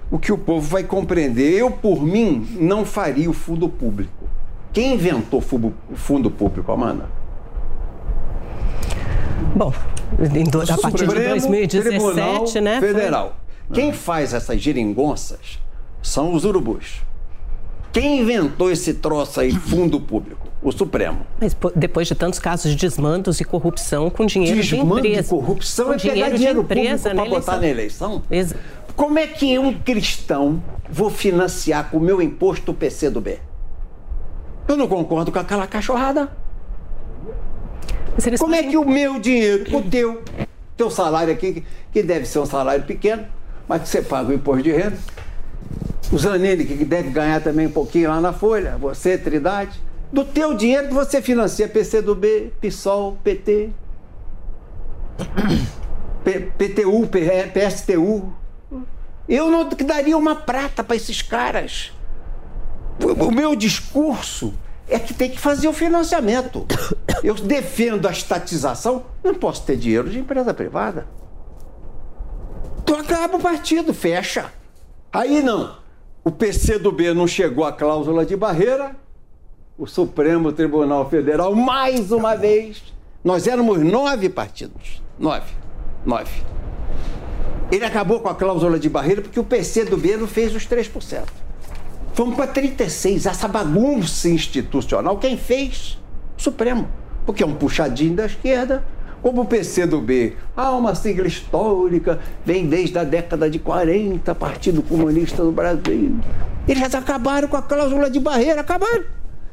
[0.10, 1.54] o que o povo vai compreender.
[1.54, 4.28] Eu, por mim, não faria o fundo público.
[4.72, 7.10] Quem inventou o fundo público, Amanda?
[9.56, 9.74] Bom,
[10.52, 12.80] do, a partir de 2017, né?
[12.80, 13.28] Federal.
[13.28, 13.47] Foi...
[13.74, 15.60] Quem faz essas geringonças
[16.02, 17.02] são os urubus.
[17.92, 20.48] Quem inventou esse troço aí, fundo público?
[20.62, 21.26] O Supremo.
[21.40, 25.28] Mas depois de tantos casos de desmandos e corrupção com dinheiro Desmando de empresa.
[25.28, 28.24] e corrupção com é dinheiro pegar dinheiro de empresa para botar na eleição?
[28.30, 28.54] Ex
[28.96, 33.40] Como é que eu, cristão, vou financiar com o meu imposto o PC do B?
[34.68, 36.30] Eu não concordo com aquela cachorrada.
[38.40, 40.24] Como é que o meu dinheiro, o teu,
[40.76, 43.26] teu salário aqui, que deve ser um salário pequeno,
[43.68, 44.98] mas você paga o imposto de renda,
[46.12, 49.80] o Zanini, que deve ganhar também um pouquinho lá na Folha, você, Trindade,
[50.12, 53.72] do teu dinheiro que você financia PCdoB, PSOL, PT,
[56.24, 57.08] P, PTU,
[57.54, 58.34] PSTU.
[59.28, 61.92] Eu não daria uma prata para esses caras.
[63.20, 64.54] O meu discurso
[64.88, 66.66] é que tem que fazer o financiamento.
[67.24, 71.08] Eu defendo a estatização, não posso ter dinheiro de empresa privada.
[73.18, 74.54] Acaba o partido, fecha.
[75.12, 75.76] Aí não.
[76.24, 78.96] O PCdoB não chegou à cláusula de barreira,
[79.76, 82.84] o Supremo Tribunal Federal, mais uma vez,
[83.24, 85.02] nós éramos nove partidos.
[85.18, 85.52] Nove.
[86.06, 86.44] Nove.
[87.72, 91.24] Ele acabou com a cláusula de barreira porque o PCdoB não fez os 3%.
[92.14, 95.98] Fomos para 36, essa bagunça institucional, quem fez?
[96.38, 96.88] O Supremo.
[97.26, 98.86] Porque é um puxadinho da esquerda,
[99.28, 100.38] como o PCdoB.
[100.56, 106.18] Ah, uma sigla histórica, vem desde a década de 40, Partido Comunista do Brasil.
[106.66, 109.04] Eles acabaram com a cláusula de barreira, acabaram.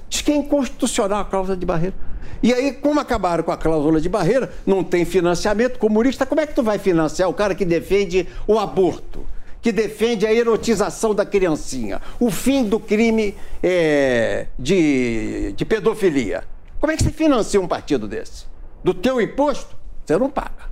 [0.08, 1.96] Diz que é inconstitucional a cláusula de barreira.
[2.40, 6.46] E aí, como acabaram com a cláusula de barreira, não tem financiamento comunista, como é
[6.46, 9.26] que tu vai financiar o cara que defende o aborto?
[9.60, 16.44] que defende a erotização da criancinha, o fim do crime é, de, de pedofilia.
[16.78, 18.44] Como é que você financia um partido desse?
[18.84, 19.74] Do teu imposto?
[20.04, 20.70] Você não paga.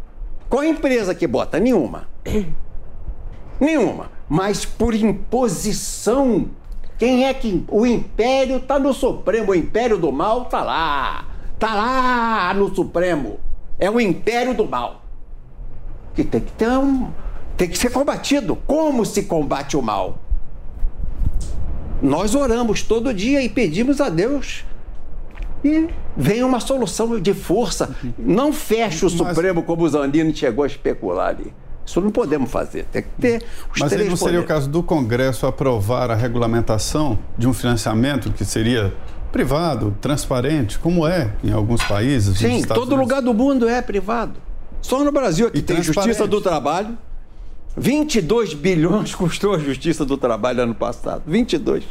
[0.48, 1.58] Qual empresa que bota?
[1.58, 2.08] Nenhuma.
[3.58, 4.10] Nenhuma.
[4.28, 6.50] Mas por imposição.
[6.98, 7.64] Quem é que.
[7.68, 9.52] O império está no Supremo.
[9.52, 11.26] O império do mal está lá.
[11.54, 13.40] Está lá no Supremo.
[13.78, 15.02] É o império do mal.
[16.14, 17.10] Que tem que ter um
[17.56, 18.56] tem que ser combatido.
[18.66, 20.18] Como se combate o mal?
[22.02, 24.64] Nós oramos todo dia e pedimos a Deus.
[25.64, 27.94] E vem uma solução de força.
[28.18, 31.52] Não fecha o Supremo como o Zandini chegou a especular ali.
[31.84, 32.84] Isso não podemos fazer.
[32.90, 36.14] Tem que ter os Mas três aí não seria o caso do Congresso aprovar a
[36.14, 38.92] regulamentação de um financiamento que seria
[39.32, 42.38] privado, transparente, como é em alguns países?
[42.38, 42.98] Sim, todo Unidos.
[42.98, 44.34] lugar do mundo é privado.
[44.80, 46.98] Só no Brasil aqui tem Justiça do Trabalho,
[47.76, 51.22] 22 bilhões custou a Justiça do Trabalho ano passado.
[51.26, 51.84] 22.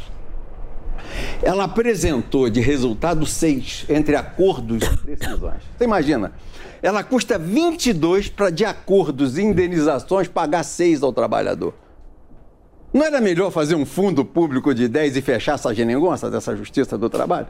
[1.42, 5.62] Ela apresentou de resultado 6 entre acordos e decisões.
[5.76, 6.32] Você imagina?
[6.82, 11.74] Ela custa 22 para, de acordos e indenizações, pagar 6 ao trabalhador.
[12.92, 16.98] Não era melhor fazer um fundo público de 10 e fechar essa geringonça dessa Justiça
[16.98, 17.48] do Trabalho?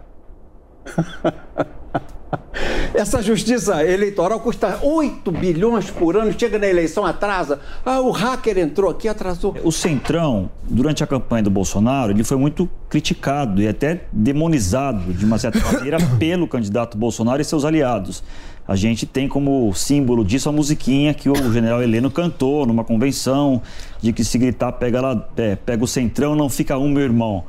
[2.95, 7.61] Essa justiça eleitoral custa 8 bilhões por ano, chega na eleição, atrasa.
[7.85, 9.57] Ah, o hacker entrou aqui, atrasou.
[9.63, 15.25] O Centrão, durante a campanha do Bolsonaro, ele foi muito criticado e até demonizado, de
[15.25, 18.23] uma certa maneira, pelo candidato Bolsonaro e seus aliados.
[18.67, 23.61] A gente tem como símbolo disso a musiquinha que o general Heleno cantou numa convenção,
[24.01, 27.45] de que se gritar pega, lá, é, pega o Centrão, não fica um, meu irmão.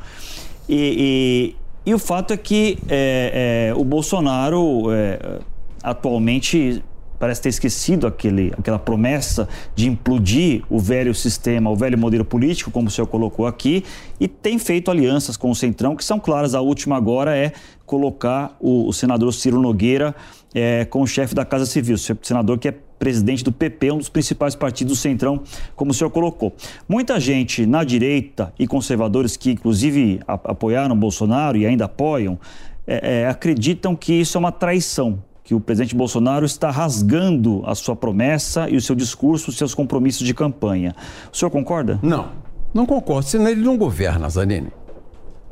[0.67, 5.39] E, e o fato é que é, é, o Bolsonaro é,
[5.81, 6.83] atualmente
[7.23, 12.69] parece ter esquecido aquele, aquela promessa de implodir o velho sistema, o velho modelo político,
[12.69, 13.85] como o senhor colocou aqui,
[14.19, 16.53] e tem feito alianças com o Centrão, que são claras.
[16.53, 17.53] A última agora é
[17.85, 20.13] colocar o, o senador Ciro Nogueira
[20.53, 23.97] é, com o chefe da Casa Civil, o senador que é presidente do PP, um
[23.97, 25.41] dos principais partidos do Centrão,
[25.75, 26.53] como o senhor colocou.
[26.87, 32.39] Muita gente na direita e conservadores que, inclusive, apoiaram Bolsonaro e ainda apoiam,
[32.87, 37.75] é, é, acreditam que isso é uma traição, que o presidente Bolsonaro está rasgando a
[37.75, 40.95] sua promessa e o seu discurso, os seus compromissos de campanha.
[41.29, 41.99] O senhor concorda?
[42.01, 42.29] Não,
[42.73, 44.71] não concordo, senão ele não governa, Zanini.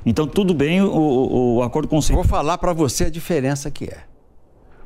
[0.06, 3.70] Então, tudo bem o, o, o acordo com o Vou falar para você a diferença
[3.70, 4.11] que é.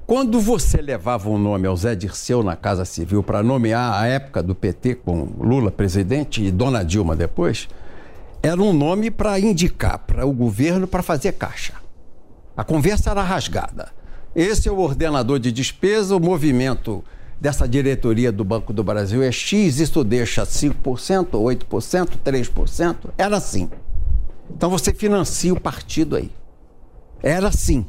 [0.05, 4.43] Quando você levava um nome ao Zé Dirceu na Casa Civil para nomear a época
[4.43, 7.67] do PT com Lula presidente e Dona Dilma depois,
[8.43, 11.73] era um nome para indicar para o governo para fazer caixa.
[12.55, 13.91] A conversa era rasgada.
[14.35, 17.03] Esse é o ordenador de despesa, o movimento
[17.41, 22.95] dessa diretoria do Banco do Brasil é X, isso deixa 5%, 8%, 3%.
[23.17, 23.71] Era assim.
[24.51, 26.29] Então você financia o partido aí.
[27.23, 27.87] Era assim.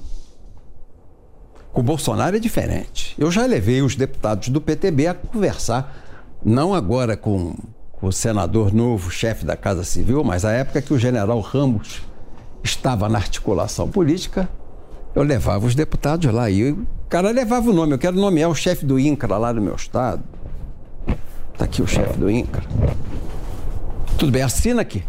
[1.77, 3.15] Com o Bolsonaro é diferente.
[3.19, 5.95] Eu já levei os deputados do PTB a conversar,
[6.43, 7.55] não agora com,
[8.01, 12.01] o senador novo, chefe da Casa Civil, mas a época que o general Ramos
[12.65, 14.49] estava na articulação política,
[15.15, 17.93] eu levava os deputados lá e o cara levava o nome.
[17.93, 20.25] Eu quero nomear o chefe do INCRA lá no meu estado.
[21.53, 22.65] Está aqui o chefe do INCRA.
[24.17, 25.05] Tudo bem, assina aqui.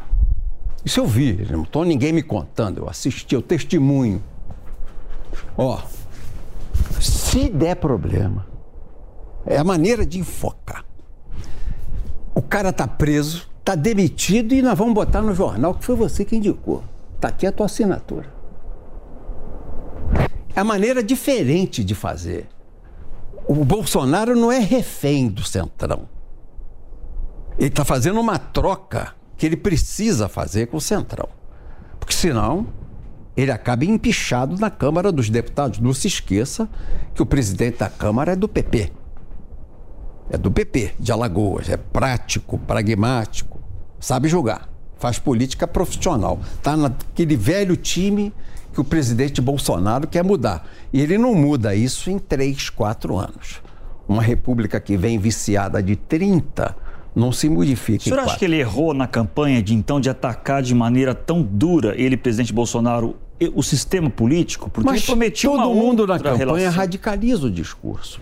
[0.83, 4.21] Isso eu vi, não estou ninguém me contando, eu assisti, eu testemunho.
[5.57, 5.79] Ó,
[6.99, 8.47] se der problema,
[9.45, 10.85] é a maneira de enfocar.
[12.33, 16.23] O cara tá preso, tá demitido e nós vamos botar no jornal que foi você
[16.23, 16.83] que indicou.
[17.19, 18.31] Tá aqui a tua assinatura.
[20.55, 22.47] É a maneira diferente de fazer.
[23.47, 26.07] O Bolsonaro não é refém do Centrão.
[27.57, 31.29] Ele está fazendo uma troca que ele precisa fazer com o Centrão.
[31.99, 32.67] Porque senão
[33.37, 35.77] ele acaba empichado na Câmara dos Deputados.
[35.77, 36.67] Não se esqueça
[37.13, 38.91] que o presidente da Câmara é do PP.
[40.31, 41.69] É do PP, de Alagoas.
[41.69, 43.61] É prático, pragmático,
[43.99, 46.39] sabe jogar, faz política profissional.
[46.55, 48.33] Está naquele velho time
[48.73, 50.67] que o presidente Bolsonaro quer mudar.
[50.91, 53.61] E ele não muda isso em três, quatro anos.
[54.07, 56.75] Uma república que vem viciada de 30
[57.15, 57.99] não se modifica.
[57.99, 61.41] O senhor acha que ele errou na campanha de então de atacar de maneira tão
[61.41, 63.15] dura ele, presidente Bolsonaro,
[63.53, 64.69] o sistema político?
[64.69, 66.71] Porque Mas ele prometiu todo mundo na campanha relação.
[66.71, 68.21] radicaliza o discurso.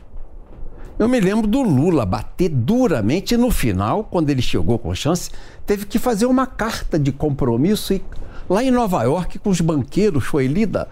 [0.98, 5.30] Eu me lembro do Lula bater duramente e no final, quando ele chegou com chance,
[5.66, 8.02] teve que fazer uma carta de compromisso e
[8.50, 10.88] lá em Nova York com os banqueiros foi lida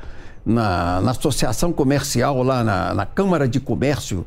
[0.45, 4.25] na, na associação comercial lá na, na Câmara de Comércio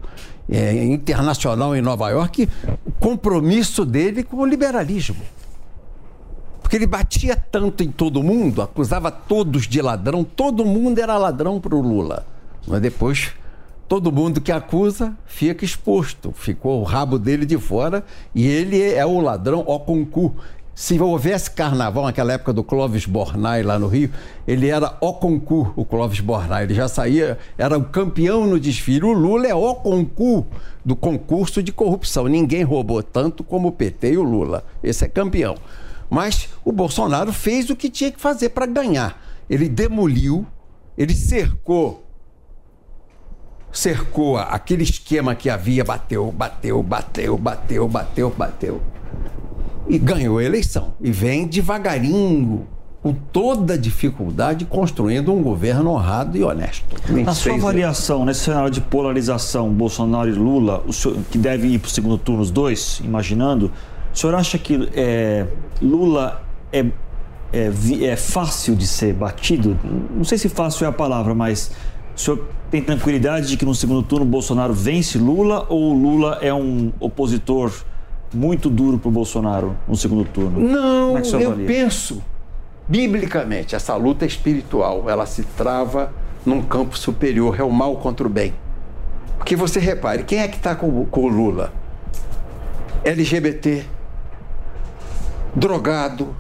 [0.49, 2.49] é, internacional em Nova York,
[2.87, 5.17] o compromisso dele com o liberalismo.
[6.67, 11.61] Porque ele batia tanto em todo mundo, acusava todos de ladrão, todo mundo era ladrão
[11.61, 12.27] para o Lula.
[12.67, 13.31] Mas depois,
[13.87, 19.07] todo mundo que acusa fica exposto, ficou o rabo dele de fora e ele é
[19.07, 20.35] o ladrão ao concurso
[20.77, 24.11] se houvesse carnaval naquela época do Clóvis Bornai lá no Rio,
[24.47, 26.65] ele era o concurso, o Clóvis Bornai.
[26.65, 29.07] Ele já saía, era o campeão no desfile.
[29.07, 30.47] O Lula é o concurso
[30.85, 32.29] do concurso de corrupção.
[32.29, 34.65] Ninguém roubou tanto como o PT e o Lula.
[34.83, 35.57] Esse é campeão.
[36.09, 39.23] Mas o Bolsonaro fez o que tinha que fazer para ganhar.
[39.49, 40.47] Ele demoliu,
[40.97, 42.05] ele cercou
[43.73, 48.81] cercou aquele esquema que havia, bateu, bateu, bateu, bateu, bateu, bateu
[49.89, 50.95] e ganhou a eleição.
[51.01, 52.67] E vem devagarinho,
[53.03, 56.85] com toda dificuldade, construindo um governo honrado e honesto.
[57.09, 61.89] Na sua avaliação, nesse cenário de polarização, Bolsonaro e Lula, senhor, que devem ir para
[61.89, 63.71] o segundo turno os dois, imaginando,
[64.17, 65.47] o senhor acha que é,
[65.81, 66.87] Lula é,
[67.53, 67.71] é,
[68.03, 69.79] é fácil de ser batido?
[70.11, 71.71] Não sei se fácil é a palavra, mas
[72.17, 76.53] o senhor tem tranquilidade de que no segundo turno Bolsonaro vence Lula ou Lula é
[76.55, 77.71] um opositor
[78.33, 80.61] muito duro para o Bolsonaro no segundo turno?
[80.61, 82.23] Não, é eu penso,
[82.89, 86.11] biblicamente, essa luta espiritual, ela se trava
[86.43, 88.55] num campo superior, é o mal contra o bem.
[89.37, 91.71] Porque você repare, quem é que está com, com o Lula?
[93.05, 93.85] LGBT,
[95.57, 96.37] drogado,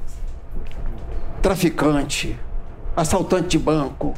[1.40, 2.38] traficante,
[2.94, 4.12] assaltante de banco,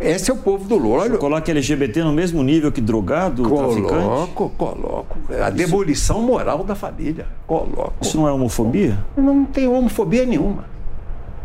[0.00, 1.08] esse é o povo do Lula.
[1.08, 4.32] Você coloca LGBT no mesmo nível que drogado, coloco, traficante?
[4.32, 5.56] Coloco, A Isso...
[5.56, 7.26] demolição moral da família.
[7.46, 7.94] Coloco.
[8.00, 8.96] Isso não é homofobia?
[9.16, 10.64] Não tem homofobia nenhuma.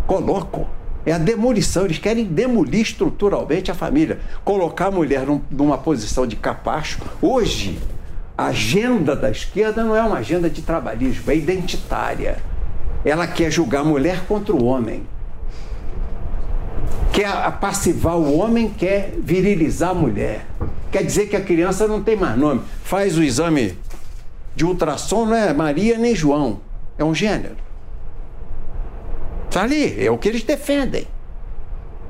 [0.05, 0.67] Coloco.
[1.05, 1.85] É a demolição.
[1.85, 4.19] Eles querem demolir estruturalmente a família.
[4.43, 6.99] Colocar a mulher num, numa posição de capacho.
[7.21, 7.77] Hoje,
[8.37, 12.37] a agenda da esquerda não é uma agenda de trabalhismo, é identitária.
[13.06, 15.06] Ela quer julgar a mulher contra o homem
[17.18, 20.45] quer apassivar o homem, quer virilizar a mulher.
[20.91, 22.61] Quer dizer que a criança não tem mais nome.
[22.84, 23.76] Faz o exame
[24.56, 26.61] de ultrassom, não é Maria nem João.
[26.95, 27.56] É um gênero.
[29.49, 31.07] Está ali, é o que eles defendem.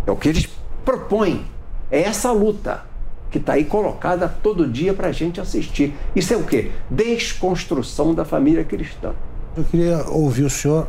[0.05, 0.49] É o que eles
[0.83, 1.45] propõem.
[1.89, 2.83] É essa luta
[3.31, 5.93] que está aí colocada todo dia para a gente assistir.
[6.13, 6.71] Isso é o quê?
[6.89, 9.13] Desconstrução da família cristã.
[9.57, 10.87] Eu queria ouvir o senhor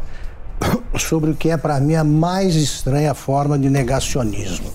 [0.99, 4.71] sobre o que é para mim a mais estranha forma de negacionismo.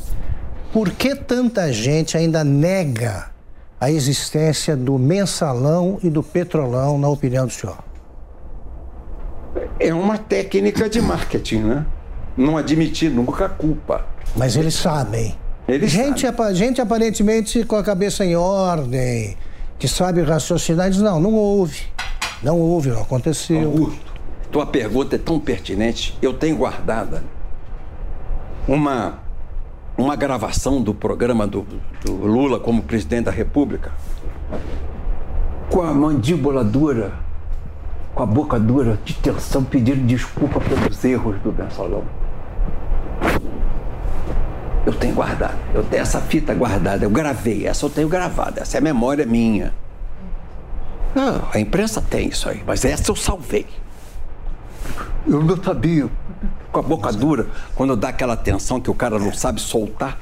[0.71, 3.27] Por que tanta gente ainda nega
[3.79, 7.77] a existência do mensalão e do petrolão, na opinião do senhor?
[9.79, 11.85] É uma técnica de marketing, né?
[12.35, 14.07] Não admitir nunca a culpa.
[14.35, 15.37] Mas eles sabem.
[15.67, 16.55] Eles gente, sabem.
[16.55, 19.37] gente aparentemente com a cabeça em ordem,
[19.77, 21.92] que sabe raciocinar, diz: não, não houve.
[22.43, 23.61] Não houve, não aconteceu.
[23.61, 24.13] Augusto,
[24.51, 26.17] tua pergunta é tão pertinente.
[26.21, 27.23] Eu tenho guardada
[28.67, 29.21] uma
[29.95, 31.67] uma gravação do programa do,
[32.03, 33.91] do Lula como presidente da República
[35.73, 37.13] com a mandíbula dura,
[38.13, 42.03] com a boca dura, de tensão, pedindo desculpa pelos erros do mensalão.
[44.85, 48.77] Eu tenho guardado, eu tenho essa fita guardada, eu gravei, essa eu tenho gravada, essa
[48.77, 49.73] é memória minha.
[51.15, 53.67] Não, a imprensa tem isso aí, mas essa eu salvei.
[55.27, 56.09] Eu não sabia,
[56.71, 60.17] com a boca dura, quando dá aquela tensão que o cara não sabe soltar,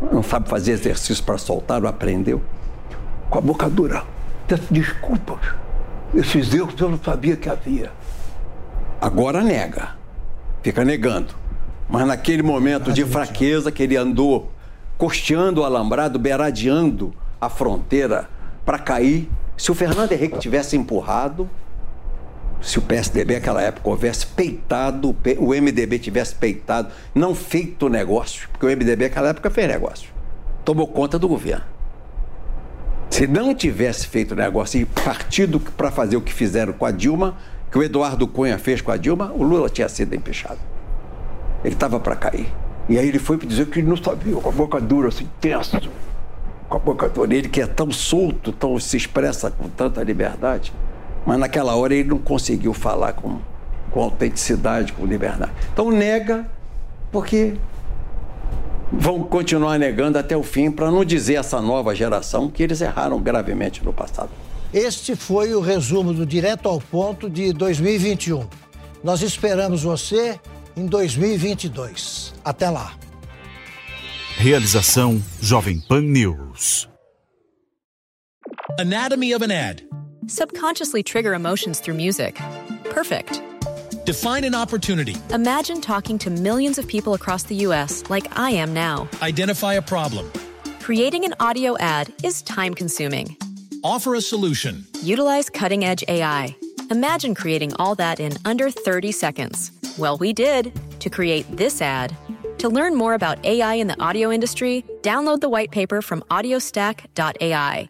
[0.00, 2.40] não sabe fazer exercício para soltar, não aprendeu.
[3.28, 4.04] Com a boca dura,
[4.46, 5.40] peço desculpas.
[6.14, 7.92] Esses erros eu não sabia que havia.
[9.00, 9.96] Agora nega,
[10.62, 11.34] fica negando.
[11.88, 14.50] Mas naquele momento de fraqueza que ele andou
[14.96, 18.28] costeando o alambrado, beiradeando a fronteira
[18.64, 19.28] para cair,
[19.60, 21.46] se o Fernando Henrique tivesse empurrado,
[22.62, 28.64] se o PSDB naquela época houvesse peitado, o MDB tivesse peitado, não feito negócio, porque
[28.64, 30.08] o MDB naquela época fez negócio,
[30.64, 31.66] tomou conta do governo.
[33.10, 37.36] Se não tivesse feito negócio e partido para fazer o que fizeram com a Dilma,
[37.70, 40.58] que o Eduardo Cunha fez com a Dilma, o Lula tinha sido empichado.
[41.62, 42.50] Ele estava para cair.
[42.88, 45.78] E aí ele foi dizer que ele não sabia, com a boca dura, assim, tenso,
[46.70, 47.34] com a boca dura.
[47.34, 50.72] Ele que é tão solto, tão se expressa com tanta liberdade,
[51.26, 53.38] mas naquela hora ele não conseguiu falar com,
[53.90, 55.52] com autenticidade, com liberdade.
[55.72, 56.48] Então nega,
[57.10, 57.54] porque
[58.92, 63.20] vão continuar negando até o fim para não dizer essa nova geração que eles erraram
[63.20, 64.30] gravemente no passado.
[64.72, 68.46] Este foi o resumo do Direto ao Ponto de 2021.
[69.02, 70.38] Nós esperamos você
[70.76, 72.34] em 2022.
[72.44, 72.92] Até lá.
[74.42, 76.88] Realização Jovem Pan News.
[78.78, 79.82] Anatomy of an ad.
[80.28, 82.36] Subconsciously trigger emotions through music.
[82.84, 83.42] Perfect.
[84.06, 85.14] Define an opportunity.
[85.28, 88.02] Imagine talking to millions of people across the U.S.
[88.08, 89.10] like I am now.
[89.20, 90.32] Identify a problem.
[90.80, 93.36] Creating an audio ad is time consuming.
[93.84, 94.86] Offer a solution.
[95.02, 96.56] Utilize cutting edge AI.
[96.90, 99.70] Imagine creating all that in under 30 seconds.
[99.98, 102.16] Well, we did to create this ad.
[102.60, 107.88] To learn more about AI in the audio industry, download the white paper from audiostack.ai